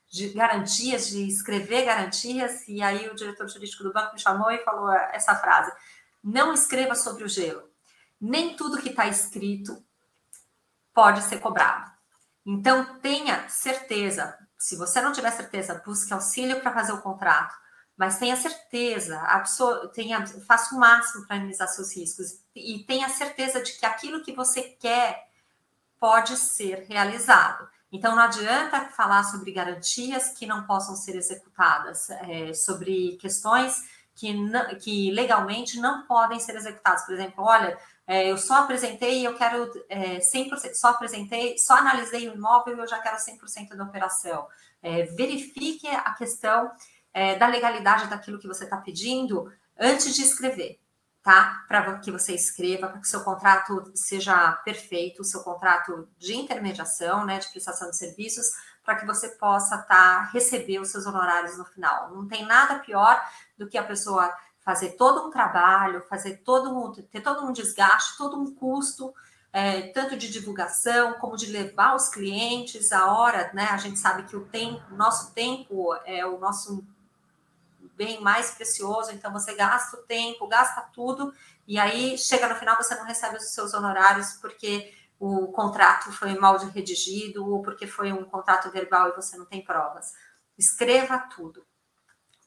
de 0.09 0.29
garantias, 0.29 1.07
de 1.07 1.27
escrever 1.27 1.85
garantias. 1.85 2.67
E 2.67 2.81
aí 2.81 3.07
o 3.07 3.15
diretor 3.15 3.47
jurídico 3.47 3.83
do 3.83 3.93
banco 3.93 4.13
me 4.13 4.19
chamou 4.19 4.49
e 4.49 4.63
falou 4.63 4.91
essa 4.91 5.35
frase: 5.35 5.71
não 6.23 6.53
escreva 6.53 6.95
sobre 6.95 7.23
o 7.23 7.29
gelo. 7.29 7.69
Nem 8.19 8.55
tudo 8.55 8.81
que 8.81 8.89
está 8.89 9.05
escrito 9.07 9.83
pode 10.91 11.21
ser 11.21 11.39
cobrado. 11.39 11.98
Então 12.49 12.99
tenha 12.99 13.47
certeza. 13.47 14.37
Se 14.57 14.75
você 14.75 15.01
não 15.01 15.11
tiver 15.11 15.31
certeza, 15.31 15.81
busque 15.85 16.13
auxílio 16.13 16.59
para 16.61 16.73
fazer 16.73 16.91
o 16.91 17.01
contrato 17.01 17.55
mas 17.99 18.17
tenha 18.17 18.37
certeza, 18.37 19.21
tenha, 19.93 20.25
faça 20.47 20.73
o 20.73 20.79
máximo 20.79 21.27
para 21.27 21.35
minimizar 21.35 21.67
seus 21.67 21.93
riscos 21.93 22.39
e 22.55 22.79
tenha 22.87 23.09
certeza 23.09 23.61
de 23.61 23.73
que 23.73 23.85
aquilo 23.85 24.23
que 24.23 24.31
você 24.31 24.61
quer 24.61 25.27
pode 25.99 26.37
ser 26.37 26.85
realizado. 26.87 27.67
Então, 27.91 28.15
não 28.15 28.23
adianta 28.23 28.85
falar 28.91 29.25
sobre 29.25 29.51
garantias 29.51 30.29
que 30.29 30.45
não 30.45 30.63
possam 30.65 30.95
ser 30.95 31.17
executadas, 31.17 32.09
é, 32.09 32.53
sobre 32.53 33.17
questões 33.17 33.83
que, 34.15 34.33
não, 34.33 34.73
que 34.75 35.11
legalmente 35.11 35.77
não 35.77 36.07
podem 36.07 36.39
ser 36.39 36.55
executadas. 36.55 37.03
Por 37.03 37.13
exemplo, 37.13 37.43
olha, 37.43 37.77
é, 38.09 38.31
eu 38.31 38.39
só 38.39 38.55
apresentei, 38.63 39.25
eu 39.25 39.35
quero 39.37 39.71
é, 39.87 40.17
100%, 40.17 40.73
só 40.73 40.87
apresentei, 40.87 41.59
só 41.59 41.75
analisei 41.75 42.27
o 42.27 42.33
imóvel 42.33 42.75
e 42.75 42.79
eu 42.79 42.87
já 42.87 42.97
quero 42.97 43.17
100% 43.17 43.75
da 43.75 43.83
operação. 43.83 44.47
É, 44.81 45.03
verifique 45.03 45.87
a 45.87 46.11
questão 46.15 46.71
é, 47.13 47.35
da 47.35 47.45
legalidade 47.45 48.07
daquilo 48.07 48.39
que 48.39 48.47
você 48.47 48.63
está 48.63 48.77
pedindo 48.77 49.53
antes 49.79 50.15
de 50.15 50.23
escrever, 50.23 50.79
tá? 51.21 51.63
Para 51.67 51.99
que 51.99 52.09
você 52.09 52.33
escreva, 52.33 52.87
para 52.87 52.99
que 52.99 53.07
seu 53.07 53.23
contrato 53.23 53.91
seja 53.93 54.53
perfeito, 54.65 55.21
o 55.21 55.23
seu 55.25 55.43
contrato 55.43 56.09
de 56.17 56.33
intermediação, 56.33 57.23
né, 57.27 57.37
de 57.37 57.47
prestação 57.49 57.91
de 57.91 57.95
serviços, 57.95 58.47
para 58.83 58.95
que 58.95 59.05
você 59.05 59.29
possa 59.37 59.77
tá, 59.77 60.31
receber 60.33 60.79
os 60.79 60.89
seus 60.89 61.05
honorários 61.05 61.59
no 61.59 61.65
final. 61.65 62.09
Não 62.09 62.27
tem 62.27 62.43
nada 62.43 62.79
pior 62.79 63.21
do 63.55 63.67
que 63.67 63.77
a 63.77 63.83
pessoa 63.83 64.33
fazer 64.69 64.89
todo 64.89 65.25
um 65.25 65.31
trabalho, 65.31 66.05
fazer 66.07 66.43
todo 66.45 66.69
um, 66.69 66.91
ter 66.91 67.21
todo 67.21 67.43
um 67.43 67.51
desgaste, 67.51 68.15
todo 68.19 68.39
um 68.39 68.53
custo, 68.53 69.11
é, 69.51 69.87
tanto 69.93 70.15
de 70.15 70.29
divulgação 70.29 71.13
como 71.13 71.35
de 71.35 71.47
levar 71.47 71.95
os 71.95 72.07
clientes 72.07 72.91
a 72.91 73.11
hora, 73.11 73.49
né? 73.51 73.63
A 73.71 73.77
gente 73.77 73.97
sabe 73.97 74.27
que 74.27 74.35
o 74.35 74.45
tempo, 74.45 74.93
nosso 74.93 75.33
tempo 75.33 75.95
é 76.05 76.23
o 76.23 76.37
nosso 76.37 76.85
bem 77.95 78.21
mais 78.21 78.51
precioso, 78.51 79.11
então 79.11 79.33
você 79.33 79.55
gasta 79.55 79.97
o 79.97 80.03
tempo, 80.03 80.47
gasta 80.47 80.81
tudo, 80.93 81.33
e 81.67 81.79
aí 81.79 82.15
chega 82.15 82.47
no 82.47 82.53
final 82.53 82.77
você 82.77 82.93
não 82.93 83.05
recebe 83.05 83.37
os 83.37 83.51
seus 83.51 83.73
honorários 83.73 84.33
porque 84.33 84.93
o 85.19 85.47
contrato 85.47 86.11
foi 86.11 86.35
mal 86.37 86.55
redigido 86.57 87.43
ou 87.43 87.63
porque 87.63 87.87
foi 87.87 88.13
um 88.13 88.23
contrato 88.23 88.69
verbal 88.69 89.09
e 89.09 89.15
você 89.15 89.35
não 89.35 89.45
tem 89.45 89.63
provas. 89.63 90.13
Escreva 90.55 91.17
tudo. 91.17 91.65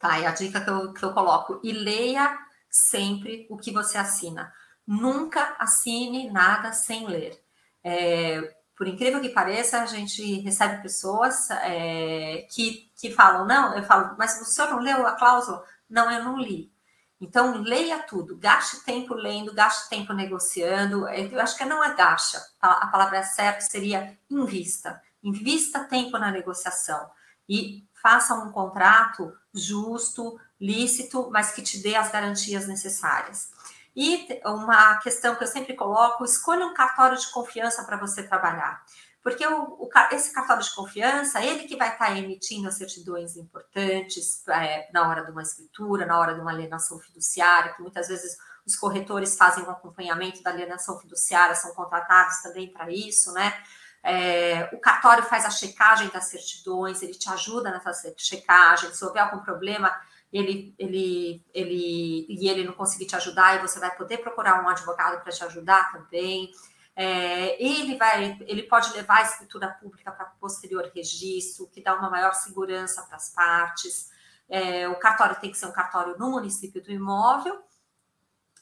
Tá? 0.02 0.18
É 0.18 0.26
a 0.26 0.32
dica 0.32 0.60
que 0.60 0.68
eu, 0.68 0.92
que 0.92 1.04
eu 1.04 1.12
coloco. 1.12 1.60
E 1.62 1.70
leia 1.70 2.36
sempre 2.68 3.46
o 3.48 3.56
que 3.56 3.70
você 3.70 3.96
assina. 3.96 4.52
Nunca 4.84 5.54
assine 5.60 6.28
nada 6.28 6.72
sem 6.72 7.06
ler. 7.06 7.40
É, 7.84 8.52
por 8.76 8.88
incrível 8.88 9.20
que 9.20 9.28
pareça, 9.28 9.80
a 9.80 9.86
gente 9.86 10.40
recebe 10.40 10.82
pessoas 10.82 11.48
é, 11.50 12.48
que, 12.50 12.90
que 12.96 13.12
falam, 13.12 13.46
não, 13.46 13.76
eu 13.76 13.84
falo, 13.84 14.16
mas 14.18 14.40
o 14.40 14.44
senhor 14.44 14.70
não 14.72 14.80
leu 14.80 15.06
a 15.06 15.12
cláusula? 15.12 15.64
Não, 15.88 16.10
eu 16.10 16.24
não 16.24 16.36
li. 16.36 16.72
Então, 17.20 17.58
leia 17.58 18.00
tudo, 18.00 18.36
gaste 18.36 18.84
tempo 18.84 19.14
lendo, 19.14 19.54
gaste 19.54 19.88
tempo 19.88 20.12
negociando. 20.12 21.08
Eu 21.08 21.40
acho 21.40 21.56
que 21.56 21.64
não 21.64 21.84
é 21.84 21.94
gacha, 21.94 22.42
a 22.60 22.88
palavra 22.88 23.22
certa 23.22 23.60
seria 23.60 24.18
invista. 24.28 25.00
Invista 25.22 25.84
tempo 25.84 26.18
na 26.18 26.32
negociação 26.32 27.08
e 27.48 27.86
faça 28.02 28.34
um 28.34 28.50
contrato 28.50 29.32
justo, 29.54 30.38
lícito, 30.60 31.30
mas 31.30 31.52
que 31.52 31.62
te 31.62 31.82
dê 31.82 31.94
as 31.94 32.10
garantias 32.10 32.66
necessárias. 32.66 33.50
E 33.94 34.26
uma 34.44 34.96
questão 35.00 35.34
que 35.34 35.44
eu 35.44 35.48
sempre 35.48 35.74
coloco: 35.74 36.24
escolha 36.24 36.66
um 36.66 36.74
cartório 36.74 37.18
de 37.18 37.30
confiança 37.30 37.84
para 37.84 37.96
você 37.96 38.22
trabalhar. 38.22 38.82
Porque 39.22 39.46
o, 39.46 39.74
o, 39.78 39.88
esse 40.10 40.32
cartório 40.32 40.62
de 40.62 40.74
confiança, 40.74 41.40
ele 41.44 41.64
que 41.64 41.76
vai 41.76 41.92
estar 41.92 42.06
tá 42.06 42.18
emitindo 42.18 42.66
as 42.66 42.74
certidões 42.74 43.36
importantes 43.36 44.46
é, 44.48 44.90
na 44.92 45.08
hora 45.08 45.24
de 45.24 45.30
uma 45.30 45.42
escritura, 45.42 46.04
na 46.04 46.18
hora 46.18 46.34
de 46.34 46.40
uma 46.40 46.50
alienação 46.50 46.98
fiduciária, 46.98 47.72
que 47.74 47.82
muitas 47.82 48.08
vezes 48.08 48.36
os 48.66 48.74
corretores 48.74 49.36
fazem 49.36 49.62
o 49.62 49.68
um 49.68 49.70
acompanhamento 49.70 50.42
da 50.42 50.50
alienação 50.50 50.98
fiduciária, 50.98 51.54
são 51.54 51.72
contratados 51.72 52.42
também 52.42 52.72
para 52.72 52.90
isso, 52.90 53.32
né? 53.32 53.62
É, 54.02 54.68
o 54.72 54.78
cartório 54.78 55.22
faz 55.22 55.44
a 55.44 55.50
checagem 55.50 56.08
das 56.08 56.24
certidões, 56.24 57.02
ele 57.02 57.14
te 57.14 57.28
ajuda 57.30 57.70
nessa 57.70 58.12
checagem. 58.16 58.92
Se 58.92 59.04
houver 59.04 59.20
algum 59.20 59.38
problema, 59.38 59.94
ele, 60.32 60.74
ele, 60.78 61.44
ele, 61.54 62.26
e 62.28 62.48
ele 62.48 62.64
não 62.64 62.72
conseguir 62.72 63.06
te 63.06 63.14
ajudar, 63.14 63.56
e 63.56 63.60
você 63.60 63.78
vai 63.78 63.94
poder 63.94 64.18
procurar 64.18 64.62
um 64.62 64.68
advogado 64.68 65.22
para 65.22 65.32
te 65.32 65.44
ajudar 65.44 65.92
também. 65.92 66.50
É, 66.96 67.62
ele 67.62 67.96
vai, 67.96 68.36
ele 68.42 68.64
pode 68.64 68.92
levar 68.92 69.18
a 69.18 69.22
escritura 69.22 69.68
pública 69.68 70.10
para 70.10 70.26
posterior 70.26 70.90
registro, 70.94 71.68
que 71.68 71.82
dá 71.82 71.94
uma 71.94 72.10
maior 72.10 72.34
segurança 72.34 73.02
para 73.02 73.16
as 73.16 73.30
partes. 73.30 74.10
É, 74.48 74.88
o 74.88 74.98
cartório 74.98 75.40
tem 75.40 75.50
que 75.50 75.56
ser 75.56 75.66
um 75.66 75.72
cartório 75.72 76.18
no 76.18 76.30
município 76.30 76.82
do 76.82 76.90
imóvel. 76.90 77.62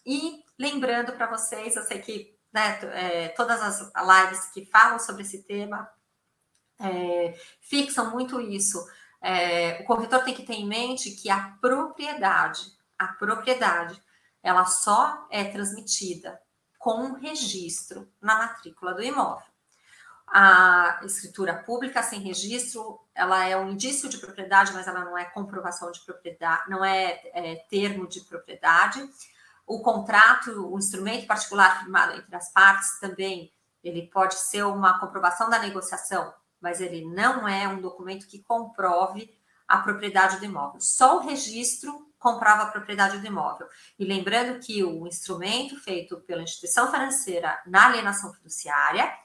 E 0.05 0.45
lembrando 0.59 1.13
para 1.13 1.27
vocês, 1.27 1.77
eu 1.77 1.83
sei 1.83 1.99
que 2.01 2.40
né, 2.53 2.79
é, 2.93 3.29
todas 3.29 3.61
as 3.61 3.81
lives 3.81 4.47
que 4.53 4.67
falam 4.67 4.99
sobre 4.99 5.23
esse 5.23 5.43
tema 5.43 5.89
é, 6.79 7.39
fixam 7.61 8.11
muito 8.11 8.41
isso 8.41 8.85
é, 9.21 9.83
o 9.83 9.85
corretor 9.85 10.25
tem 10.25 10.35
que 10.35 10.45
ter 10.45 10.55
em 10.55 10.67
mente 10.67 11.11
que 11.11 11.29
a 11.29 11.57
propriedade, 11.61 12.63
a 12.99 13.09
propriedade, 13.09 14.01
ela 14.43 14.65
só 14.65 15.27
é 15.31 15.45
transmitida 15.45 16.41
com 16.79 17.13
registro 17.13 18.11
na 18.21 18.39
matrícula 18.39 18.95
do 18.95 19.03
imóvel. 19.03 19.45
A 20.27 21.01
escritura 21.05 21.55
pública 21.55 22.03
sem 22.03 22.21
registro, 22.21 23.01
ela 23.15 23.45
é 23.47 23.57
um 23.57 23.71
indício 23.71 24.09
de 24.09 24.17
propriedade, 24.17 24.73
mas 24.73 24.87
ela 24.87 25.05
não 25.05 25.19
é 25.19 25.25
comprovação 25.25 25.91
de 25.91 26.01
propriedade, 26.01 26.71
não 26.71 26.85
é, 26.85 27.21
é 27.35 27.57
termo 27.69 28.09
de 28.09 28.21
propriedade. 28.21 29.07
O 29.71 29.79
contrato, 29.79 30.69
o 30.69 30.77
instrumento 30.77 31.29
particular 31.29 31.79
firmado 31.79 32.19
entre 32.19 32.35
as 32.35 32.53
partes 32.53 32.99
também, 32.99 33.53
ele 33.85 34.09
pode 34.09 34.35
ser 34.35 34.65
uma 34.65 34.99
comprovação 34.99 35.49
da 35.49 35.61
negociação, 35.61 36.35
mas 36.61 36.81
ele 36.81 37.05
não 37.05 37.47
é 37.47 37.69
um 37.69 37.81
documento 37.81 38.27
que 38.27 38.43
comprove 38.43 39.33
a 39.69 39.79
propriedade 39.79 40.39
do 40.39 40.45
imóvel. 40.45 40.81
Só 40.81 41.19
o 41.19 41.21
registro 41.21 42.13
comprova 42.19 42.65
a 42.65 42.67
propriedade 42.67 43.19
do 43.19 43.27
imóvel. 43.29 43.69
E 43.97 44.05
lembrando 44.05 44.59
que 44.59 44.83
o 44.83 45.07
instrumento 45.07 45.79
feito 45.79 46.17
pela 46.23 46.43
instituição 46.43 46.91
financeira 46.91 47.63
na 47.65 47.87
alienação 47.87 48.35
fiduciária, 48.35 49.17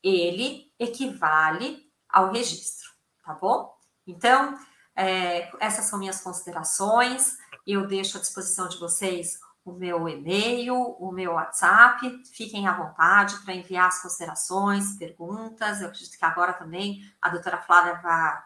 ele 0.00 0.72
equivale 0.78 1.90
ao 2.08 2.30
registro, 2.30 2.88
tá 3.24 3.34
bom? 3.34 3.76
Então, 4.06 4.56
é, 4.94 5.50
essas 5.58 5.86
são 5.86 5.98
minhas 5.98 6.20
considerações. 6.20 7.36
Eu 7.66 7.88
deixo 7.88 8.16
à 8.16 8.20
disposição 8.20 8.68
de 8.68 8.78
vocês 8.78 9.40
o 9.68 9.72
meu 9.74 10.08
e-mail, 10.08 10.74
o 10.74 11.12
meu 11.12 11.32
WhatsApp. 11.32 12.22
Fiquem 12.32 12.66
à 12.66 12.72
vontade 12.72 13.36
para 13.44 13.54
enviar 13.54 13.88
as 13.88 14.00
considerações, 14.00 14.96
perguntas. 14.96 15.80
Eu 15.80 15.88
acredito 15.88 16.18
que 16.18 16.24
agora 16.24 16.52
também 16.52 17.02
a 17.20 17.28
doutora 17.28 17.58
Flávia 17.58 17.94
vai 18.02 18.38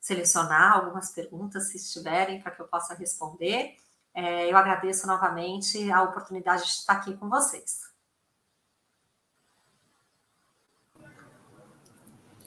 selecionar 0.00 0.74
algumas 0.74 1.10
perguntas, 1.10 1.70
se 1.70 1.76
estiverem, 1.76 2.40
para 2.40 2.52
que 2.52 2.62
eu 2.62 2.68
possa 2.68 2.94
responder. 2.94 3.76
É, 4.14 4.50
eu 4.50 4.56
agradeço 4.56 5.06
novamente 5.06 5.90
a 5.90 6.02
oportunidade 6.02 6.62
de 6.62 6.68
estar 6.68 6.94
aqui 6.94 7.16
com 7.16 7.28
vocês. 7.28 7.88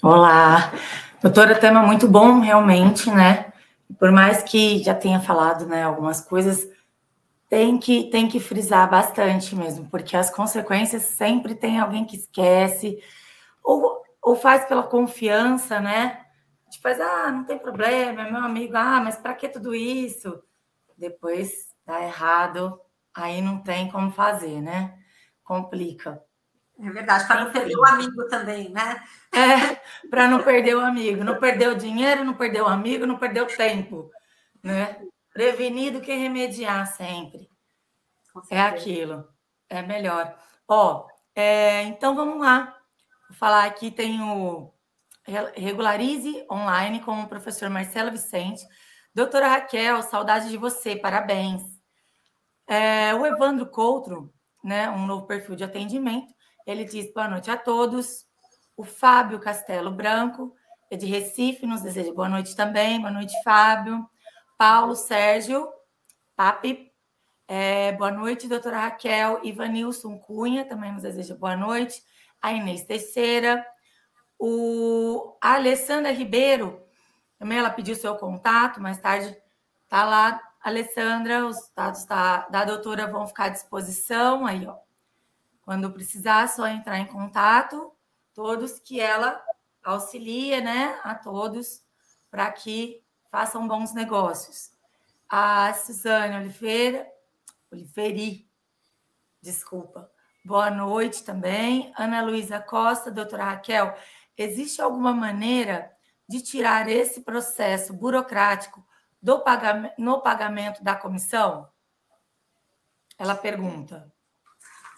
Olá, 0.01 0.71
doutora, 1.21 1.59
tema 1.59 1.83
muito 1.83 2.07
bom, 2.07 2.39
realmente, 2.39 3.11
né? 3.11 3.53
Por 3.99 4.11
mais 4.11 4.41
que 4.41 4.81
já 4.81 4.95
tenha 4.95 5.19
falado, 5.19 5.67
né, 5.67 5.83
algumas 5.83 6.21
coisas, 6.21 6.67
tem 7.51 7.77
que, 7.77 8.05
tem 8.09 8.29
que 8.29 8.39
frisar 8.39 8.89
bastante 8.89 9.53
mesmo, 9.57 9.85
porque 9.89 10.15
as 10.15 10.29
consequências 10.29 11.03
sempre 11.03 11.53
tem 11.53 11.81
alguém 11.81 12.05
que 12.05 12.15
esquece, 12.15 12.97
ou, 13.61 14.01
ou 14.21 14.37
faz 14.37 14.63
pela 14.63 14.83
confiança, 14.83 15.81
né? 15.81 16.25
Tipo, 16.69 16.83
faz, 16.83 17.01
ah, 17.01 17.29
não 17.29 17.43
tem 17.43 17.59
problema, 17.59 18.25
é 18.25 18.31
meu 18.31 18.39
amigo, 18.41 18.77
ah, 18.77 19.01
mas 19.03 19.17
para 19.17 19.33
que 19.33 19.49
tudo 19.49 19.75
isso? 19.75 20.41
Depois 20.97 21.75
dá 21.85 22.01
errado, 22.01 22.79
aí 23.13 23.41
não 23.41 23.61
tem 23.61 23.91
como 23.91 24.11
fazer, 24.11 24.61
né? 24.61 24.97
Complica. 25.43 26.23
É 26.79 26.89
verdade, 26.89 27.27
para 27.27 27.43
não 27.43 27.51
perder 27.51 27.75
o 27.75 27.85
amigo 27.85 28.27
também, 28.29 28.69
né? 28.69 29.03
É, 29.33 30.07
para 30.09 30.25
não 30.29 30.41
perder 30.41 30.75
o 30.75 30.79
amigo. 30.79 31.21
Não 31.21 31.37
perder 31.37 31.67
o 31.67 31.77
dinheiro, 31.77 32.23
não 32.23 32.33
perder 32.33 32.61
o 32.61 32.67
amigo, 32.67 33.05
não 33.05 33.17
perder 33.17 33.41
o 33.41 33.45
tempo. 33.45 34.09
Né? 34.63 34.95
Prevenir 35.33 35.93
do 35.93 36.01
que 36.01 36.13
remediar 36.13 36.85
sempre. 36.95 37.49
É 38.49 38.61
aquilo. 38.61 39.27
É 39.69 39.81
melhor. 39.81 40.37
Ó, 40.67 41.07
é, 41.35 41.83
então 41.83 42.15
vamos 42.15 42.39
lá. 42.39 42.77
Vou 43.29 43.37
falar 43.37 43.65
aqui, 43.65 43.89
tem 43.89 44.21
o 44.21 44.73
Regularize 45.55 46.45
Online 46.51 46.99
com 47.01 47.21
o 47.21 47.27
professor 47.27 47.69
Marcelo 47.69 48.11
Vicente. 48.11 48.65
Doutora 49.13 49.47
Raquel, 49.47 50.01
saudade 50.01 50.49
de 50.49 50.57
você, 50.57 50.95
parabéns. 50.95 51.63
É, 52.67 53.13
o 53.13 53.25
Evandro 53.25 53.65
Coutro, 53.65 54.33
né, 54.63 54.89
um 54.89 55.05
novo 55.05 55.27
perfil 55.27 55.55
de 55.55 55.63
atendimento, 55.63 56.33
ele 56.65 56.85
diz 56.85 57.11
boa 57.13 57.27
noite 57.27 57.51
a 57.51 57.57
todos. 57.57 58.25
O 58.75 58.83
Fábio 58.83 59.39
Castelo 59.39 59.91
Branco, 59.91 60.55
é 60.89 60.97
de 60.97 61.05
Recife, 61.05 61.65
nos 61.65 61.81
deseja 61.81 62.13
boa 62.13 62.27
noite 62.27 62.55
também. 62.55 62.99
Boa 62.99 63.11
noite, 63.11 63.33
Fábio. 63.43 64.09
Paulo 64.61 64.95
Sérgio 64.95 65.67
Papi, 66.35 66.93
é, 67.47 67.93
boa 67.93 68.11
noite, 68.11 68.47
doutora 68.47 68.81
Raquel. 68.81 69.43
Ivanilson 69.43 70.19
Cunha 70.19 70.63
também 70.63 70.91
nos 70.91 71.01
deseja 71.01 71.33
boa 71.33 71.55
noite. 71.55 72.03
A 72.39 72.53
Inês 72.53 72.83
Teixeira. 72.83 73.65
O 74.37 75.35
a 75.41 75.55
Alessandra 75.55 76.11
Ribeiro, 76.11 76.79
também 77.39 77.57
ela 77.57 77.71
pediu 77.71 77.95
seu 77.95 78.15
contato, 78.17 78.79
mais 78.79 78.99
tarde 78.99 79.35
tá 79.89 80.05
lá. 80.05 80.39
Alessandra, 80.61 81.47
os 81.47 81.57
dados 81.75 82.05
da, 82.05 82.47
da 82.47 82.63
doutora 82.63 83.07
vão 83.07 83.25
ficar 83.25 83.45
à 83.45 83.49
disposição 83.49 84.45
aí, 84.45 84.67
ó. 84.67 84.77
Quando 85.63 85.91
precisar, 85.91 86.47
só 86.47 86.67
entrar 86.67 86.99
em 86.99 87.07
contato, 87.07 87.91
todos 88.31 88.77
que 88.77 88.99
ela 88.99 89.43
auxilia, 89.83 90.61
né, 90.61 90.99
a 91.03 91.15
todos 91.15 91.83
para 92.29 92.51
que 92.51 93.00
façam 93.31 93.67
bons 93.67 93.93
negócios. 93.93 94.71
A 95.27 95.73
Suzane 95.73 96.35
Oliveira, 96.35 97.07
Oliveri, 97.71 98.51
desculpa. 99.41 100.11
Boa 100.43 100.69
noite 100.69 101.23
também. 101.23 101.93
Ana 101.97 102.21
Luísa 102.21 102.59
Costa, 102.59 103.09
doutora 103.09 103.45
Raquel, 103.45 103.95
existe 104.37 104.81
alguma 104.81 105.13
maneira 105.13 105.89
de 106.27 106.41
tirar 106.41 106.89
esse 106.89 107.21
processo 107.21 107.93
burocrático 107.93 108.85
do 109.21 109.39
pagamento, 109.39 109.93
no 109.97 110.21
pagamento 110.21 110.83
da 110.83 110.95
comissão? 110.95 111.69
Ela 113.17 113.35
pergunta. 113.35 114.11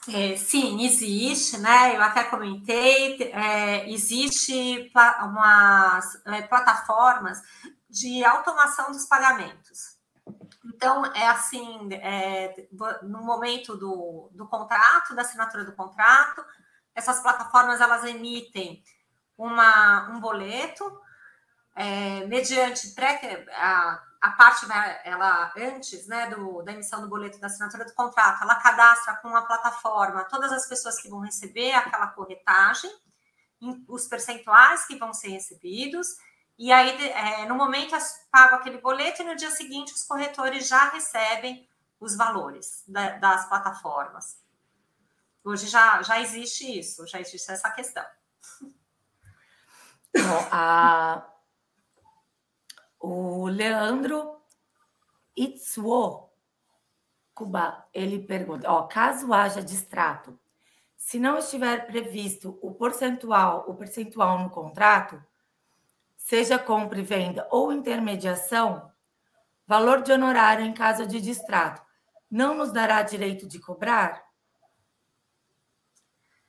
É, 0.08 0.36
sim, 0.36 0.84
existe, 0.84 1.58
né? 1.60 1.96
Eu 1.96 2.02
até 2.02 2.24
comentei, 2.24 3.22
é, 3.32 3.90
existe 3.90 4.92
umas 5.22 6.22
é, 6.26 6.42
plataformas 6.42 7.42
de 7.94 8.26
automação 8.26 8.92
dos 8.92 9.06
pagamentos. 9.06 10.00
Então, 10.66 11.06
é 11.14 11.28
assim, 11.28 11.90
é, 11.94 12.68
no 13.04 13.22
momento 13.22 13.78
do, 13.78 14.32
do 14.34 14.48
contrato, 14.48 15.14
da 15.14 15.22
assinatura 15.22 15.64
do 15.64 15.76
contrato, 15.76 16.44
essas 16.96 17.20
plataformas, 17.20 17.80
elas 17.80 18.04
emitem 18.04 18.84
uma, 19.38 20.10
um 20.10 20.20
boleto, 20.20 20.84
é, 21.76 22.26
mediante 22.26 22.96
pré, 22.96 23.46
a, 23.52 24.04
a 24.22 24.32
parte, 24.32 24.66
ela 25.04 25.54
antes 25.56 26.08
né, 26.08 26.28
do, 26.32 26.64
da 26.64 26.72
emissão 26.72 27.00
do 27.00 27.10
boleto 27.10 27.40
da 27.40 27.46
assinatura 27.46 27.86
do 27.86 27.94
contrato, 27.94 28.42
ela 28.42 28.56
cadastra 28.56 29.18
com 29.18 29.36
a 29.36 29.44
plataforma 29.44 30.24
todas 30.26 30.52
as 30.52 30.68
pessoas 30.68 31.00
que 31.00 31.10
vão 31.10 31.20
receber 31.20 31.74
aquela 31.74 32.08
corretagem, 32.08 32.92
os 33.88 34.08
percentuais 34.08 34.86
que 34.86 34.98
vão 34.98 35.14
ser 35.14 35.30
recebidos, 35.30 36.08
e 36.58 36.72
aí, 36.72 37.10
é, 37.10 37.46
no 37.46 37.56
momento, 37.56 37.96
pago 38.32 38.56
aquele 38.56 38.80
boleto 38.80 39.22
e 39.22 39.26
no 39.26 39.36
dia 39.36 39.52
seguinte 39.52 39.94
os 39.94 40.04
corretores 40.04 40.68
já 40.68 40.90
recebem 40.90 41.68
os 42.00 42.16
valores 42.16 42.84
da, 42.88 43.18
das 43.18 43.48
plataformas. 43.48 44.42
Hoje 45.44 45.68
já, 45.68 46.02
já 46.02 46.22
existe 46.22 46.80
isso, 46.80 47.06
já 47.08 47.20
existe 47.20 47.52
essa 47.52 47.70
questão. 47.72 48.06
Bom, 50.16 50.48
a, 50.52 51.28
o 53.00 53.48
Leandro 53.48 54.42
Itsuo 55.36 56.30
Cuba, 57.34 57.88
ele 57.92 58.20
pergunta, 58.20 58.70
ó, 58.72 58.84
caso 58.84 59.34
haja 59.34 59.62
distrato, 59.62 60.40
se 60.96 61.20
não 61.20 61.38
estiver 61.40 61.88
previsto 61.88 62.60
o 62.62 62.74
percentual, 62.74 63.66
o 63.68 63.74
percentual 63.74 64.38
no 64.40 64.50
contrato, 64.52 65.22
seja 66.24 66.58
compra 66.58 67.00
e 67.00 67.04
venda 67.04 67.46
ou 67.52 67.72
intermediação, 67.72 68.90
valor 69.68 70.02
de 70.02 70.12
honorário 70.12 70.66
em 70.66 70.74
caso 70.74 71.06
de 71.06 71.20
distrato, 71.20 71.84
não 72.32 72.56
nos 72.56 72.72
dará 72.72 73.04
direito 73.04 73.46
de 73.46 73.60
cobrar? 73.60 74.24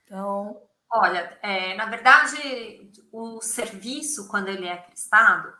Então, 0.03 0.61
olha, 0.89 1.37
é, 1.43 1.75
na 1.75 1.85
verdade, 1.87 2.89
o 3.11 3.41
serviço 3.41 4.29
quando 4.29 4.47
ele 4.47 4.65
é 4.65 4.77
prestado, 4.77 5.53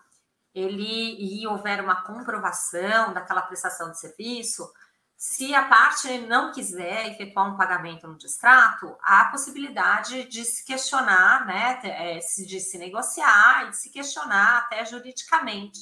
ele 0.53 1.17
e 1.19 1.45
houver 1.45 1.83
uma 1.83 2.01
comprovação 2.03 3.13
daquela 3.13 3.41
prestação 3.41 3.91
de 3.91 3.99
serviço, 3.99 4.71
se 5.17 5.55
a 5.55 5.65
parte 5.65 6.19
não 6.19 6.51
quiser 6.51 7.07
efetuar 7.07 7.51
um 7.51 7.57
pagamento 7.57 8.07
no 8.07 8.17
distrato, 8.17 8.95
há 9.01 9.21
a 9.21 9.31
possibilidade 9.31 10.25
de 10.25 10.43
se 10.43 10.65
questionar, 10.65 11.45
né, 11.45 11.79
é, 11.83 12.19
de 12.19 12.59
se 12.59 12.77
negociar 12.77 13.65
e 13.65 13.69
de 13.69 13.77
se 13.77 13.89
questionar 13.89 14.59
até 14.59 14.83
juridicamente 14.85 15.79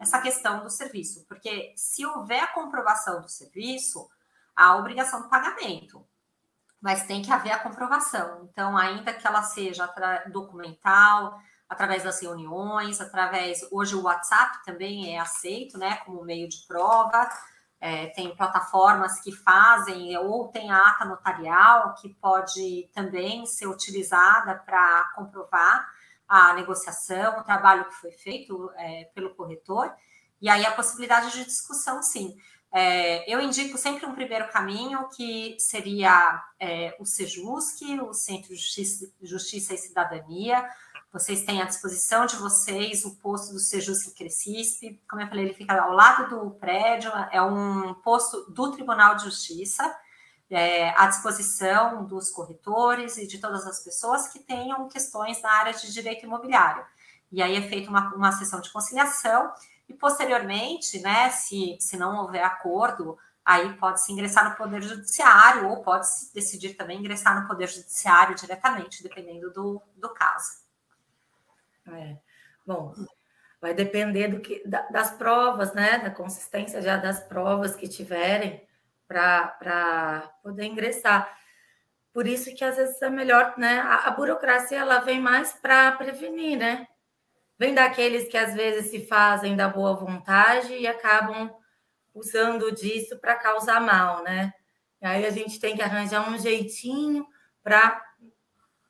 essa 0.00 0.20
questão 0.20 0.62
do 0.62 0.70
serviço, 0.70 1.26
porque 1.28 1.74
se 1.76 2.06
houver 2.06 2.42
a 2.42 2.46
comprovação 2.46 3.20
do 3.20 3.28
serviço, 3.28 4.08
há 4.56 4.68
a 4.68 4.76
obrigação 4.76 5.20
do 5.20 5.28
pagamento, 5.28 6.06
mas 6.80 7.06
tem 7.06 7.20
que 7.20 7.30
haver 7.30 7.52
a 7.52 7.58
comprovação. 7.58 8.48
Então, 8.50 8.78
ainda 8.78 9.12
que 9.12 9.26
ela 9.26 9.42
seja 9.42 9.86
documental, 10.32 11.38
através 11.70 12.02
das 12.02 12.20
reuniões, 12.20 13.00
através. 13.00 13.64
Hoje 13.70 13.94
o 13.94 14.02
WhatsApp 14.02 14.64
também 14.64 15.14
é 15.14 15.20
aceito, 15.20 15.78
né, 15.78 15.96
como 16.04 16.24
meio 16.24 16.48
de 16.48 16.66
prova. 16.66 17.30
É, 17.80 18.08
tem 18.08 18.36
plataformas 18.36 19.20
que 19.20 19.32
fazem, 19.32 20.16
ou 20.18 20.48
tem 20.48 20.70
a 20.70 20.88
ata 20.88 21.06
notarial, 21.06 21.94
que 21.94 22.10
pode 22.10 22.90
também 22.92 23.46
ser 23.46 23.66
utilizada 23.66 24.54
para 24.54 25.10
comprovar 25.14 25.88
a 26.28 26.52
negociação, 26.54 27.38
o 27.38 27.44
trabalho 27.44 27.86
que 27.86 27.94
foi 27.94 28.12
feito 28.12 28.70
é, 28.76 29.10
pelo 29.14 29.34
corretor, 29.34 29.92
e 30.40 30.48
aí 30.48 30.64
a 30.64 30.72
possibilidade 30.72 31.32
de 31.32 31.44
discussão, 31.44 32.02
sim. 32.02 32.36
É, 32.72 33.28
eu 33.32 33.40
indico 33.40 33.76
sempre 33.76 34.06
um 34.06 34.14
primeiro 34.14 34.48
caminho, 34.48 35.08
que 35.08 35.56
seria 35.58 36.40
é, 36.58 36.96
o 37.00 37.04
SEJUSC, 37.04 38.00
o 38.00 38.14
Centro 38.14 38.50
de 38.50 38.56
Justiça, 38.56 39.12
Justiça 39.20 39.74
e 39.74 39.78
Cidadania, 39.78 40.64
vocês 41.12 41.44
têm 41.44 41.60
à 41.60 41.64
disposição 41.64 42.24
de 42.24 42.36
vocês 42.36 43.04
o 43.04 43.16
posto 43.16 43.52
do 43.52 43.58
Sejusc 43.58 44.14
Crescisp. 44.16 45.00
Como 45.08 45.20
eu 45.20 45.26
falei, 45.26 45.46
ele 45.46 45.54
fica 45.54 45.80
ao 45.80 45.92
lado 45.92 46.28
do 46.28 46.50
prédio, 46.52 47.10
é 47.32 47.42
um 47.42 47.94
posto 47.94 48.48
do 48.50 48.70
Tribunal 48.70 49.16
de 49.16 49.24
Justiça, 49.24 49.92
é, 50.48 50.90
à 50.90 51.06
disposição 51.08 52.04
dos 52.04 52.30
corretores 52.30 53.16
e 53.16 53.26
de 53.26 53.38
todas 53.38 53.66
as 53.66 53.82
pessoas 53.82 54.28
que 54.28 54.38
tenham 54.38 54.88
questões 54.88 55.42
na 55.42 55.50
área 55.50 55.72
de 55.72 55.92
direito 55.92 56.24
imobiliário. 56.24 56.84
E 57.30 57.42
aí 57.42 57.56
é 57.56 57.68
feita 57.68 57.90
uma, 57.90 58.14
uma 58.14 58.32
sessão 58.32 58.60
de 58.60 58.70
conciliação 58.72 59.52
e, 59.88 59.94
posteriormente, 59.94 61.00
né, 61.00 61.30
se, 61.30 61.76
se 61.80 61.96
não 61.96 62.22
houver 62.22 62.44
acordo, 62.44 63.18
aí 63.44 63.72
pode-se 63.78 64.12
ingressar 64.12 64.48
no 64.48 64.56
Poder 64.56 64.82
Judiciário 64.82 65.68
ou 65.68 65.82
pode-se 65.82 66.32
decidir 66.32 66.74
também 66.74 66.98
ingressar 66.98 67.40
no 67.40 67.48
Poder 67.48 67.68
Judiciário 67.68 68.36
diretamente, 68.36 69.02
dependendo 69.02 69.52
do, 69.52 69.82
do 69.96 70.08
caso. 70.10 70.69
É. 71.88 72.16
Bom, 72.66 72.94
vai 73.60 73.74
depender 73.74 74.28
do 74.28 74.40
que, 74.40 74.62
das 74.66 75.10
provas, 75.12 75.72
né? 75.74 75.98
Da 75.98 76.10
consistência 76.10 76.80
já 76.80 76.96
das 76.96 77.22
provas 77.24 77.74
que 77.76 77.88
tiverem 77.88 78.66
para 79.06 80.32
poder 80.42 80.64
ingressar. 80.64 81.36
Por 82.12 82.26
isso 82.26 82.54
que 82.54 82.64
às 82.64 82.76
vezes 82.76 83.00
é 83.02 83.10
melhor, 83.10 83.54
né? 83.56 83.80
A, 83.80 84.08
a 84.08 84.10
burocracia 84.10 84.78
ela 84.78 85.00
vem 85.00 85.20
mais 85.20 85.52
para 85.52 85.92
prevenir, 85.92 86.58
né? 86.58 86.86
Vem 87.58 87.74
daqueles 87.74 88.28
que 88.28 88.36
às 88.36 88.54
vezes 88.54 88.90
se 88.90 89.06
fazem 89.06 89.56
da 89.56 89.68
boa 89.68 89.94
vontade 89.94 90.72
e 90.72 90.86
acabam 90.86 91.50
usando 92.14 92.72
disso 92.72 93.18
para 93.20 93.36
causar 93.36 93.80
mal, 93.80 94.22
né? 94.22 94.52
E 95.00 95.06
aí 95.06 95.26
a 95.26 95.30
gente 95.30 95.60
tem 95.60 95.76
que 95.76 95.82
arranjar 95.82 96.28
um 96.28 96.38
jeitinho 96.38 97.26
para 97.62 98.02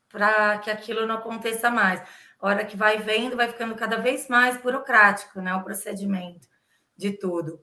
para 0.09 0.59
que 0.59 0.71
aquilo 0.71 1.07
não 1.07 1.15
aconteça 1.17 1.71
mais. 1.71 2.03
Hora 2.41 2.65
que 2.65 2.77
vai 2.77 2.99
vendo, 2.99 3.37
vai 3.37 3.49
ficando 3.49 3.75
cada 3.75 3.99
vez 3.99 4.29
mais 4.29 4.57
burocrático, 4.57 5.41
né? 5.41 5.55
O 5.55 5.63
procedimento 5.63 6.49
de 6.97 7.13
tudo. 7.13 7.61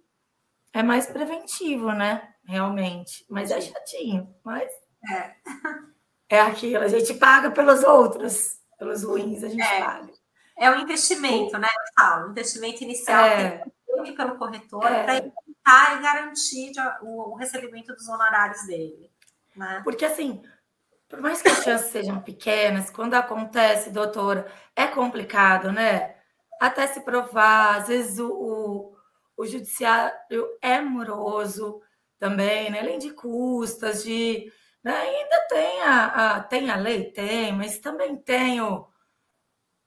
É 0.72 0.84
mais 0.84 1.08
preventivo, 1.08 1.92
né? 1.92 2.34
Realmente. 2.46 3.26
Mas 3.30 3.50
é 3.50 3.60
chatinho. 3.60 4.34
Mas 4.44 4.70
é, 5.12 5.36
é 6.38 6.42
aquilo. 6.42 6.84
A 6.84 6.88
gente 6.88 7.14
paga 7.16 7.50
pelos 7.50 7.84
outros, 7.84 8.60
pelos 8.78 9.04
ruins, 9.04 9.44
a 9.44 9.50
gente 9.50 9.62
é. 9.62 9.84
paga. 9.84 10.12
É 10.58 10.70
um 10.72 10.80
investimento, 10.80 11.58
né? 11.58 11.68
Eu 11.68 12.04
falo, 12.04 12.32
investimento 12.32 12.84
inicial 12.84 13.26
é. 13.26 13.64
pelo 13.86 14.38
corretor 14.38 14.86
é. 14.86 15.04
para 15.04 15.18
evitar 15.18 15.98
e 15.98 16.02
garantir 16.02 16.72
o, 17.02 17.32
o 17.32 17.36
recebimento 17.36 17.94
dos 17.94 18.08
honorários 18.08 18.66
dele. 18.66 19.12
Né? 19.56 19.82
Porque 19.84 20.06
assim, 20.06 20.42
por 21.10 21.22
mais 21.22 21.42
que 21.42 21.48
as 21.48 21.64
chances 21.64 21.92
sejam 21.92 22.22
pequenas, 22.22 22.90
quando 22.90 23.14
acontece, 23.14 23.90
doutora, 23.90 24.52
é 24.76 24.88
complicado, 24.88 25.72
né? 25.72 26.16
Até 26.60 26.88
se 26.88 27.02
provar, 27.02 27.78
às 27.78 27.88
vezes 27.88 28.20
o, 28.20 28.30
o, 28.30 28.98
o 29.38 29.46
judiciário 29.46 30.48
é 30.62 30.82
moroso 30.82 31.82
também, 32.20 32.70
né? 32.70 32.80
além 32.80 33.00
de 33.00 33.12
custas, 33.12 34.04
de. 34.04 34.52
Né? 34.84 34.92
Ainda 34.92 35.48
tem 35.50 35.82
a, 35.84 36.06
a, 36.06 36.44
tem 36.44 36.70
a 36.70 36.76
lei, 36.76 37.12
tem, 37.12 37.54
mas 37.54 37.78
também 37.78 38.18
tem 38.18 38.62
o, 38.62 38.88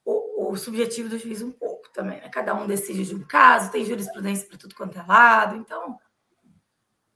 o, 0.05 0.51
o 0.51 0.57
subjetivo 0.57 1.09
do 1.09 1.18
juiz 1.18 1.43
um 1.43 1.53
pouco 1.53 1.91
também. 1.93 2.21
Né? 2.21 2.29
Cada 2.29 2.55
um 2.55 2.66
decide 2.66 3.05
de 3.05 3.14
um 3.14 3.27
caso, 3.27 3.73
tem 3.73 3.85
jurisprudência 3.85 4.49
para 4.49 4.59
tudo 4.59 4.75
quanto 4.75 4.99
é 4.99 5.03
lado, 5.03 5.57
então 5.57 5.99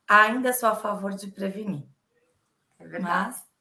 ainda 0.06 0.52
sou 0.52 0.68
a 0.68 0.74
favor 0.74 1.12
de 1.14 1.28
prevenir. 1.28 1.86
É 2.78 2.86
verdade. 2.86 3.30
Mas 3.30 3.53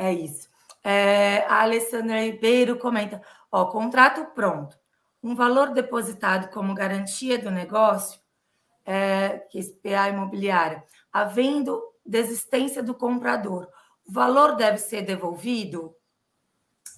é 0.00 0.14
isso. 0.14 0.48
É, 0.82 1.44
a 1.46 1.60
Alessandra 1.60 2.22
Ribeiro 2.22 2.78
comenta: 2.78 3.20
ó, 3.52 3.66
contrato 3.66 4.24
pronto. 4.34 4.78
Um 5.22 5.34
valor 5.34 5.74
depositado 5.74 6.50
como 6.50 6.74
garantia 6.74 7.38
do 7.38 7.50
negócio, 7.50 8.18
é, 8.86 9.40
que 9.50 9.58
é 9.58 9.62
SPA 9.62 10.08
imobiliária, 10.08 10.82
havendo 11.12 11.82
desistência 12.04 12.82
do 12.82 12.94
comprador, 12.94 13.68
o 14.08 14.10
valor 14.10 14.56
deve 14.56 14.78
ser 14.78 15.02
devolvido? 15.02 15.94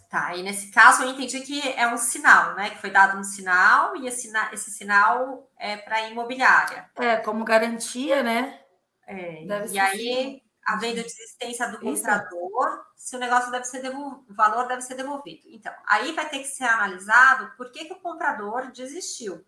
Tá, 0.09 0.37
e 0.37 0.43
nesse 0.43 0.71
caso 0.71 1.03
eu 1.03 1.11
entendi 1.11 1.41
que 1.41 1.61
é 1.71 1.93
um 1.93 1.99
sinal, 1.99 2.55
né? 2.55 2.71
Que 2.71 2.79
foi 2.79 2.91
dado 2.91 3.19
um 3.19 3.25
sinal 3.25 3.97
e 3.97 4.07
esse, 4.07 4.31
esse 4.53 4.71
sinal 4.71 5.51
é 5.59 5.77
para 5.77 5.97
a 5.97 6.09
imobiliária. 6.09 6.89
É, 6.97 7.17
como 7.17 7.45
garantia, 7.45 8.23
né? 8.23 8.61
É, 9.07 9.43
e 9.43 9.79
aí 9.79 10.42
havendo 10.65 11.03
desistência 11.03 11.69
do 11.69 11.81
comprador, 11.81 12.85
se 12.97 13.17
o 13.17 13.19
negócio 13.19 13.51
deve 13.51 13.65
ser 13.65 13.83
devolvido, 13.83 14.25
o 14.31 14.35
valor 14.35 14.69
deve 14.69 14.83
ser 14.83 14.95
devolvido. 14.95 15.49
Então, 15.49 15.73
aí 15.87 16.13
vai 16.13 16.29
ter 16.29 16.39
que 16.39 16.49
ser 16.49 16.65
analisado 16.65 17.53
por 17.57 17.71
que, 17.71 17.85
que 17.85 17.93
o 17.93 18.01
comprador 18.01 18.71
desistiu. 18.71 19.45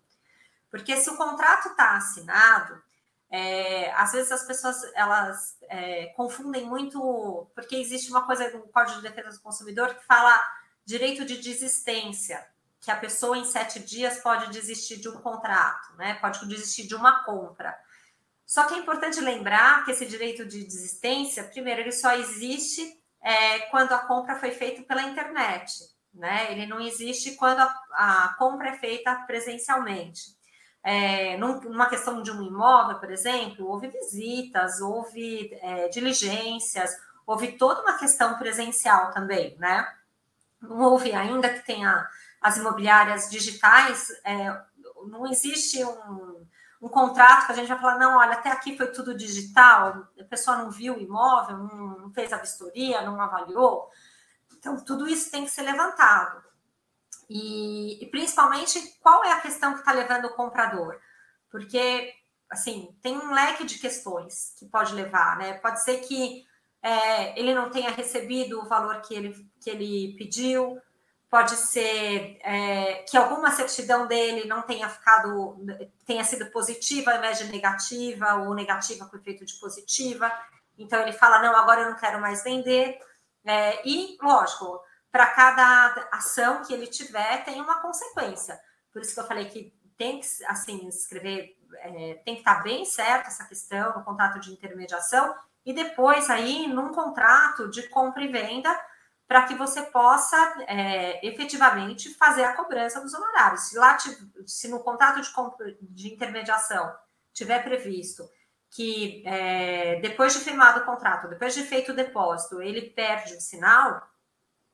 Porque 0.69 0.97
se 0.97 1.09
o 1.09 1.15
contrato 1.15 1.69
está 1.69 1.95
assinado, 1.95 2.83
é, 3.29 3.91
às 3.93 4.11
vezes 4.11 4.31
as 4.31 4.43
pessoas 4.43 4.77
elas 4.93 5.57
é, 5.63 6.07
confundem 6.15 6.65
muito, 6.65 7.49
porque 7.55 7.75
existe 7.75 8.11
uma 8.11 8.25
coisa 8.25 8.49
no 8.51 8.67
Código 8.67 8.97
de 8.97 9.09
Defesa 9.09 9.37
do 9.37 9.41
Consumidor 9.41 9.95
que 9.95 10.05
fala 10.05 10.39
direito 10.85 11.25
de 11.25 11.37
desistência, 11.37 12.45
que 12.79 12.91
a 12.91 12.95
pessoa 12.95 13.37
em 13.37 13.45
sete 13.45 13.79
dias 13.79 14.19
pode 14.19 14.51
desistir 14.51 14.97
de 14.97 15.09
um 15.09 15.19
contrato, 15.19 15.95
né? 15.97 16.15
Pode 16.15 16.45
desistir 16.47 16.87
de 16.87 16.93
uma 16.93 17.23
compra. 17.23 17.75
Só 18.45 18.65
que 18.65 18.75
é 18.75 18.77
importante 18.77 19.19
lembrar 19.19 19.83
que 19.83 19.91
esse 19.91 20.05
direito 20.05 20.45
de 20.45 20.63
desistência, 20.63 21.43
primeiro, 21.43 21.81
ele 21.81 21.91
só 21.91 22.13
existe 22.13 22.81
é, 23.21 23.59
quando 23.71 23.91
a 23.93 23.99
compra 23.99 24.35
foi 24.35 24.51
feita 24.51 24.83
pela 24.83 25.01
internet, 25.01 25.71
né? 26.13 26.51
Ele 26.51 26.67
não 26.67 26.79
existe 26.79 27.35
quando 27.35 27.59
a, 27.59 27.75
a 27.93 28.35
compra 28.37 28.69
é 28.69 28.77
feita 28.77 29.15
presencialmente. 29.25 30.35
É, 30.83 31.35
numa 31.37 31.89
questão 31.89 32.21
de 32.21 32.29
um 32.29 32.43
imóvel, 32.43 32.99
por 32.99 33.09
exemplo, 33.09 33.67
houve 33.67 33.87
visitas, 33.87 34.79
houve 34.79 35.51
é, 35.63 35.87
diligências, 35.87 36.95
houve 37.25 37.53
toda 37.53 37.81
uma 37.81 37.97
questão 37.97 38.37
presencial 38.37 39.09
também, 39.11 39.57
né? 39.57 39.91
Não 40.61 40.81
houve 40.81 41.11
ainda 41.13 41.49
que 41.49 41.65
tenha 41.65 42.07
as 42.39 42.57
imobiliárias 42.57 43.29
digitais, 43.31 44.09
é, 44.23 44.55
não 45.07 45.25
existe 45.25 45.83
um, 45.83 46.45
um 46.85 46.89
contrato 46.89 47.47
que 47.47 47.51
a 47.51 47.55
gente 47.55 47.67
vai 47.67 47.79
falar, 47.79 47.97
não, 47.97 48.19
olha, 48.19 48.33
até 48.33 48.51
aqui 48.51 48.77
foi 48.77 48.85
tudo 48.91 49.17
digital, 49.17 50.07
a 50.19 50.23
pessoa 50.25 50.57
não 50.57 50.69
viu 50.69 50.95
o 50.95 51.01
imóvel, 51.01 51.57
não 51.57 52.13
fez 52.13 52.31
a 52.31 52.37
vistoria, 52.37 53.01
não 53.01 53.19
avaliou. 53.19 53.89
Então, 54.55 54.77
tudo 54.77 55.07
isso 55.07 55.31
tem 55.31 55.45
que 55.45 55.49
ser 55.49 55.63
levantado. 55.63 56.43
E, 57.27 58.03
e 58.03 58.05
principalmente, 58.11 58.79
qual 59.01 59.23
é 59.25 59.31
a 59.31 59.41
questão 59.41 59.73
que 59.73 59.79
está 59.79 59.93
levando 59.93 60.25
o 60.25 60.35
comprador? 60.35 60.99
Porque, 61.49 62.13
assim, 62.51 62.95
tem 63.01 63.17
um 63.17 63.33
leque 63.33 63.65
de 63.65 63.79
questões 63.79 64.53
que 64.59 64.67
pode 64.67 64.93
levar, 64.93 65.39
né? 65.39 65.53
Pode 65.53 65.83
ser 65.83 66.01
que 66.01 66.45
é, 66.83 67.39
ele 67.39 67.55
não 67.55 67.71
tenha 67.71 67.89
recebido 67.89 68.61
o 68.61 68.69
valor 68.69 69.01
que 69.01 69.15
ele, 69.15 69.33
que 69.59 69.71
ele 69.71 70.15
pediu, 70.19 70.79
pode 71.35 71.57
ser 71.57 72.39
é, 72.41 73.03
que 73.09 73.17
alguma 73.17 73.51
certidão 73.51 74.07
dele 74.07 74.47
não 74.47 74.61
tenha 74.61 74.87
ficado, 74.87 75.57
tenha 76.05 76.23
sido 76.23 76.49
positiva 76.49 77.11
ao 77.11 77.17
invés 77.17 77.39
de 77.39 77.51
negativa, 77.51 78.35
ou 78.35 78.53
negativa 78.53 79.05
com 79.05 79.17
efeito 79.17 79.43
de 79.43 79.53
positiva. 79.55 80.31
Então 80.77 81.01
ele 81.01 81.11
fala: 81.11 81.41
não, 81.41 81.53
agora 81.53 81.81
eu 81.81 81.89
não 81.89 81.97
quero 81.97 82.21
mais 82.21 82.41
vender. 82.41 82.97
É, 83.43 83.85
e, 83.85 84.17
lógico, 84.21 84.79
para 85.11 85.27
cada 85.27 86.07
ação 86.13 86.63
que 86.63 86.73
ele 86.73 86.87
tiver, 86.87 87.43
tem 87.43 87.59
uma 87.59 87.81
consequência. 87.81 88.57
Por 88.93 89.01
isso 89.01 89.13
que 89.13 89.19
eu 89.19 89.27
falei 89.27 89.49
que 89.49 89.73
tem 89.97 90.21
que 90.21 90.27
assim 90.45 90.87
escrever, 90.87 91.57
é, 91.79 92.13
tem 92.23 92.35
que 92.35 92.41
estar 92.41 92.63
bem 92.63 92.85
certo 92.85 93.27
essa 93.27 93.43
questão 93.43 93.93
no 93.97 94.05
contrato 94.05 94.39
de 94.39 94.53
intermediação, 94.53 95.35
e 95.65 95.73
depois 95.73 96.29
aí 96.29 96.65
num 96.65 96.93
contrato 96.93 97.69
de 97.69 97.89
compra 97.89 98.23
e 98.23 98.29
venda 98.29 98.73
para 99.27 99.43
que 99.43 99.55
você 99.55 99.81
possa 99.83 100.37
é, 100.67 101.25
efetivamente 101.27 102.13
fazer 102.13 102.43
a 102.43 102.53
cobrança 102.53 103.01
dos 103.01 103.13
honorários. 103.13 103.69
Se 103.69 103.77
lá, 103.77 103.97
se 104.45 104.67
no 104.67 104.81
contrato 104.81 105.21
de, 105.21 105.77
de 105.81 106.13
intermediação 106.13 106.93
tiver 107.33 107.63
previsto 107.63 108.23
que 108.75 109.23
é, 109.25 110.01
depois 110.01 110.33
de 110.33 110.39
firmado 110.39 110.81
o 110.81 110.85
contrato, 110.85 111.29
depois 111.29 111.53
de 111.53 111.63
feito 111.63 111.93
o 111.93 111.95
depósito, 111.95 112.61
ele 112.61 112.89
perde 112.89 113.33
o 113.33 113.39
sinal, 113.41 114.05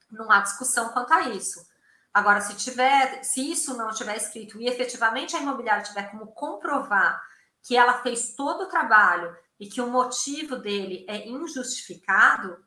não 0.09 0.31
há 0.31 0.39
discussão 0.41 0.89
quanto 0.89 1.13
a 1.13 1.29
isso. 1.29 1.63
Agora, 2.11 2.41
se 2.41 2.55
tiver, 2.55 3.23
se 3.23 3.51
isso 3.51 3.77
não 3.77 3.91
tiver 3.91 4.17
escrito 4.17 4.59
e 4.59 4.67
efetivamente 4.67 5.35
a 5.35 5.39
imobiliária 5.39 5.83
tiver 5.83 6.09
como 6.09 6.27
comprovar 6.33 7.21
que 7.63 7.77
ela 7.77 8.01
fez 8.01 8.35
todo 8.35 8.63
o 8.63 8.69
trabalho 8.69 9.35
e 9.59 9.67
que 9.67 9.79
o 9.79 9.87
motivo 9.87 10.55
dele 10.57 11.05
é 11.07 11.27
injustificado, 11.27 12.57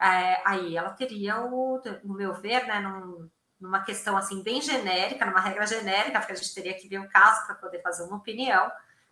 é, 0.00 0.40
aí 0.44 0.76
ela 0.76 0.90
teria 0.90 1.40
o, 1.40 1.80
no 2.04 2.14
meu 2.14 2.34
ver, 2.34 2.66
né, 2.66 2.80
num, 2.80 3.28
numa 3.60 3.82
questão 3.82 4.16
assim 4.16 4.42
bem 4.42 4.60
genérica, 4.60 5.26
numa 5.26 5.40
regra 5.40 5.66
genérica, 5.66 6.20
porque 6.20 6.32
a 6.32 6.36
gente 6.36 6.54
teria 6.54 6.74
que 6.74 6.88
ver 6.88 7.00
o 7.00 7.08
caso 7.08 7.46
para 7.46 7.56
poder 7.56 7.82
fazer 7.82 8.04
uma 8.04 8.16
opinião 8.16 8.70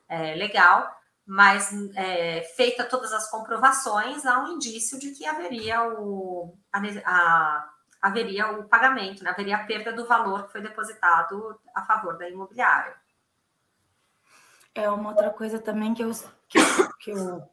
é, 0.08 0.34
legal, 0.34 0.88
mas 1.26 1.72
é, 1.96 2.42
feita 2.56 2.84
todas 2.84 3.12
as 3.12 3.28
comprovações, 3.28 4.24
há 4.24 4.38
um 4.44 4.52
indício 4.52 4.98
de 4.98 5.10
que 5.10 5.26
haveria 5.26 5.82
o, 5.82 6.56
a, 6.72 6.80
a, 7.04 7.70
haveria 8.00 8.52
o 8.52 8.64
pagamento, 8.68 9.24
né, 9.24 9.30
haveria 9.30 9.56
a 9.56 9.64
perda 9.64 9.92
do 9.92 10.06
valor 10.06 10.46
que 10.46 10.52
foi 10.52 10.60
depositado 10.60 11.60
a 11.74 11.82
favor 11.82 12.16
da 12.16 12.28
imobiliária. 12.28 12.94
É 14.72 14.88
uma 14.88 15.08
outra 15.08 15.30
coisa 15.30 15.58
também 15.58 15.94
que 15.94 16.04
eu, 16.04 16.12
que, 16.48 16.58
que 17.00 17.10
eu 17.10 17.48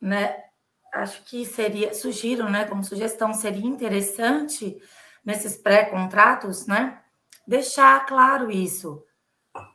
né, 0.00 0.44
acho 0.92 1.22
que 1.24 1.44
seria, 1.44 1.94
sugiro, 1.94 2.48
né, 2.50 2.64
como 2.64 2.84
sugestão, 2.84 3.32
seria 3.32 3.66
interessante 3.66 4.80
nesses 5.24 5.56
pré-contratos, 5.56 6.66
né, 6.66 7.00
deixar 7.46 8.04
claro 8.06 8.50
isso, 8.50 9.04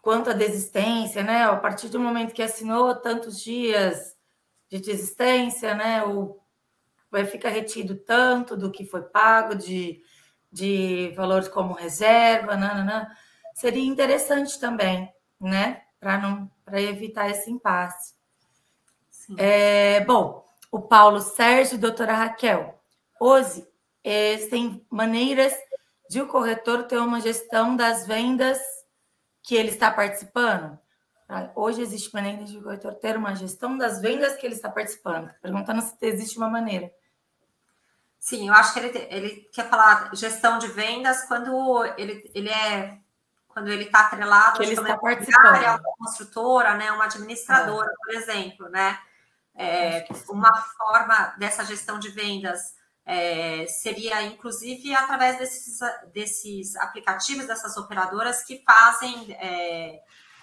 quanto 0.02 0.30
à 0.30 0.34
desistência, 0.34 1.24
né, 1.24 1.46
a 1.46 1.56
partir 1.56 1.90
do 1.90 2.00
momento 2.00 2.34
que 2.34 2.42
assinou 2.42 2.96
tantos 2.96 3.42
dias 3.42 4.18
de 4.70 4.80
desistência, 4.80 5.74
né? 5.74 6.04
Ou 6.04 6.42
vai 7.10 7.26
ficar 7.26 7.50
retido 7.50 7.96
tanto 7.96 8.58
do 8.58 8.72
que 8.72 8.86
foi 8.86 9.02
pago 9.02 9.56
de, 9.56 10.02
de 10.52 11.14
valores 11.16 11.48
como 11.48 11.74
reserva, 11.74 12.56
nananã. 12.56 13.08
seria 13.54 13.86
interessante 13.86 14.60
também, 14.60 15.12
né? 15.40 15.84
Para 16.00 16.18
não 16.18 16.52
para 16.64 16.82
evitar 16.82 17.30
esse 17.30 17.50
impasse. 17.50 18.14
É, 19.38 20.02
bom, 20.02 20.46
o 20.72 20.82
Paulo 20.82 21.20
Sérgio 21.22 21.76
e 21.76 21.78
a 21.78 21.82
doutora 21.82 22.14
Raquel. 22.14 22.80
Hoje, 23.20 23.68
existem 24.04 24.86
maneiras 24.90 25.54
de 26.10 26.22
o 26.22 26.28
corretor 26.28 26.84
ter 26.84 26.98
uma 26.98 27.20
gestão 27.20 27.76
das 27.76 28.06
vendas 28.06 28.60
que 29.44 29.56
ele 29.56 29.70
está 29.70 29.92
participando? 29.92 30.78
Ah, 31.30 31.50
hoje 31.56 31.82
existe 31.82 32.14
maneira 32.14 32.44
de 32.46 32.58
o 32.58 32.64
corretor 32.64 32.96
ter 32.96 33.18
uma 33.18 33.36
gestão 33.36 33.78
das 33.78 34.02
vendas 34.02 34.38
que 34.38 34.46
ele 34.46 34.56
está 34.56 34.70
participando. 34.70 35.30
Perguntando 35.42 35.82
se 35.82 35.96
existe 36.02 36.38
uma 36.38 36.50
maneira. 36.50 36.90
Sim, 38.18 38.48
eu 38.48 38.54
acho 38.54 38.74
que 38.74 38.80
ele, 38.80 39.08
ele 39.10 39.50
quer 39.54 39.70
falar 39.70 40.10
gestão 40.14 40.58
de 40.58 40.68
vendas 40.68 41.24
quando 41.26 41.84
ele, 41.98 42.30
ele 42.34 42.50
é 42.50 43.00
quando 43.50 43.70
ele 43.70 43.86
está 43.86 44.02
atrelado 44.02 44.62
ele 44.62 44.74
está 44.74 44.98
participando. 44.98 45.64
uma 45.64 45.82
construtora, 45.98 46.76
né, 46.76 46.92
uma 46.92 47.06
administradora, 47.06 47.90
é. 47.90 47.96
por 47.96 48.14
exemplo, 48.14 48.70
né? 48.70 49.00
É, 49.60 50.06
uma 50.30 50.54
forma 50.78 51.36
dessa 51.40 51.66
gestão 51.66 51.98
de 51.98 52.10
vendas 52.10 52.60
é, 53.08 53.66
seria, 53.68 54.22
inclusive, 54.24 54.94
através 54.94 55.38
desses, 55.40 55.80
desses 56.14 56.76
aplicativos, 56.76 57.48
dessas 57.48 57.76
operadoras 57.78 58.44
que 58.44 58.62
fazem, 58.64 59.32
é, 59.40 60.02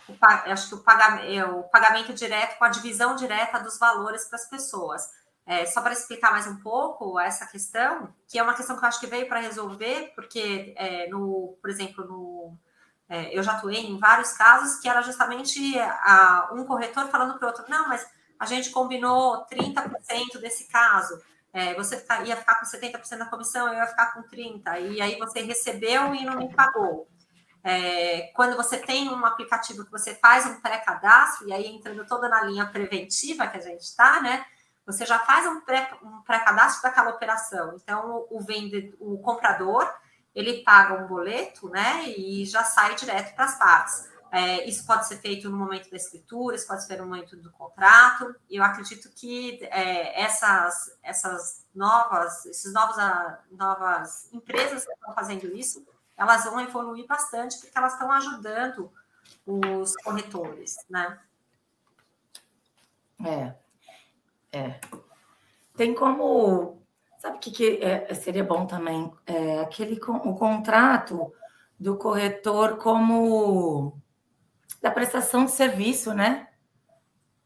o, 0.09 0.17
acho 0.21 0.69
que 0.71 0.75
o 0.75 0.83
pagamento, 0.83 1.25
é, 1.31 1.45
o 1.45 1.63
pagamento 1.65 2.13
direto 2.15 2.59
com 2.59 2.65
a 2.65 2.71
divisão 2.71 3.15
direta 3.15 3.61
dos 3.61 3.79
valores 3.79 4.25
para 4.25 4.39
as 4.39 4.49
pessoas. 4.49 5.03
É, 5.47 5.67
só 5.67 5.83
para 5.83 5.93
explicar 5.93 6.33
mais 6.33 6.47
um 6.47 6.57
pouco 6.57 7.21
essa 7.21 7.47
questão, 7.47 8.13
que 8.27 8.39
é 8.39 8.43
uma 8.43 8.55
questão 8.55 8.77
que 8.77 8.83
eu 8.83 8.89
acho 8.89 8.99
que 8.99 9.07
veio 9.07 9.29
para 9.29 9.41
resolver, 9.41 10.13
porque, 10.15 10.75
é, 10.77 11.07
no, 11.09 11.59
por 11.61 11.69
exemplo, 11.69 12.03
no, 12.07 12.59
é, 13.11 13.37
eu 13.37 13.43
já 13.43 13.53
atuei 13.53 13.81
em 13.81 13.99
vários 13.99 14.33
casos 14.33 14.81
que 14.81 14.89
era 14.89 15.03
justamente 15.03 15.79
a, 15.79 16.49
um 16.55 16.65
corretor 16.65 17.09
falando 17.09 17.39
para 17.39 17.45
o 17.45 17.49
outro, 17.49 17.67
não, 17.69 17.89
mas 17.89 18.07
a 18.39 18.47
gente 18.47 18.71
combinou 18.71 19.47
30% 19.47 20.39
desse 20.41 20.69
caso, 20.69 21.21
é, 21.53 21.75
você 21.75 22.05
ia 22.27 22.37
ficar 22.37 22.57
com 22.57 22.67
70% 22.67 23.19
da 23.19 23.27
comissão, 23.27 23.69
eu 23.69 23.75
ia 23.75 23.87
ficar 23.87 24.13
com 24.13 24.23
30%, 24.25 24.93
e 24.93 25.01
aí 25.01 25.17
você 25.19 25.41
recebeu 25.41 26.15
e 26.15 26.25
não 26.25 26.37
me 26.39 26.53
pagou. 26.53 27.09
É, 27.63 28.33
quando 28.35 28.57
você 28.57 28.77
tem 28.77 29.09
um 29.09 29.25
aplicativo 29.25 29.85
que 29.85 29.91
você 29.91 30.15
faz 30.17 30.45
um 30.45 30.61
pré-cadastro, 30.61 31.49
e 31.49 31.53
aí 31.53 31.67
entrando 31.67 32.05
toda 32.07 32.29
na 32.29 32.43
linha 32.43 32.67
preventiva 32.67 33.47
que 33.47 33.57
a 33.57 33.61
gente 33.61 33.81
está, 33.81 34.21
né? 34.21 34.45
Você 34.85 35.07
já 35.07 35.19
faz 35.21 35.47
um 35.47 35.61
pré-cadastro 35.63 36.07
um 36.07 36.23
pré 36.23 36.45
daquela 36.83 37.11
operação. 37.11 37.75
Então, 37.83 38.27
o, 38.29 38.41
vendedor, 38.41 38.95
o 39.01 39.19
comprador, 39.19 39.91
ele 40.35 40.63
paga 40.63 41.03
um 41.03 41.07
boleto, 41.07 41.71
né? 41.71 42.05
E 42.09 42.45
já 42.45 42.63
sai 42.65 42.95
direto 42.97 43.35
para 43.35 43.47
as 43.47 43.57
partes. 43.57 44.11
É, 44.35 44.69
isso 44.69 44.85
pode 44.85 45.07
ser 45.07 45.19
feito 45.19 45.49
no 45.49 45.57
momento 45.57 45.89
da 45.89 45.97
escritura, 45.97 46.57
isso 46.57 46.67
pode 46.67 46.85
ser 46.85 46.99
no 46.99 47.07
momento 47.07 47.37
do 47.37 47.53
contrato. 47.53 48.35
E 48.51 48.57
eu 48.57 48.65
acredito 48.65 49.09
que 49.11 49.63
é, 49.67 50.21
essas, 50.21 50.99
essas 51.05 51.65
novas, 51.73 52.45
esses 52.45 52.73
novos, 52.73 52.97
novas 53.53 54.29
empresas 54.33 54.85
que 54.85 54.93
estão 54.93 55.15
fazendo 55.15 55.47
isso, 55.57 55.87
elas 56.17 56.45
vão 56.47 56.61
evoluir 56.61 57.07
bastante 57.07 57.61
porque 57.61 57.79
elas 57.79 57.93
estão 57.93 58.11
ajudando 58.11 58.93
os 59.47 59.95
corretores, 59.99 60.79
né? 60.91 61.21
É, 63.25 63.55
é. 64.51 64.81
Tem 65.77 65.95
como, 65.95 66.83
sabe 67.21 67.37
o 67.37 67.41
que, 67.41 67.53
que 67.53 67.79
é, 67.81 68.13
seria 68.15 68.43
bom 68.43 68.67
também? 68.67 69.15
É, 69.27 69.61
aquele 69.61 69.97
o 70.03 70.35
contrato 70.35 71.33
do 71.79 71.97
corretor 71.97 72.79
como 72.79 74.03
da 74.85 74.91
prestação 74.91 75.47
de 75.47 75.51
serviço, 75.53 76.13
né? 76.13 76.47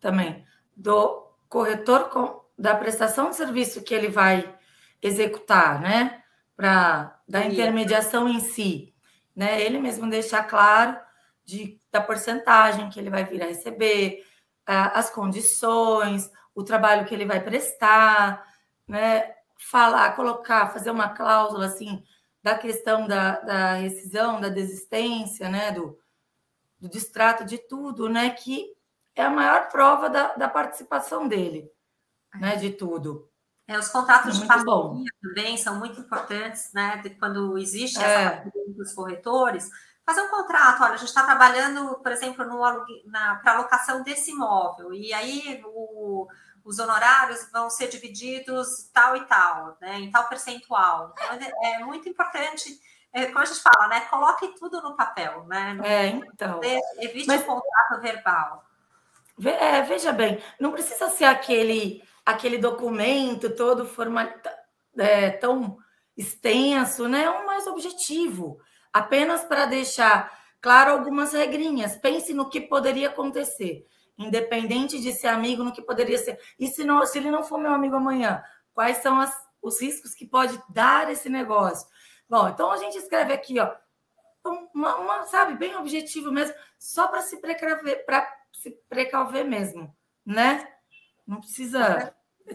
Também 0.00 0.44
do 0.76 1.24
corretor 1.48 2.08
com, 2.08 2.40
da 2.58 2.74
prestação 2.74 3.30
de 3.30 3.36
serviço 3.36 3.84
que 3.84 3.94
ele 3.94 4.08
vai 4.08 4.52
executar, 5.00 5.80
né? 5.80 6.20
Para 6.56 7.16
da 7.28 7.46
intermediação 7.46 8.28
em 8.28 8.40
si, 8.40 8.92
né? 9.36 9.62
Ele 9.62 9.78
mesmo 9.78 10.10
deixar 10.10 10.48
claro 10.48 10.98
de, 11.44 11.80
da 11.92 12.00
porcentagem 12.00 12.90
que 12.90 12.98
ele 12.98 13.08
vai 13.08 13.24
vir 13.24 13.40
a 13.40 13.46
receber, 13.46 14.26
as 14.66 15.08
condições, 15.08 16.28
o 16.52 16.64
trabalho 16.64 17.06
que 17.06 17.14
ele 17.14 17.24
vai 17.24 17.40
prestar, 17.40 18.44
né? 18.84 19.32
Falar, 19.70 20.16
colocar, 20.16 20.72
fazer 20.72 20.90
uma 20.90 21.10
cláusula 21.10 21.66
assim 21.66 22.02
da 22.42 22.58
questão 22.58 23.06
da, 23.06 23.38
da 23.38 23.74
rescisão, 23.74 24.40
da 24.40 24.48
desistência, 24.48 25.48
né? 25.48 25.70
Do, 25.70 25.96
do 26.80 26.88
distrato 26.88 27.44
de 27.44 27.58
tudo, 27.58 28.08
né? 28.08 28.30
Que 28.30 28.74
é 29.14 29.24
a 29.24 29.30
maior 29.30 29.68
prova 29.68 30.08
da, 30.08 30.34
da 30.34 30.48
participação 30.48 31.26
dele, 31.26 31.70
né? 32.34 32.56
De 32.56 32.70
tudo. 32.70 33.28
É, 33.66 33.78
os 33.78 33.88
contratos 33.88 34.38
é 34.38 34.40
de 34.40 34.46
parceria 34.46 35.04
também 35.20 35.58
são 35.58 35.78
muito 35.78 36.00
importantes, 36.00 36.72
né? 36.72 36.96
De 36.98 37.10
quando 37.10 37.58
existe 37.58 37.98
essa 37.98 38.48
é. 38.48 38.50
dos 38.68 38.94
corretores, 38.94 39.68
fazer 40.06 40.22
um 40.22 40.30
contrato. 40.30 40.82
Olha, 40.82 40.94
a 40.94 40.96
gente 40.96 41.08
está 41.08 41.22
trabalhando, 41.24 41.98
por 41.98 42.10
exemplo, 42.10 42.46
para 43.42 43.52
alocação 43.52 44.02
desse 44.02 44.30
imóvel, 44.30 44.94
e 44.94 45.12
aí 45.12 45.62
o, 45.66 46.26
os 46.64 46.78
honorários 46.78 47.46
vão 47.52 47.68
ser 47.68 47.88
divididos 47.88 48.88
tal 48.92 49.16
e 49.16 49.26
tal, 49.26 49.76
né? 49.82 49.98
Em 49.98 50.10
tal 50.10 50.28
percentual. 50.28 51.12
Então, 51.12 51.36
é, 51.36 51.74
é 51.74 51.84
muito 51.84 52.08
importante 52.08 52.70
é, 52.70 52.78
como 53.26 53.38
a 53.38 53.44
gente 53.44 53.60
fala, 53.60 53.88
né? 53.88 54.00
Coloque 54.02 54.48
tudo 54.58 54.80
no 54.82 54.96
papel, 54.96 55.44
né? 55.46 55.78
é, 55.84 56.06
então. 56.08 56.60
Evite 56.98 57.26
Mas, 57.26 57.42
o 57.42 57.46
contrato 57.46 58.00
verbal. 58.00 58.64
É, 59.44 59.82
veja 59.82 60.12
bem, 60.12 60.40
não 60.58 60.72
precisa 60.72 61.08
ser 61.08 61.24
aquele, 61.24 62.02
aquele 62.26 62.58
documento 62.58 63.50
todo 63.50 63.86
formal, 63.86 64.26
é, 64.96 65.30
tão 65.30 65.78
extenso, 66.16 67.08
né? 67.08 67.24
É 67.24 67.30
um 67.30 67.46
mais 67.46 67.66
objetivo, 67.66 68.58
apenas 68.92 69.44
para 69.44 69.66
deixar 69.66 70.36
claro 70.60 70.92
algumas 70.92 71.32
regrinhas. 71.32 71.96
Pense 71.96 72.34
no 72.34 72.50
que 72.50 72.60
poderia 72.60 73.08
acontecer, 73.08 73.86
independente 74.18 75.00
de 75.00 75.12
ser 75.12 75.28
amigo, 75.28 75.62
no 75.62 75.72
que 75.72 75.82
poderia 75.82 76.18
ser. 76.18 76.38
E 76.58 76.66
se, 76.66 76.82
não, 76.82 77.06
se 77.06 77.18
ele 77.18 77.30
não 77.30 77.44
for 77.44 77.58
meu 77.58 77.72
amigo 77.72 77.94
amanhã, 77.94 78.42
quais 78.74 78.96
são 78.98 79.20
as, 79.20 79.32
os 79.62 79.80
riscos 79.80 80.14
que 80.14 80.26
pode 80.26 80.60
dar 80.68 81.08
esse 81.10 81.28
negócio? 81.28 81.86
Bom, 82.28 82.48
então 82.48 82.70
a 82.70 82.76
gente 82.76 82.98
escreve 82.98 83.32
aqui, 83.32 83.58
ó, 83.58 83.74
uma, 84.74 84.96
uma 84.96 85.22
sabe, 85.24 85.54
bem 85.54 85.76
objetivo 85.76 86.30
mesmo, 86.30 86.54
só 86.78 87.06
para 87.08 87.22
se 87.22 87.38
precaver, 87.38 88.04
para 88.04 88.28
se 88.52 88.70
precauver 88.88 89.44
mesmo, 89.44 89.94
né? 90.24 90.68
Não 91.26 91.40
precisa 91.40 92.14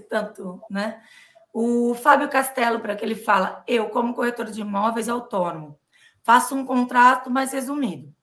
tanto, 0.10 0.62
né? 0.70 1.04
O 1.52 1.94
Fábio 1.96 2.30
Castelo, 2.30 2.80
para 2.80 2.96
que 2.96 3.06
ele 3.06 3.16
fala, 3.16 3.64
eu, 3.68 3.90
como 3.90 4.14
corretor 4.14 4.46
de 4.46 4.62
imóveis 4.62 5.08
autônomo, 5.08 5.80
faço 6.24 6.56
um 6.56 6.66
contrato 6.66 7.30
mais 7.30 7.52
resumido. 7.52 8.14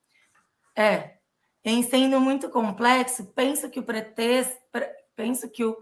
É, 0.74 1.18
em 1.64 1.82
sendo 1.82 2.20
muito 2.20 2.48
complexo, 2.48 3.26
penso 3.34 3.68
que 3.70 3.78
o 3.78 3.84
pretenso, 3.84 4.56
penso 5.14 5.48
que 5.48 5.64
o 5.64 5.76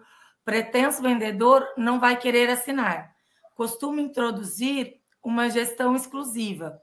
pretenso 0.44 1.00
vendedor 1.02 1.66
não 1.76 2.00
vai 2.00 2.16
querer 2.16 2.50
assinar. 2.50 3.14
Costumo 3.54 4.00
introduzir 4.00 4.97
uma 5.28 5.50
gestão 5.50 5.94
exclusiva. 5.94 6.82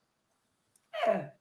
É, 1.08 1.32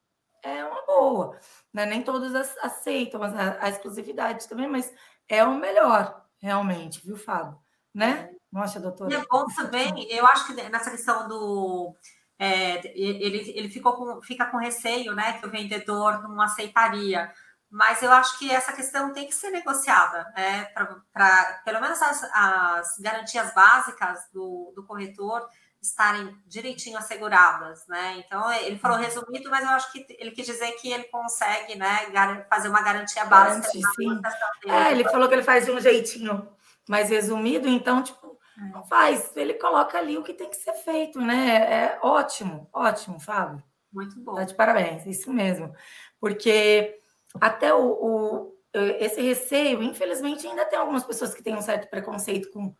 é 0.42 0.64
uma 0.64 0.86
boa. 0.86 1.38
Né? 1.72 1.84
Nem 1.84 2.02
todos 2.02 2.34
aceitam 2.62 3.22
a, 3.22 3.62
a 3.62 3.68
exclusividade 3.68 4.48
também, 4.48 4.66
mas 4.66 4.90
é 5.28 5.44
o 5.44 5.54
melhor, 5.54 6.24
realmente, 6.38 7.04
viu, 7.04 7.16
Fábio? 7.16 7.58
Né? 7.94 8.30
Não 8.50 8.62
acha, 8.62 8.80
doutora? 8.80 9.12
E 9.12 9.16
é 9.16 9.24
bom 9.30 9.44
também, 9.54 10.10
eu 10.10 10.26
acho 10.26 10.46
que 10.46 10.54
nessa 10.54 10.90
questão 10.90 11.28
do. 11.28 11.94
É, 12.38 12.84
ele 12.98 13.52
ele 13.56 13.68
ficou 13.68 13.92
com, 13.92 14.22
fica 14.22 14.46
com 14.46 14.56
receio, 14.56 15.14
né, 15.14 15.38
que 15.38 15.46
o 15.46 15.50
vendedor 15.50 16.22
não 16.22 16.40
aceitaria. 16.40 17.30
Mas 17.70 18.02
eu 18.02 18.12
acho 18.12 18.38
que 18.38 18.50
essa 18.50 18.72
questão 18.72 19.12
tem 19.12 19.26
que 19.26 19.34
ser 19.34 19.50
negociada, 19.50 20.32
né, 20.36 20.64
para 21.12 21.60
pelo 21.64 21.80
menos 21.80 22.00
as, 22.00 22.22
as 22.32 22.98
garantias 22.98 23.52
básicas 23.52 24.28
do, 24.32 24.72
do 24.74 24.84
corretor 24.84 25.46
estarem 25.84 26.34
direitinho 26.46 26.96
asseguradas, 26.96 27.86
né? 27.86 28.16
Então, 28.18 28.50
ele 28.52 28.78
falou 28.78 28.96
resumido, 28.96 29.50
mas 29.50 29.62
eu 29.62 29.70
acho 29.70 29.92
que 29.92 30.06
ele 30.18 30.30
quis 30.30 30.46
dizer 30.46 30.72
que 30.72 30.90
ele 30.90 31.04
consegue, 31.04 31.76
né, 31.76 32.06
fazer 32.48 32.68
uma 32.68 32.82
garantia 32.82 33.24
básica. 33.26 33.68
sim. 33.68 34.20
É, 34.66 34.92
ele 34.92 35.04
falou 35.04 35.28
que 35.28 35.34
ele 35.34 35.42
faz 35.42 35.66
de 35.66 35.70
um 35.70 35.80
jeitinho 35.80 36.48
mais 36.88 37.10
resumido, 37.10 37.68
então, 37.68 38.02
tipo, 38.02 38.38
é. 38.58 38.62
não 38.72 38.82
faz, 38.84 39.36
ele 39.36 39.54
coloca 39.54 39.98
ali 39.98 40.16
o 40.16 40.22
que 40.22 40.32
tem 40.32 40.48
que 40.48 40.56
ser 40.56 40.72
feito, 40.72 41.20
né? 41.20 41.56
É 41.56 41.98
ótimo, 42.02 42.68
ótimo, 42.72 43.20
Fábio. 43.20 43.62
Muito 43.92 44.18
bom. 44.20 44.34
Tá 44.34 44.44
de 44.44 44.54
parabéns, 44.54 45.06
isso 45.06 45.32
mesmo. 45.32 45.74
Porque 46.18 46.98
até 47.40 47.74
o, 47.74 47.84
o 47.92 48.54
esse 48.98 49.22
receio, 49.22 49.82
infelizmente, 49.82 50.46
ainda 50.46 50.64
tem 50.64 50.78
algumas 50.78 51.04
pessoas 51.04 51.32
que 51.32 51.42
têm 51.42 51.54
um 51.54 51.62
certo 51.62 51.88
preconceito 51.88 52.50
com 52.50 52.74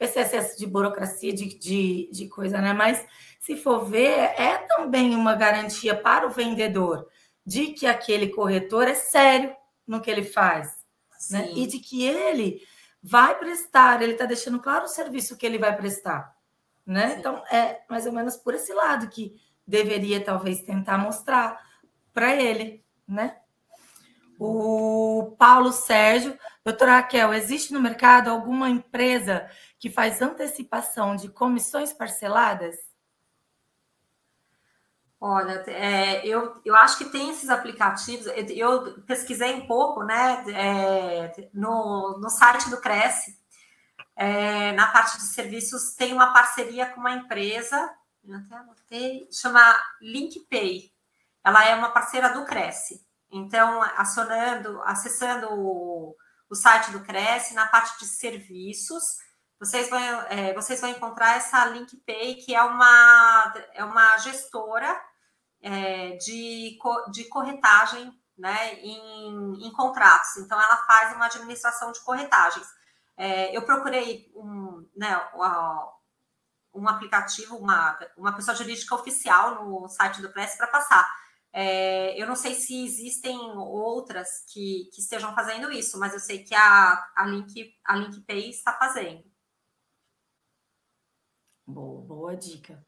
esse 0.00 0.18
excesso 0.18 0.58
de 0.58 0.66
burocracia, 0.66 1.32
de, 1.32 1.46
de, 1.58 2.08
de 2.10 2.26
coisa, 2.26 2.58
né? 2.58 2.72
Mas 2.72 3.06
se 3.38 3.54
for 3.54 3.84
ver, 3.84 4.18
é 4.36 4.56
também 4.66 5.14
uma 5.14 5.34
garantia 5.34 5.94
para 5.94 6.26
o 6.26 6.30
vendedor 6.30 7.06
de 7.44 7.68
que 7.68 7.86
aquele 7.86 8.28
corretor 8.28 8.88
é 8.88 8.94
sério 8.94 9.54
no 9.86 10.00
que 10.00 10.10
ele 10.10 10.24
faz, 10.24 10.74
né? 11.30 11.50
E 11.54 11.66
de 11.66 11.78
que 11.78 12.02
ele 12.02 12.62
vai 13.02 13.38
prestar, 13.38 14.00
ele 14.00 14.12
está 14.12 14.24
deixando 14.24 14.58
claro 14.60 14.84
o 14.84 14.88
serviço 14.88 15.36
que 15.36 15.44
ele 15.44 15.58
vai 15.58 15.76
prestar, 15.76 16.34
né? 16.86 17.10
Sim. 17.10 17.18
Então 17.18 17.42
é 17.50 17.82
mais 17.88 18.06
ou 18.06 18.12
menos 18.12 18.36
por 18.36 18.54
esse 18.54 18.72
lado 18.72 19.08
que 19.08 19.34
deveria 19.66 20.22
talvez 20.24 20.62
tentar 20.62 20.96
mostrar 20.96 21.60
para 22.12 22.34
ele, 22.34 22.82
né? 23.06 23.36
O 24.38 25.36
Paulo 25.38 25.70
Sérgio, 25.70 26.38
doutora 26.64 26.96
Raquel, 26.96 27.34
existe 27.34 27.74
no 27.74 27.80
mercado 27.80 28.30
alguma 28.30 28.70
empresa 28.70 29.46
que 29.80 29.88
faz 29.88 30.20
antecipação 30.20 31.16
de 31.16 31.30
comissões 31.30 31.90
parceladas? 31.90 32.76
Olha, 35.18 35.64
é, 35.66 36.24
eu, 36.26 36.60
eu 36.64 36.76
acho 36.76 36.98
que 36.98 37.06
tem 37.06 37.30
esses 37.30 37.48
aplicativos. 37.48 38.26
Eu 38.26 39.02
pesquisei 39.02 39.54
um 39.54 39.66
pouco, 39.66 40.02
né, 40.04 40.44
é, 40.48 41.48
no, 41.52 42.18
no 42.18 42.28
site 42.28 42.68
do 42.68 42.80
Cresce, 42.80 43.38
é, 44.14 44.72
na 44.72 44.86
parte 44.88 45.16
de 45.16 45.24
serviços, 45.24 45.94
tem 45.94 46.12
uma 46.12 46.32
parceria 46.32 46.86
com 46.86 47.00
uma 47.00 47.12
empresa, 47.12 47.90
eu 48.22 48.36
até 48.36 48.54
anotei, 48.54 49.28
chama 49.32 49.82
LinkPay. 50.02 50.92
Ela 51.42 51.64
é 51.64 51.74
uma 51.74 51.90
parceira 51.90 52.28
do 52.34 52.44
Cresce. 52.44 53.02
Então, 53.30 53.82
acionando, 53.96 54.82
acessando 54.82 55.48
o, 55.52 56.14
o 56.50 56.54
site 56.54 56.90
do 56.90 57.00
Cresce, 57.00 57.54
na 57.54 57.66
parte 57.66 57.98
de 57.98 58.06
serviços, 58.06 59.18
vocês 59.60 59.90
vão, 59.90 60.00
é, 60.00 60.54
vocês 60.54 60.80
vão 60.80 60.88
encontrar 60.88 61.36
essa 61.36 61.66
LinkPay, 61.66 62.36
que 62.36 62.54
é 62.54 62.62
uma, 62.62 63.54
é 63.74 63.84
uma 63.84 64.16
gestora 64.16 64.98
é, 65.60 66.16
de, 66.16 66.78
de 67.12 67.24
corretagem 67.26 68.10
né, 68.38 68.74
em, 68.80 69.66
em, 69.66 69.70
contratos. 69.72 70.38
Então, 70.38 70.58
ela 70.58 70.78
faz 70.78 71.14
uma 71.14 71.26
administração 71.26 71.92
de 71.92 72.00
corretagens. 72.00 72.66
É, 73.18 73.54
eu 73.54 73.60
procurei 73.62 74.32
um, 74.34 74.88
né, 74.96 75.20
um 76.72 76.88
aplicativo, 76.88 77.56
uma, 77.58 77.98
uma 78.16 78.34
pessoa 78.34 78.56
jurídica 78.56 78.94
oficial 78.94 79.62
no 79.62 79.86
site 79.88 80.22
do 80.22 80.32
Press 80.32 80.56
para 80.56 80.68
passar. 80.68 81.06
É, 81.52 82.20
eu 82.20 82.26
não 82.26 82.36
sei 82.36 82.54
se 82.54 82.82
existem 82.82 83.36
outras 83.58 84.44
que, 84.50 84.88
que, 84.94 85.02
estejam 85.02 85.34
fazendo 85.34 85.70
isso, 85.70 85.98
mas 85.98 86.14
eu 86.14 86.20
sei 86.20 86.44
que 86.44 86.54
a, 86.54 87.10
a, 87.14 87.26
Link, 87.26 87.74
a 87.84 87.96
LinkPay 87.96 88.48
está 88.48 88.72
fazendo. 88.72 89.29
Boa, 91.70 92.02
boa 92.02 92.36
dica. 92.36 92.82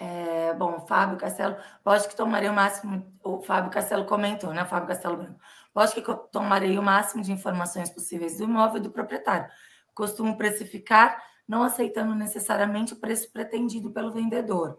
É, 0.00 0.52
bom, 0.54 0.84
Fábio 0.86 1.16
Castelo, 1.16 1.56
lógico 1.84 2.10
que 2.10 2.16
tomarei 2.16 2.48
o 2.48 2.52
máximo, 2.52 3.06
o 3.22 3.40
Fábio 3.42 3.70
Castelo 3.70 4.04
comentou, 4.04 4.52
né, 4.52 4.64
Fábio 4.64 4.88
Castelo 4.88 5.16
Branco? 5.16 5.40
Lógico 5.74 6.02
que 6.02 6.32
tomarei 6.32 6.76
o 6.78 6.82
máximo 6.82 7.22
de 7.22 7.32
informações 7.32 7.90
possíveis 7.90 8.38
do 8.38 8.44
imóvel 8.44 8.78
e 8.78 8.82
do 8.82 8.90
proprietário. 8.90 9.48
Costumo 9.94 10.36
precificar, 10.36 11.22
não 11.46 11.62
aceitando 11.62 12.14
necessariamente 12.14 12.94
o 12.94 12.96
preço 12.96 13.30
pretendido 13.32 13.92
pelo 13.92 14.12
vendedor. 14.12 14.78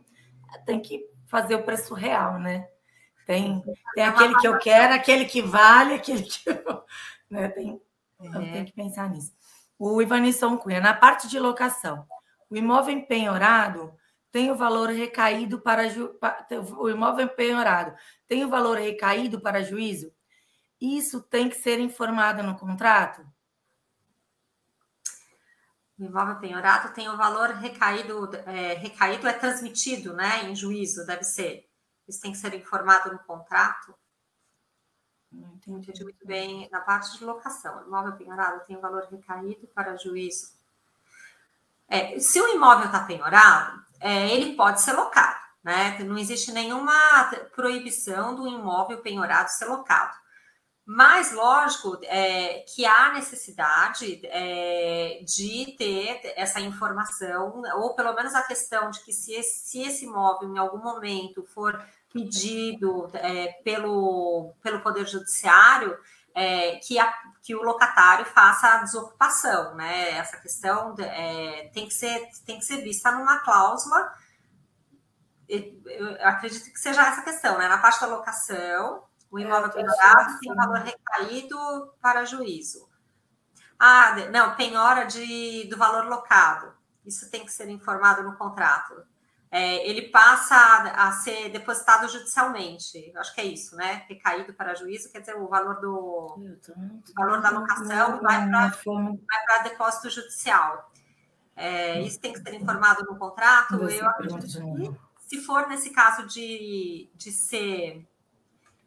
Tem 0.66 0.82
que 0.82 1.06
fazer 1.28 1.56
o 1.56 1.64
preço 1.64 1.94
real, 1.94 2.40
né? 2.40 2.68
Tem, 3.26 3.64
tem 3.94 4.04
aquele 4.04 4.36
que 4.38 4.48
eu 4.48 4.58
quero, 4.58 4.94
aquele 4.94 5.26
que 5.26 5.42
vale, 5.42 5.96
aquele 5.96 6.24
que. 6.24 6.40
né? 7.30 7.48
tem, 7.50 7.82
é. 8.22 8.52
tem 8.52 8.66
que 8.66 8.74
pensar 8.74 9.10
nisso. 9.10 9.34
O 9.78 10.02
Ivanisson 10.02 10.58
Cunha, 10.58 10.80
na 10.80 10.94
parte 10.94 11.28
de 11.28 11.40
locação, 11.40 12.06
o 12.56 12.58
imóvel 12.58 12.96
empenhorado 12.96 13.94
tem 14.32 14.50
o 14.50 14.56
valor 14.56 14.90
recaído 14.90 15.60
para 15.60 15.84
o 16.78 16.90
imóvel 16.90 17.28
penhorado 17.30 17.96
tem 18.28 18.46
o 18.46 18.50
valor 18.50 18.78
recaído 18.78 19.42
para 19.42 19.62
juízo? 19.62 20.14
Isso 20.80 21.22
tem 21.22 21.50
que 21.50 21.56
ser 21.56 21.80
informado 21.80 22.44
no 22.44 22.58
contrato? 22.58 23.26
O 26.00 26.04
imóvel 26.04 26.40
penhorado 26.40 26.94
tem 26.94 27.10
o 27.10 27.18
valor 27.18 27.50
recaído, 27.52 28.34
é, 28.46 28.74
recaído 28.74 29.28
é 29.28 29.34
transmitido, 29.34 30.14
né, 30.14 30.44
em 30.44 30.56
juízo, 30.56 31.06
deve 31.06 31.24
ser. 31.24 31.70
Isso 32.08 32.22
tem 32.22 32.32
que 32.32 32.38
ser 32.38 32.54
informado 32.54 33.12
no 33.12 33.20
contrato. 33.20 33.94
Não 35.32 35.56
entendi 35.56 36.04
muito 36.04 36.26
bem 36.26 36.70
na 36.70 36.80
parte 36.80 37.18
de 37.18 37.26
locação. 37.26 37.82
O 37.82 37.88
imóvel 37.88 38.16
penhorado 38.16 38.66
tem 38.66 38.78
o 38.78 38.82
valor 38.82 39.08
recaído 39.12 39.68
para 39.68 39.98
juízo. 39.98 40.55
É, 41.88 42.20
se 42.20 42.42
o 42.42 42.48
imóvel 42.48 42.88
está 42.88 43.00
penhorado, 43.02 43.80
é, 44.00 44.30
ele 44.30 44.56
pode 44.56 44.82
ser 44.82 44.94
locado, 44.94 45.40
né? 45.64 45.98
Não 46.04 46.18
existe 46.18 46.52
nenhuma 46.52 47.32
proibição 47.56 48.36
do 48.36 48.48
imóvel 48.48 49.02
penhorado 49.02 49.50
ser 49.50 49.66
locado. 49.66 50.16
Mas, 50.88 51.32
lógico, 51.32 51.98
é, 52.04 52.60
que 52.60 52.86
há 52.86 53.12
necessidade 53.14 54.22
é, 54.26 55.20
de 55.24 55.76
ter 55.80 56.22
essa 56.36 56.60
informação, 56.60 57.64
ou 57.78 57.96
pelo 57.96 58.14
menos 58.14 58.36
a 58.36 58.44
questão 58.44 58.92
de 58.92 59.04
que 59.04 59.12
se 59.12 59.34
esse, 59.34 59.68
se 59.68 59.82
esse 59.82 60.06
imóvel 60.06 60.48
em 60.48 60.60
algum 60.60 60.78
momento 60.78 61.44
for 61.44 61.84
pedido 62.14 63.10
é, 63.16 63.48
pelo, 63.64 64.54
pelo 64.62 64.82
Poder 64.82 65.08
Judiciário, 65.08 65.98
é, 66.36 66.76
que, 66.76 67.00
a, 67.00 67.12
que 67.42 67.56
o 67.56 67.64
locatário 67.64 68.26
faça 68.26 68.68
a 68.68 68.84
desocupação, 68.84 69.74
né? 69.76 70.12
Essa 70.18 70.38
questão 70.38 70.94
é, 71.00 71.72
tem, 71.74 71.88
que 71.88 71.94
ser, 71.94 72.30
tem 72.46 72.60
que 72.60 72.66
ser 72.66 72.84
vista 72.84 73.10
numa 73.12 73.40
cláusula. 73.40 74.14
Eu 75.48 76.28
acredito 76.28 76.72
que 76.74 76.80
seja 76.80 77.08
essa 77.08 77.22
questão, 77.22 77.58
né? 77.58 77.70
Na 77.70 77.78
parte 77.78 78.02
da 78.02 78.08
locação, 78.08 79.04
o 79.32 79.40
imóvel 79.40 79.72
penhorado 79.72 80.38
tem 80.40 80.54
valor 80.54 80.80
recaído 80.80 81.58
para 82.02 82.26
juízo. 82.26 82.90
Ah, 83.80 84.16
não, 84.32 84.56
penhora 84.56 85.06
de, 85.06 85.68
do 85.70 85.78
valor 85.78 86.06
locado. 86.06 86.74
Isso 87.06 87.32
tem 87.32 87.46
que 87.46 87.52
ser 87.52 87.70
informado 87.70 88.24
no 88.24 88.36
contrato 88.36 89.06
é, 89.52 89.88
ele 89.88 90.10
passa 90.10 90.56
a, 90.56 91.08
a, 91.08 91.12
ser 91.12 91.50
depositado 91.50 92.08
judicialmente. 92.10 93.12
Acho 93.16 93.34
que 93.34 93.42
é 93.42 93.46
isso, 93.46 93.76
né? 93.76 94.04
Recaído 94.08 94.54
para 94.54 94.76
juízo, 94.76 95.12
quer 95.12 95.20
dizer, 95.20 95.36
o 95.36 95.48
valor 95.48 95.80
do 95.80 95.94
o 95.96 97.14
valor 97.16 97.42
da 97.42 97.50
locação 97.52 98.22
vai 98.22 98.50
para 98.50 99.64
depósito 99.64 100.10
judicial. 100.10 100.92
É, 101.56 102.02
isso 102.02 102.20
tem 102.20 102.34
que 102.34 102.40
ser 102.40 102.54
informado 102.56 103.06
no 103.06 103.18
contrato. 103.18 103.76
Eu 103.76 104.08
acredito 104.08 104.46
que, 104.46 105.00
se 105.28 105.42
for 105.42 105.68
nesse 105.68 105.92
caso 105.92 106.28
de, 106.28 107.10
de 107.16 107.32
ser 107.32 108.06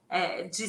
é, 0.08 0.44
de, 0.44 0.66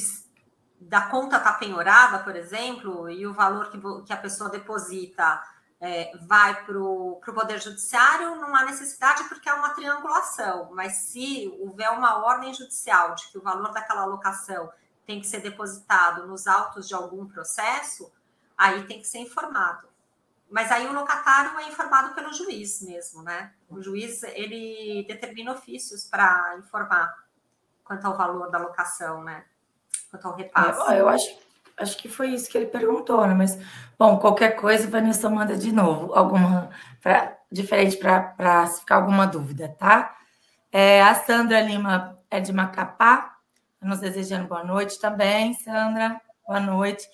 da 0.80 1.02
conta 1.02 1.38
estar 1.38 1.54
tá 1.54 1.60
penhorada, 1.60 2.20
por 2.20 2.36
exemplo, 2.36 3.10
e 3.10 3.26
o 3.28 3.34
valor 3.34 3.70
que, 3.70 3.80
que 4.06 4.14
a 4.14 4.18
pessoa 4.18 4.50
deposita 4.50 5.42
é, 5.82 6.12
vai 6.18 6.66
para 6.66 6.78
o 6.78 7.22
Poder 7.24 7.62
Judiciário, 7.62 8.36
não 8.36 8.56
há 8.56 8.66
necessidade 8.66 9.24
porque 9.30 9.48
é 9.48 9.54
uma 9.54 9.70
triangulação, 9.70 10.70
mas 10.74 10.94
se 10.94 11.48
houver 11.60 11.90
uma 11.92 12.26
ordem 12.26 12.54
judicial 12.54 13.16
de 13.16 13.28
que 13.30 13.38
o 13.38 13.42
valor 13.42 13.72
daquela 13.72 14.02
alocação 14.02 14.70
tem 15.06 15.22
que 15.22 15.28
ser 15.28 15.40
depositado 15.40 16.28
nos 16.28 16.48
autos 16.48 16.88
de 16.88 16.94
algum 16.94 17.26
processo, 17.28 18.12
aí 18.58 18.86
tem 18.86 19.00
que 19.00 19.08
ser 19.08 19.20
informado. 19.20 19.88
Mas 20.50 20.72
aí 20.72 20.88
o 20.88 20.94
locatário 20.94 21.58
é 21.60 21.70
informado 21.70 22.14
pelo 22.14 22.34
juiz 22.34 22.82
mesmo, 22.82 23.22
né? 23.22 23.54
O 23.70 23.82
juiz, 23.82 24.24
ele 24.24 25.06
determina 25.08 25.54
ofícios 25.54 26.04
para 26.04 26.58
informar 26.58 27.24
quanto 27.84 28.06
ao 28.06 28.18
valor 28.18 28.50
da 28.50 28.58
locação, 28.58 29.24
né? 29.24 29.46
Quanto 30.10 30.28
ao 30.28 30.36
repasse. 30.36 30.92
É, 30.92 31.00
eu 31.00 31.08
acho 31.08 31.40
acho 31.80 31.98
que 31.98 32.10
foi 32.10 32.30
isso 32.30 32.50
que 32.50 32.58
ele 32.58 32.68
perguntou, 32.68 33.26
né? 33.26 33.34
Mas, 33.34 33.58
bom, 33.98 34.18
qualquer 34.18 34.56
coisa, 34.56 34.88
Vanessa 34.88 35.30
manda 35.30 35.56
de 35.56 35.72
novo, 35.72 36.14
alguma, 36.14 36.70
pra, 37.02 37.38
diferente 37.52 37.98
para 37.98 38.68
ficar 38.68 38.96
alguma 38.96 39.26
dúvida, 39.26 39.70
tá? 39.80 40.16
É, 40.72 41.02
a 41.02 41.16
Sandra 41.16 41.62
Lima 41.62 42.18
é 42.30 42.40
de 42.40 42.54
Macapá, 42.54 43.38
nos 43.82 44.00
desejando 44.00 44.48
boa 44.48 44.64
noite 44.64 45.00
também, 45.00 45.54
Sandra, 45.54 46.22
boa 46.46 46.60
noite. 46.60 47.08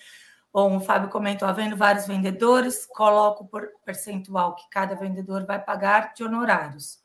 Bom, 0.52 0.76
o 0.76 0.80
Fábio 0.80 1.08
comentou, 1.08 1.46
havendo 1.46 1.76
vários 1.76 2.06
vendedores, 2.06 2.86
coloco 2.86 3.46
por 3.46 3.68
percentual 3.84 4.54
que 4.54 4.68
cada 4.70 4.94
vendedor 4.94 5.44
vai 5.46 5.58
pagar 5.58 6.12
de 6.14 6.24
honorários. 6.24 6.98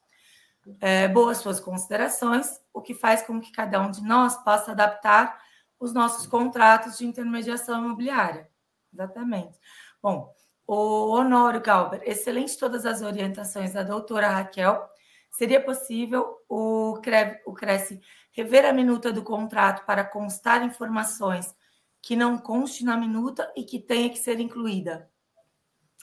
É, 0.79 1.07
boas 1.07 1.37
suas 1.37 1.59
considerações, 1.59 2.59
o 2.73 2.81
que 2.81 2.93
faz 2.93 3.21
com 3.23 3.39
que 3.41 3.51
cada 3.51 3.79
um 3.81 3.91
de 3.91 4.01
nós 4.03 4.37
possa 4.37 4.71
adaptar 4.71 5.37
os 5.81 5.93
nossos 5.93 6.27
contratos 6.27 6.99
de 6.99 7.05
intermediação 7.07 7.83
imobiliária. 7.83 8.47
Exatamente. 8.93 9.59
Bom, 10.01 10.33
o 10.67 11.09
Honório 11.09 11.59
Galber, 11.59 12.01
excelente 12.05 12.57
todas 12.57 12.85
as 12.85 13.01
orientações 13.01 13.73
da 13.73 13.81
doutora 13.81 14.29
Raquel. 14.29 14.87
Seria 15.31 15.59
possível 15.59 16.37
o, 16.47 16.99
CRE, 17.01 17.41
o 17.47 17.53
Cresce 17.53 17.99
rever 18.31 18.63
a 18.65 18.71
minuta 18.71 19.11
do 19.11 19.23
contrato 19.23 19.85
para 19.85 20.03
constar 20.05 20.63
informações 20.63 21.53
que 21.99 22.15
não 22.15 22.37
conste 22.37 22.85
na 22.85 22.95
minuta 22.95 23.51
e 23.55 23.63
que 23.63 23.79
tenha 23.79 24.09
que 24.09 24.19
ser 24.19 24.39
incluída. 24.39 25.09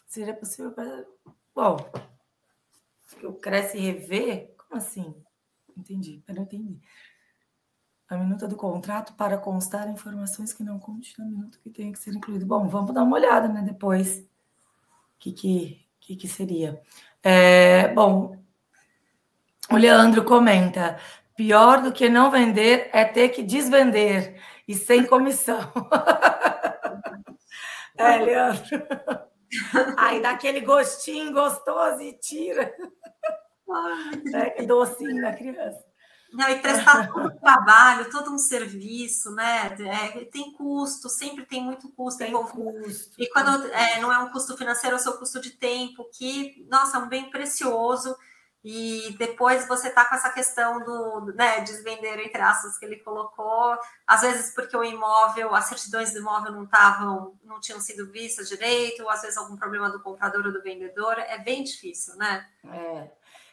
Seria 0.07 0.35
possível. 0.35 0.75
Bom, 1.55 1.77
o 3.23 3.33
Cresce 3.35 3.79
rever? 3.79 4.55
Como 4.57 4.81
assim? 4.81 5.15
Entendi, 5.77 6.23
eu 6.27 6.35
não 6.35 6.43
entendi. 6.43 6.81
A 8.09 8.17
minuta 8.17 8.49
do 8.49 8.57
contrato 8.57 9.13
para 9.13 9.37
constar 9.37 9.91
informações 9.91 10.53
que 10.53 10.63
não 10.63 10.79
conste 10.79 11.19
na 11.19 11.27
minuta 11.27 11.59
que 11.63 11.69
tenha 11.69 11.93
que 11.93 11.99
ser 11.99 12.15
incluído. 12.15 12.47
Bom, 12.47 12.67
vamos 12.67 12.95
dar 12.95 13.03
uma 13.03 13.17
olhada, 13.17 13.49
né? 13.49 13.63
Depois. 13.63 14.19
O 14.19 15.19
que, 15.19 15.33
que, 15.33 15.87
que, 16.01 16.17
que 16.17 16.29
seria? 16.29 16.81
É, 17.23 17.89
bom, 17.89 18.37
o 19.71 19.77
Leandro 19.77 20.25
comenta: 20.25 20.99
pior 21.37 21.83
do 21.83 21.93
que 21.93 22.09
não 22.09 22.31
vender 22.31 22.89
é 22.93 23.05
ter 23.05 23.29
que 23.29 23.43
desvender 23.43 24.41
e 24.67 24.75
sem 24.75 25.05
comissão. 25.05 25.61
é, 27.97 28.17
Leandro. 28.19 28.87
Aí 29.97 30.23
dá 30.23 30.31
aquele 30.31 30.61
gostinho 30.61 31.33
gostoso 31.33 32.01
e 32.03 32.13
tira. 32.15 32.75
É, 34.35 34.65
docinho 34.65 35.21
da 35.21 35.33
criança. 35.33 35.88
Não, 36.33 36.49
e 36.49 36.61
prestar 36.61 37.09
todo 37.13 37.27
um 37.27 37.39
trabalho, 37.39 38.11
todo 38.11 38.33
um 38.33 38.39
serviço, 38.39 39.31
né? 39.33 39.77
É, 39.81 40.25
tem 40.27 40.53
custo, 40.53 41.09
sempre 41.09 41.47
tem 41.47 41.63
muito 41.63 41.89
custo. 41.91 42.19
Tem 42.19 42.33
custo. 42.33 43.15
E 43.19 43.29
quando 43.31 43.67
é, 43.73 44.01
não 44.01 44.13
é 44.13 44.19
um 44.19 44.31
custo 44.31 44.57
financeiro, 44.57 44.97
é 44.97 44.99
o 44.99 45.03
seu 45.03 45.15
custo 45.15 45.41
de 45.41 45.51
tempo, 45.51 46.09
que, 46.13 46.67
nossa, 46.69 46.99
é 46.99 47.01
um 47.01 47.09
bem 47.09 47.31
precioso. 47.31 48.17
E 48.65 49.15
depois 49.19 49.67
você 49.69 49.89
tá 49.89 50.05
com 50.05 50.17
essa 50.17 50.31
questão 50.31 50.85
do 50.85 51.33
né, 51.35 51.61
desvender, 51.61 52.19
entre 52.19 52.41
aspas, 52.43 52.77
que 52.77 52.85
ele 52.85 52.97
colocou, 52.97 53.79
às 54.07 54.21
vezes 54.21 54.53
porque 54.53 54.77
o 54.77 54.85
imóvel, 54.85 55.55
as 55.55 55.67
certidões 55.67 56.13
do 56.13 56.19
imóvel 56.19 56.53
não 56.53 56.65
estavam, 56.65 57.39
não 57.45 57.61
tinham 57.61 57.81
sido 57.81 58.11
vistas 58.11 58.49
direito, 58.49 59.05
ou 59.05 59.11
às 59.11 59.23
vezes 59.23 59.39
algum 59.39 59.57
problema 59.57 59.89
do 59.89 60.03
comprador 60.03 60.45
ou 60.45 60.53
do 60.53 60.63
vendedor, 60.63 61.19
é 61.19 61.39
bem 61.39 61.63
difícil, 61.63 62.17
né? 62.17 62.47
É. 62.65 63.11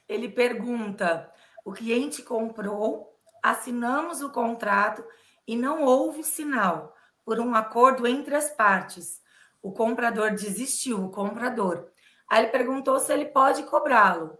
Ele 0.09 0.27
pergunta: 0.27 1.31
o 1.65 1.73
cliente 1.73 2.21
comprou, 2.21 3.19
assinamos 3.41 4.21
o 4.21 4.29
contrato 4.29 5.03
e 5.47 5.57
não 5.57 5.83
houve 5.83 6.23
sinal 6.23 6.95
por 7.25 7.39
um 7.39 7.55
acordo 7.55 8.05
entre 8.05 8.35
as 8.35 8.51
partes. 8.51 9.19
O 9.63 9.71
comprador 9.71 10.29
desistiu, 10.31 11.03
o 11.03 11.09
comprador. 11.09 11.87
Aí 12.29 12.43
ele 12.43 12.51
perguntou 12.51 12.99
se 12.99 13.11
ele 13.11 13.25
pode 13.25 13.63
cobrá-lo. 13.63 14.37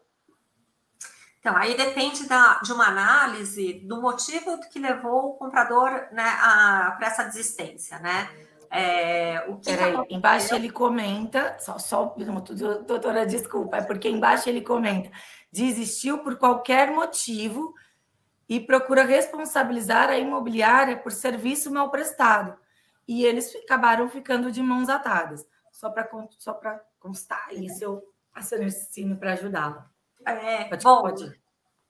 Então, 1.40 1.58
aí 1.58 1.76
depende 1.76 2.28
da, 2.28 2.60
de 2.64 2.72
uma 2.72 2.88
análise 2.88 3.74
do 3.88 4.02
motivo 4.02 4.60
que 4.72 4.80
levou 4.80 5.30
o 5.30 5.34
comprador 5.34 5.92
né, 6.12 6.24
para 6.98 7.08
essa 7.08 7.24
desistência, 7.24 8.00
né? 8.00 8.30
É, 8.72 9.46
o 9.48 9.58
que 9.58 9.70
Peraí, 9.70 9.96
embaixo 10.10 10.54
ele 10.56 10.70
comenta, 10.70 11.56
só, 11.60 11.78
só 11.78 12.16
doutora, 12.86 13.26
desculpa, 13.26 13.78
é 13.78 13.82
porque 13.82 14.10
embaixo 14.10 14.50
ele 14.50 14.62
comenta 14.62 15.10
desistiu 15.56 16.20
por 16.20 16.38
qualquer 16.38 16.92
motivo 16.92 17.74
e 18.48 18.60
procura 18.60 19.04
responsabilizar 19.04 20.10
a 20.10 20.18
imobiliária 20.18 20.98
por 20.98 21.12
serviço 21.12 21.72
mal 21.72 21.90
prestado. 21.90 22.58
E 23.08 23.24
eles 23.24 23.56
acabaram 23.56 24.10
ficando 24.10 24.52
de 24.52 24.62
mãos 24.62 24.90
atadas. 24.90 25.48
Só 25.72 25.90
para 25.90 26.08
só 26.38 26.60
constar 27.00 27.54
isso, 27.54 27.84
eu 27.84 28.04
assino 28.34 28.64
esse 28.64 29.16
para 29.16 29.34
ajudá-la. 29.34 29.90
É, 30.26 30.66
pode, 30.66 30.84
bom, 30.84 31.02
pode. 31.02 31.42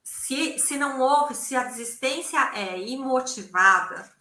Se, 0.04 0.60
se 0.60 0.78
não 0.78 1.00
houve, 1.00 1.34
se 1.34 1.56
a 1.56 1.64
desistência 1.64 2.52
é 2.54 2.78
imotivada, 2.80 4.12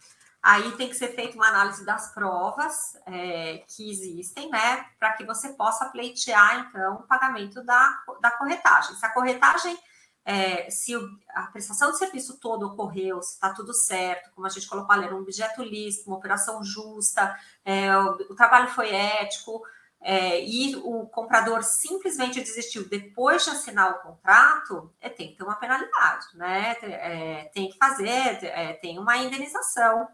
aí 0.45 0.71
tem 0.73 0.87
que 0.87 0.95
ser 0.95 1.07
feita 1.15 1.35
uma 1.35 1.47
análise 1.47 1.83
das 1.83 2.13
provas 2.13 2.95
é, 3.07 3.63
que 3.67 3.89
existem, 3.89 4.47
né, 4.47 4.85
para 4.99 5.13
que 5.13 5.25
você 5.25 5.49
possa 5.53 5.85
pleitear, 5.85 6.67
então, 6.69 6.97
o 6.97 7.07
pagamento 7.07 7.63
da, 7.63 8.03
da 8.21 8.29
corretagem. 8.29 8.95
Se 8.95 9.03
a 9.03 9.09
corretagem, 9.09 9.75
é, 10.23 10.69
se 10.69 10.95
o, 10.95 11.09
a 11.33 11.47
prestação 11.47 11.89
de 11.89 11.97
serviço 11.97 12.39
todo 12.39 12.67
ocorreu, 12.67 13.23
se 13.23 13.33
está 13.33 13.55
tudo 13.55 13.73
certo, 13.73 14.29
como 14.35 14.45
a 14.45 14.49
gente 14.51 14.67
colocou 14.67 14.93
ali, 14.93 15.11
um 15.11 15.21
objeto 15.21 15.63
lícito, 15.63 16.11
uma 16.11 16.17
operação 16.17 16.63
justa, 16.63 17.35
é, 17.65 17.97
o, 17.97 18.11
o 18.29 18.35
trabalho 18.35 18.67
foi 18.67 18.93
ético, 18.93 19.63
é, 19.99 20.39
e 20.45 20.75
o 20.75 21.07
comprador 21.07 21.63
simplesmente 21.63 22.39
desistiu 22.39 22.87
depois 22.87 23.43
de 23.43 23.49
assinar 23.49 23.89
o 23.89 23.99
contrato, 24.03 24.93
é, 25.01 25.09
tem 25.09 25.29
que 25.29 25.37
ter 25.37 25.43
uma 25.43 25.55
penalidade, 25.55 26.27
né? 26.35 26.77
É, 26.83 27.49
tem 27.51 27.71
que 27.71 27.77
fazer, 27.79 28.43
é, 28.43 28.73
tem 28.73 28.99
uma 28.99 29.17
indenização. 29.17 30.07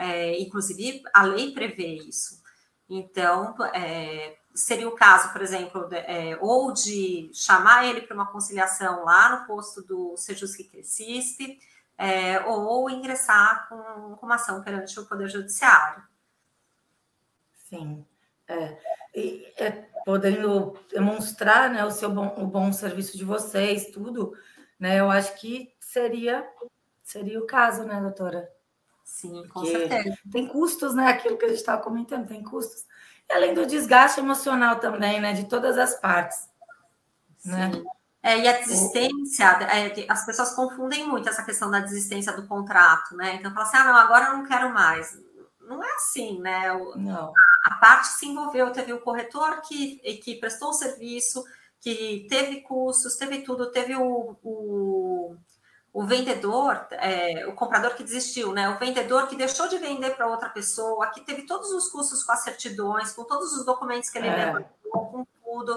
É, 0.00 0.40
inclusive, 0.40 1.02
a 1.12 1.22
lei 1.24 1.52
prevê 1.52 1.96
isso. 1.96 2.42
Então, 2.88 3.54
é, 3.74 4.38
seria 4.54 4.88
o 4.88 4.94
caso, 4.96 5.30
por 5.30 5.42
exemplo, 5.42 5.86
de, 5.88 5.96
é, 5.96 6.38
ou 6.40 6.72
de 6.72 7.30
chamar 7.34 7.84
ele 7.84 8.00
para 8.00 8.14
uma 8.14 8.32
conciliação 8.32 9.04
lá 9.04 9.36
no 9.36 9.46
posto 9.46 9.82
do 9.82 10.16
Sejusc 10.16 10.64
Crescispe, 10.70 11.58
ou 12.46 12.88
ingressar 12.88 13.68
com, 13.68 14.16
com 14.16 14.24
uma 14.24 14.36
ação 14.36 14.62
perante 14.62 14.98
o 14.98 15.04
Poder 15.04 15.28
Judiciário. 15.28 16.02
Sim. 17.68 18.06
É, 18.48 18.78
e, 19.14 19.52
é, 19.58 19.70
podendo 20.06 20.78
demonstrar 20.90 21.68
né, 21.68 21.84
o 21.84 21.90
seu 21.90 22.10
bom, 22.10 22.34
o 22.38 22.46
bom 22.46 22.72
serviço 22.72 23.18
de 23.18 23.24
vocês, 23.24 23.90
tudo, 23.90 24.32
né? 24.78 24.98
Eu 24.98 25.10
acho 25.10 25.38
que 25.38 25.74
seria 25.78 26.50
seria 27.02 27.38
o 27.38 27.46
caso, 27.46 27.84
né, 27.84 28.00
doutora? 28.00 28.50
Sim, 29.10 29.46
com 29.48 29.64
certeza. 29.64 30.16
Tem 30.30 30.46
custos, 30.46 30.94
né? 30.94 31.08
Aquilo 31.08 31.36
que 31.36 31.44
a 31.44 31.48
gente 31.48 31.58
estava 31.58 31.82
comentando, 31.82 32.28
tem 32.28 32.42
custos. 32.42 32.84
E 33.28 33.32
além 33.32 33.52
do 33.52 33.66
desgaste 33.66 34.20
emocional 34.20 34.78
também, 34.78 35.20
né? 35.20 35.32
De 35.32 35.44
todas 35.44 35.76
as 35.76 35.94
partes. 36.00 36.48
Né? 37.44 37.70
Sim. 37.72 37.78
Né? 37.78 37.90
É, 38.22 38.38
e 38.38 38.48
a 38.48 38.52
desistência, 38.52 39.44
é, 39.44 40.06
as 40.08 40.26
pessoas 40.26 40.54
confundem 40.54 41.08
muito 41.08 41.28
essa 41.28 41.42
questão 41.42 41.70
da 41.70 41.80
desistência 41.80 42.32
do 42.34 42.46
contrato, 42.46 43.16
né? 43.16 43.36
Então, 43.36 43.52
fala 43.52 43.66
assim, 43.66 43.76
ah, 43.78 43.84
não, 43.84 43.96
agora 43.96 44.26
eu 44.26 44.36
não 44.36 44.46
quero 44.46 44.72
mais 44.72 45.18
não 45.70 45.84
é 45.84 45.94
assim, 45.94 46.40
né? 46.40 46.72
Não. 46.96 47.32
A 47.62 47.74
parte 47.76 48.08
se 48.08 48.26
envolveu, 48.26 48.72
teve 48.72 48.92
o 48.92 49.00
corretor 49.00 49.62
que, 49.62 49.96
que 50.16 50.34
prestou 50.34 50.70
o 50.70 50.74
serviço, 50.74 51.44
que 51.80 52.26
teve 52.28 52.62
custos, 52.62 53.14
teve 53.14 53.42
tudo, 53.42 53.70
teve 53.70 53.94
o, 53.94 54.36
o, 54.42 55.36
o 55.92 56.04
vendedor, 56.04 56.86
é, 56.92 57.46
o 57.46 57.54
comprador 57.54 57.94
que 57.94 58.04
desistiu, 58.04 58.52
né? 58.52 58.68
O 58.68 58.78
vendedor 58.78 59.26
que 59.26 59.36
deixou 59.36 59.68
de 59.68 59.78
vender 59.78 60.16
para 60.16 60.28
outra 60.28 60.48
pessoa, 60.48 61.08
que 61.08 61.20
teve 61.20 61.42
todos 61.42 61.70
os 61.72 61.88
custos 61.88 62.22
com 62.22 62.32
as 62.32 62.44
certidões, 62.44 63.12
com 63.12 63.24
todos 63.24 63.52
os 63.52 63.64
documentos 63.64 64.08
que 64.08 64.18
ele 64.18 64.28
é. 64.28 64.52
levou, 64.52 64.64
com 64.92 65.26
tudo. 65.44 65.76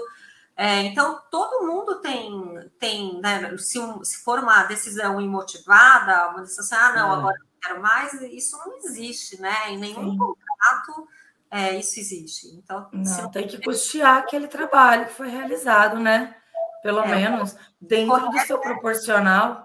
É, 0.56 0.82
então, 0.82 1.20
todo 1.30 1.66
mundo 1.66 2.00
tem, 2.00 2.70
tem 2.78 3.20
né, 3.20 3.56
se, 3.58 3.78
um, 3.78 4.04
se 4.04 4.22
for 4.22 4.38
uma 4.38 4.62
decisão 4.64 5.20
imotivada, 5.20 6.28
uma 6.28 6.42
decisão 6.42 6.64
assim, 6.64 6.74
ah, 6.76 6.92
não, 6.94 7.12
é. 7.12 7.16
agora 7.16 7.36
quero 7.60 7.82
mais, 7.82 8.12
isso 8.22 8.56
não 8.58 8.76
existe, 8.78 9.40
né? 9.40 9.70
Em 9.70 9.78
nenhum 9.78 10.12
Sim. 10.12 10.18
contrato 10.18 11.08
é, 11.50 11.76
isso 11.78 11.98
existe. 11.98 12.48
Então, 12.56 12.88
não, 12.92 13.22
não 13.22 13.30
tem 13.30 13.46
que 13.46 13.62
custear 13.62 14.18
aquele 14.18 14.48
trabalho 14.48 15.06
que 15.06 15.14
foi 15.14 15.28
realizado, 15.28 15.98
né? 15.98 16.36
Pelo 16.82 17.00
é, 17.00 17.08
menos 17.08 17.56
dentro 17.80 18.28
do 18.28 18.38
seu 18.40 18.60
proporcional. 18.60 19.63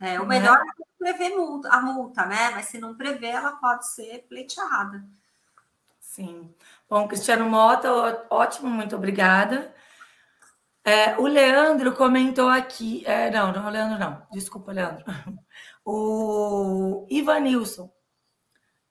É, 0.00 0.18
o 0.18 0.24
né? 0.24 0.38
melhor 0.38 0.58
é 0.58 0.84
prever 0.98 1.32
a 1.70 1.80
multa, 1.82 2.24
né? 2.24 2.50
Mas 2.50 2.66
se 2.66 2.78
não 2.78 2.96
prever, 2.96 3.28
ela 3.28 3.52
pode 3.52 3.86
ser 3.88 4.26
pleiteada. 4.28 5.04
Sim. 6.00 6.52
Bom, 6.88 7.06
Cristiano 7.06 7.48
Mota, 7.48 8.26
ótimo, 8.30 8.68
muito 8.68 8.96
obrigada. 8.96 9.72
É, 10.84 11.16
o 11.18 11.26
Leandro 11.26 11.94
comentou 11.94 12.48
aqui. 12.48 13.04
É, 13.06 13.30
não, 13.30 13.52
não, 13.52 13.68
Leandro, 13.70 13.98
não. 13.98 14.26
Desculpa, 14.32 14.72
Leandro. 14.72 15.04
O 15.82 17.06
Ivanilson 17.10 17.90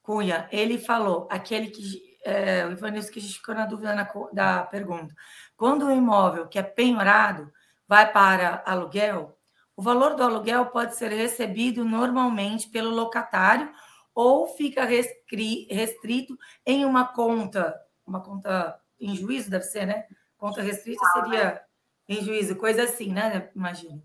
Cunha, 0.02 0.50
ele 0.52 0.78
falou, 0.80 1.28
aquele 1.32 1.70
que. 1.70 2.18
É, 2.26 2.66
o 2.66 2.72
Ivanilson 2.72 3.12
que 3.12 3.22
ficou 3.22 3.54
na 3.56 3.66
dúvida 3.66 3.94
na, 3.94 4.12
da 4.34 4.64
pergunta. 4.64 5.14
Quando 5.56 5.86
o 5.86 5.92
imóvel 5.92 6.48
que 6.48 6.58
é 6.60 6.64
penhorado 6.64 7.54
vai 7.88 8.12
para 8.12 8.64
aluguel, 8.66 9.39
o 9.80 9.82
valor 9.82 10.14
do 10.14 10.24
aluguel 10.24 10.66
pode 10.66 10.98
ser 10.98 11.10
recebido 11.10 11.86
normalmente 11.86 12.68
pelo 12.68 12.90
locatário 12.90 13.72
ou 14.14 14.46
fica 14.46 14.84
restrito 14.84 16.38
em 16.66 16.84
uma 16.84 17.08
conta, 17.08 17.74
uma 18.06 18.22
conta 18.22 18.78
em 19.00 19.16
juízo, 19.16 19.50
deve 19.50 19.64
ser, 19.64 19.86
né? 19.86 20.06
Conta 20.38 20.62
restrita 20.62 21.02
seria 21.14 21.62
em 22.10 22.22
juízo, 22.22 22.58
coisa 22.58 22.84
assim, 22.84 23.14
né? 23.14 23.50
Imagino. 23.56 24.04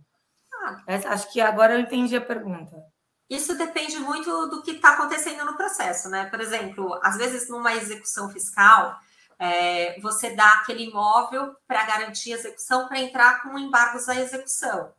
Essa, 0.87 1.09
acho 1.09 1.33
que 1.33 1.41
agora 1.41 1.75
eu 1.75 1.81
entendi 1.81 2.17
a 2.17 2.21
pergunta. 2.21 2.81
Isso 3.29 3.59
depende 3.59 3.99
muito 3.99 4.47
do 4.47 4.63
que 4.63 4.77
está 4.77 4.91
acontecendo 4.91 5.45
no 5.45 5.57
processo, 5.57 6.09
né? 6.09 6.27
Por 6.27 6.41
exemplo, 6.41 7.01
às 7.03 7.17
vezes 7.17 7.49
numa 7.49 7.75
execução 7.75 8.31
fiscal, 8.31 8.97
é, 9.41 10.01
você 10.01 10.37
dá 10.37 10.53
aquele 10.53 10.85
imóvel 10.85 11.53
para 11.67 11.85
garantir 11.85 12.33
a 12.33 12.37
execução 12.37 12.87
para 12.87 13.01
entrar 13.01 13.43
com 13.43 13.59
embargos 13.59 14.09
à 14.09 14.15
execução. 14.15 14.95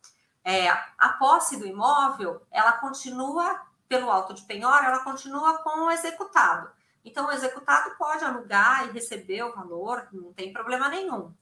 É, 0.46 0.70
a 0.70 1.10
posse 1.18 1.58
do 1.58 1.66
imóvel, 1.66 2.40
ela 2.52 2.74
continua, 2.74 3.62
pelo 3.90 4.12
auto 4.12 4.32
de 4.32 4.44
penhora, 4.44 4.86
ela 4.86 5.00
continua 5.00 5.58
com 5.58 5.88
o 5.88 5.92
executado. 5.92 6.70
Então, 7.04 7.26
o 7.26 7.32
executado 7.32 7.96
pode 7.98 8.24
alugar 8.24 8.88
e 8.88 8.92
receber 8.92 9.42
o 9.42 9.56
valor, 9.56 10.08
não 10.14 10.32
tem 10.34 10.54
problema 10.54 10.88
nenhum. 10.88 11.34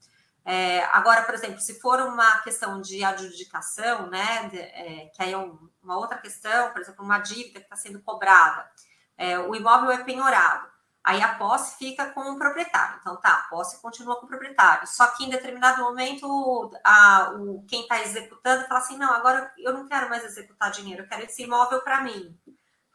É, 0.46 0.84
agora, 0.86 1.24
por 1.24 1.34
exemplo, 1.34 1.60
se 1.60 1.80
for 1.80 2.00
uma 2.02 2.40
questão 2.40 2.82
de 2.82 3.04
adjudicação, 3.04 4.08
né, 4.10 4.50
é, 4.54 5.10
que 5.14 5.22
aí 5.22 5.34
é 5.34 5.38
um, 5.38 5.70
uma 5.82 5.98
outra 5.98 6.18
questão, 6.18 6.72
por 6.72 6.82
exemplo, 6.82 7.04
uma 7.04 7.20
dívida 7.20 7.60
que 7.60 7.66
está 7.66 7.76
sendo 7.76 8.02
cobrada, 8.02 8.70
é, 9.18 9.38
o 9.40 9.56
imóvel 9.56 9.92
é 9.92 10.04
penhorado, 10.04 10.68
aí 11.04 11.22
a 11.22 11.36
posse 11.36 11.78
fica 11.78 12.06
com 12.12 12.22
o 12.22 12.38
proprietário. 12.38 12.98
Então, 13.02 13.18
tá, 13.18 13.34
a 13.34 13.50
posse 13.50 13.82
continua 13.82 14.16
com 14.20 14.26
o 14.26 14.30
proprietário. 14.30 14.88
Só 14.88 15.08
que 15.08 15.26
em 15.26 15.30
determinado 15.30 15.82
momento, 15.82 16.72
a, 16.84 17.34
o, 17.36 17.66
quem 17.68 17.82
está 17.82 18.02
executando 18.02 18.66
fala 18.68 18.80
assim: 18.80 18.98
não, 18.98 19.14
agora 19.14 19.52
eu 19.58 19.74
não 19.74 19.88
quero 19.88 20.10
mais 20.10 20.24
executar 20.24 20.72
dinheiro, 20.72 21.04
eu 21.04 21.08
quero 21.08 21.24
esse 21.24 21.44
imóvel 21.44 21.82
para 21.82 22.02
mim. 22.02 22.38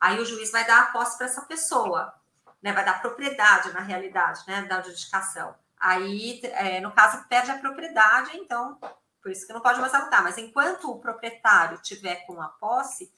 Aí 0.01 0.18
o 0.18 0.24
juiz 0.24 0.51
vai 0.51 0.64
dar 0.66 0.80
a 0.82 0.86
posse 0.86 1.18
para 1.18 1.26
essa 1.26 1.43
pessoa, 1.43 2.14
né, 2.62 2.72
vai 2.72 2.85
dar 2.85 3.02
propriedade 3.02 3.72
na 3.72 3.80
realidade, 3.80 4.43
né, 4.47 4.62
da 4.62 4.76
adjudicação. 4.76 5.55
Aí, 5.78 6.40
é, 6.44 6.80
no 6.80 6.93
caso, 6.93 7.24
perde 7.28 7.51
a 7.51 7.59
propriedade, 7.59 8.36
então, 8.36 8.78
por 9.20 9.30
isso 9.30 9.47
que 9.47 9.52
não 9.52 9.60
pode 9.60 9.80
mais 9.80 9.94
alugar. 9.94 10.22
Mas 10.22 10.39
enquanto 10.39 10.90
o 10.90 11.01
proprietário 11.01 11.78
tiver 11.82 12.26
com 12.26 12.40
a 12.40 12.48
posse, 12.48 13.12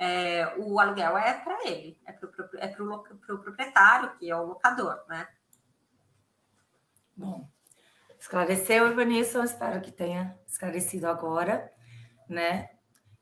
é, 0.00 0.54
o 0.56 0.80
aluguel 0.80 1.16
é 1.18 1.34
para 1.34 1.68
ele, 1.68 1.98
é 2.06 2.12
para 2.12 2.26
o 2.26 2.32
é 2.56 2.68
pro, 2.68 3.02
pro 3.02 3.38
proprietário, 3.38 4.16
que 4.18 4.30
é 4.30 4.36
o 4.36 4.46
locador, 4.46 4.98
né? 5.08 5.28
Bom, 7.14 7.46
esclareceu, 8.18 8.86
Evanilson, 8.86 9.44
espero 9.44 9.80
que 9.80 9.92
tenha 9.92 10.36
esclarecido 10.46 11.06
agora, 11.06 11.70
né? 12.28 12.70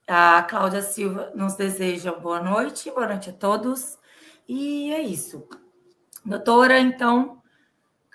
A 0.07 0.43
Cláudia 0.45 0.81
Silva 0.81 1.33
nos 1.35 1.55
deseja 1.57 2.13
boa 2.13 2.41
noite, 2.41 2.91
boa 2.91 3.09
noite 3.09 3.31
a 3.31 3.33
todos. 3.33 3.99
E 4.49 4.91
é 4.95 5.01
isso. 5.03 5.47
Doutora, 6.25 6.79
então, 6.79 7.39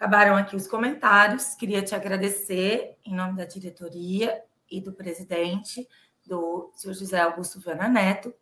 Acabaram 0.03 0.35
aqui 0.35 0.53
os 0.53 0.67
comentários. 0.67 1.55
Queria 1.55 1.81
te 1.81 1.95
agradecer 1.95 2.97
em 3.05 3.15
nome 3.15 3.37
da 3.37 3.45
diretoria 3.45 4.43
e 4.69 4.81
do 4.81 4.91
presidente, 4.91 5.87
do 6.25 6.69
senhor 6.75 6.93
José 6.93 7.21
Augusto 7.21 7.57
Viana 7.61 7.87
Neto. 7.87 8.35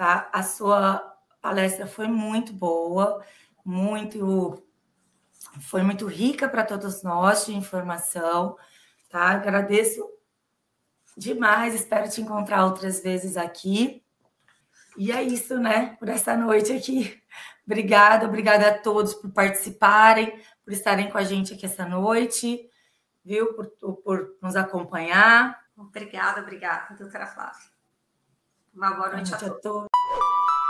Tá? 0.00 0.30
A 0.32 0.42
sua 0.42 1.14
palestra 1.42 1.86
foi 1.86 2.08
muito 2.08 2.54
boa, 2.54 3.22
muito 3.62 4.66
foi 5.60 5.82
muito 5.82 6.06
rica 6.06 6.48
para 6.48 6.64
todos 6.64 7.02
nós 7.02 7.44
de 7.44 7.54
informação. 7.54 8.56
Tá? 9.10 9.32
Agradeço 9.32 10.02
demais, 11.18 11.74
espero 11.74 12.08
te 12.08 12.22
encontrar 12.22 12.64
outras 12.64 13.02
vezes 13.02 13.36
aqui. 13.36 14.02
E 14.96 15.12
é 15.12 15.22
isso, 15.22 15.58
né? 15.58 15.96
Por 15.96 16.08
essa 16.08 16.34
noite 16.34 16.72
aqui. 16.72 17.22
Obrigada, 17.66 18.24
obrigada 18.24 18.68
a 18.70 18.78
todos 18.78 19.12
por 19.12 19.30
participarem, 19.30 20.42
por 20.64 20.72
estarem 20.72 21.10
com 21.10 21.18
a 21.18 21.24
gente 21.24 21.52
aqui 21.52 21.66
essa 21.66 21.84
noite, 21.84 22.66
viu? 23.22 23.52
Por, 23.52 23.66
por 24.02 24.38
nos 24.40 24.56
acompanhar. 24.56 25.62
Obrigada, 25.76 26.40
obrigada, 26.40 26.96
doutora 26.96 27.26
Flávia. 27.26 27.68
Uma 28.74 28.92
boa 28.92 29.10
noite, 29.10 29.30
boa 29.30 29.30
noite 29.30 29.34
a 29.34 29.38
todos. 29.38 29.58
A 29.58 29.60
todos. 29.60 29.89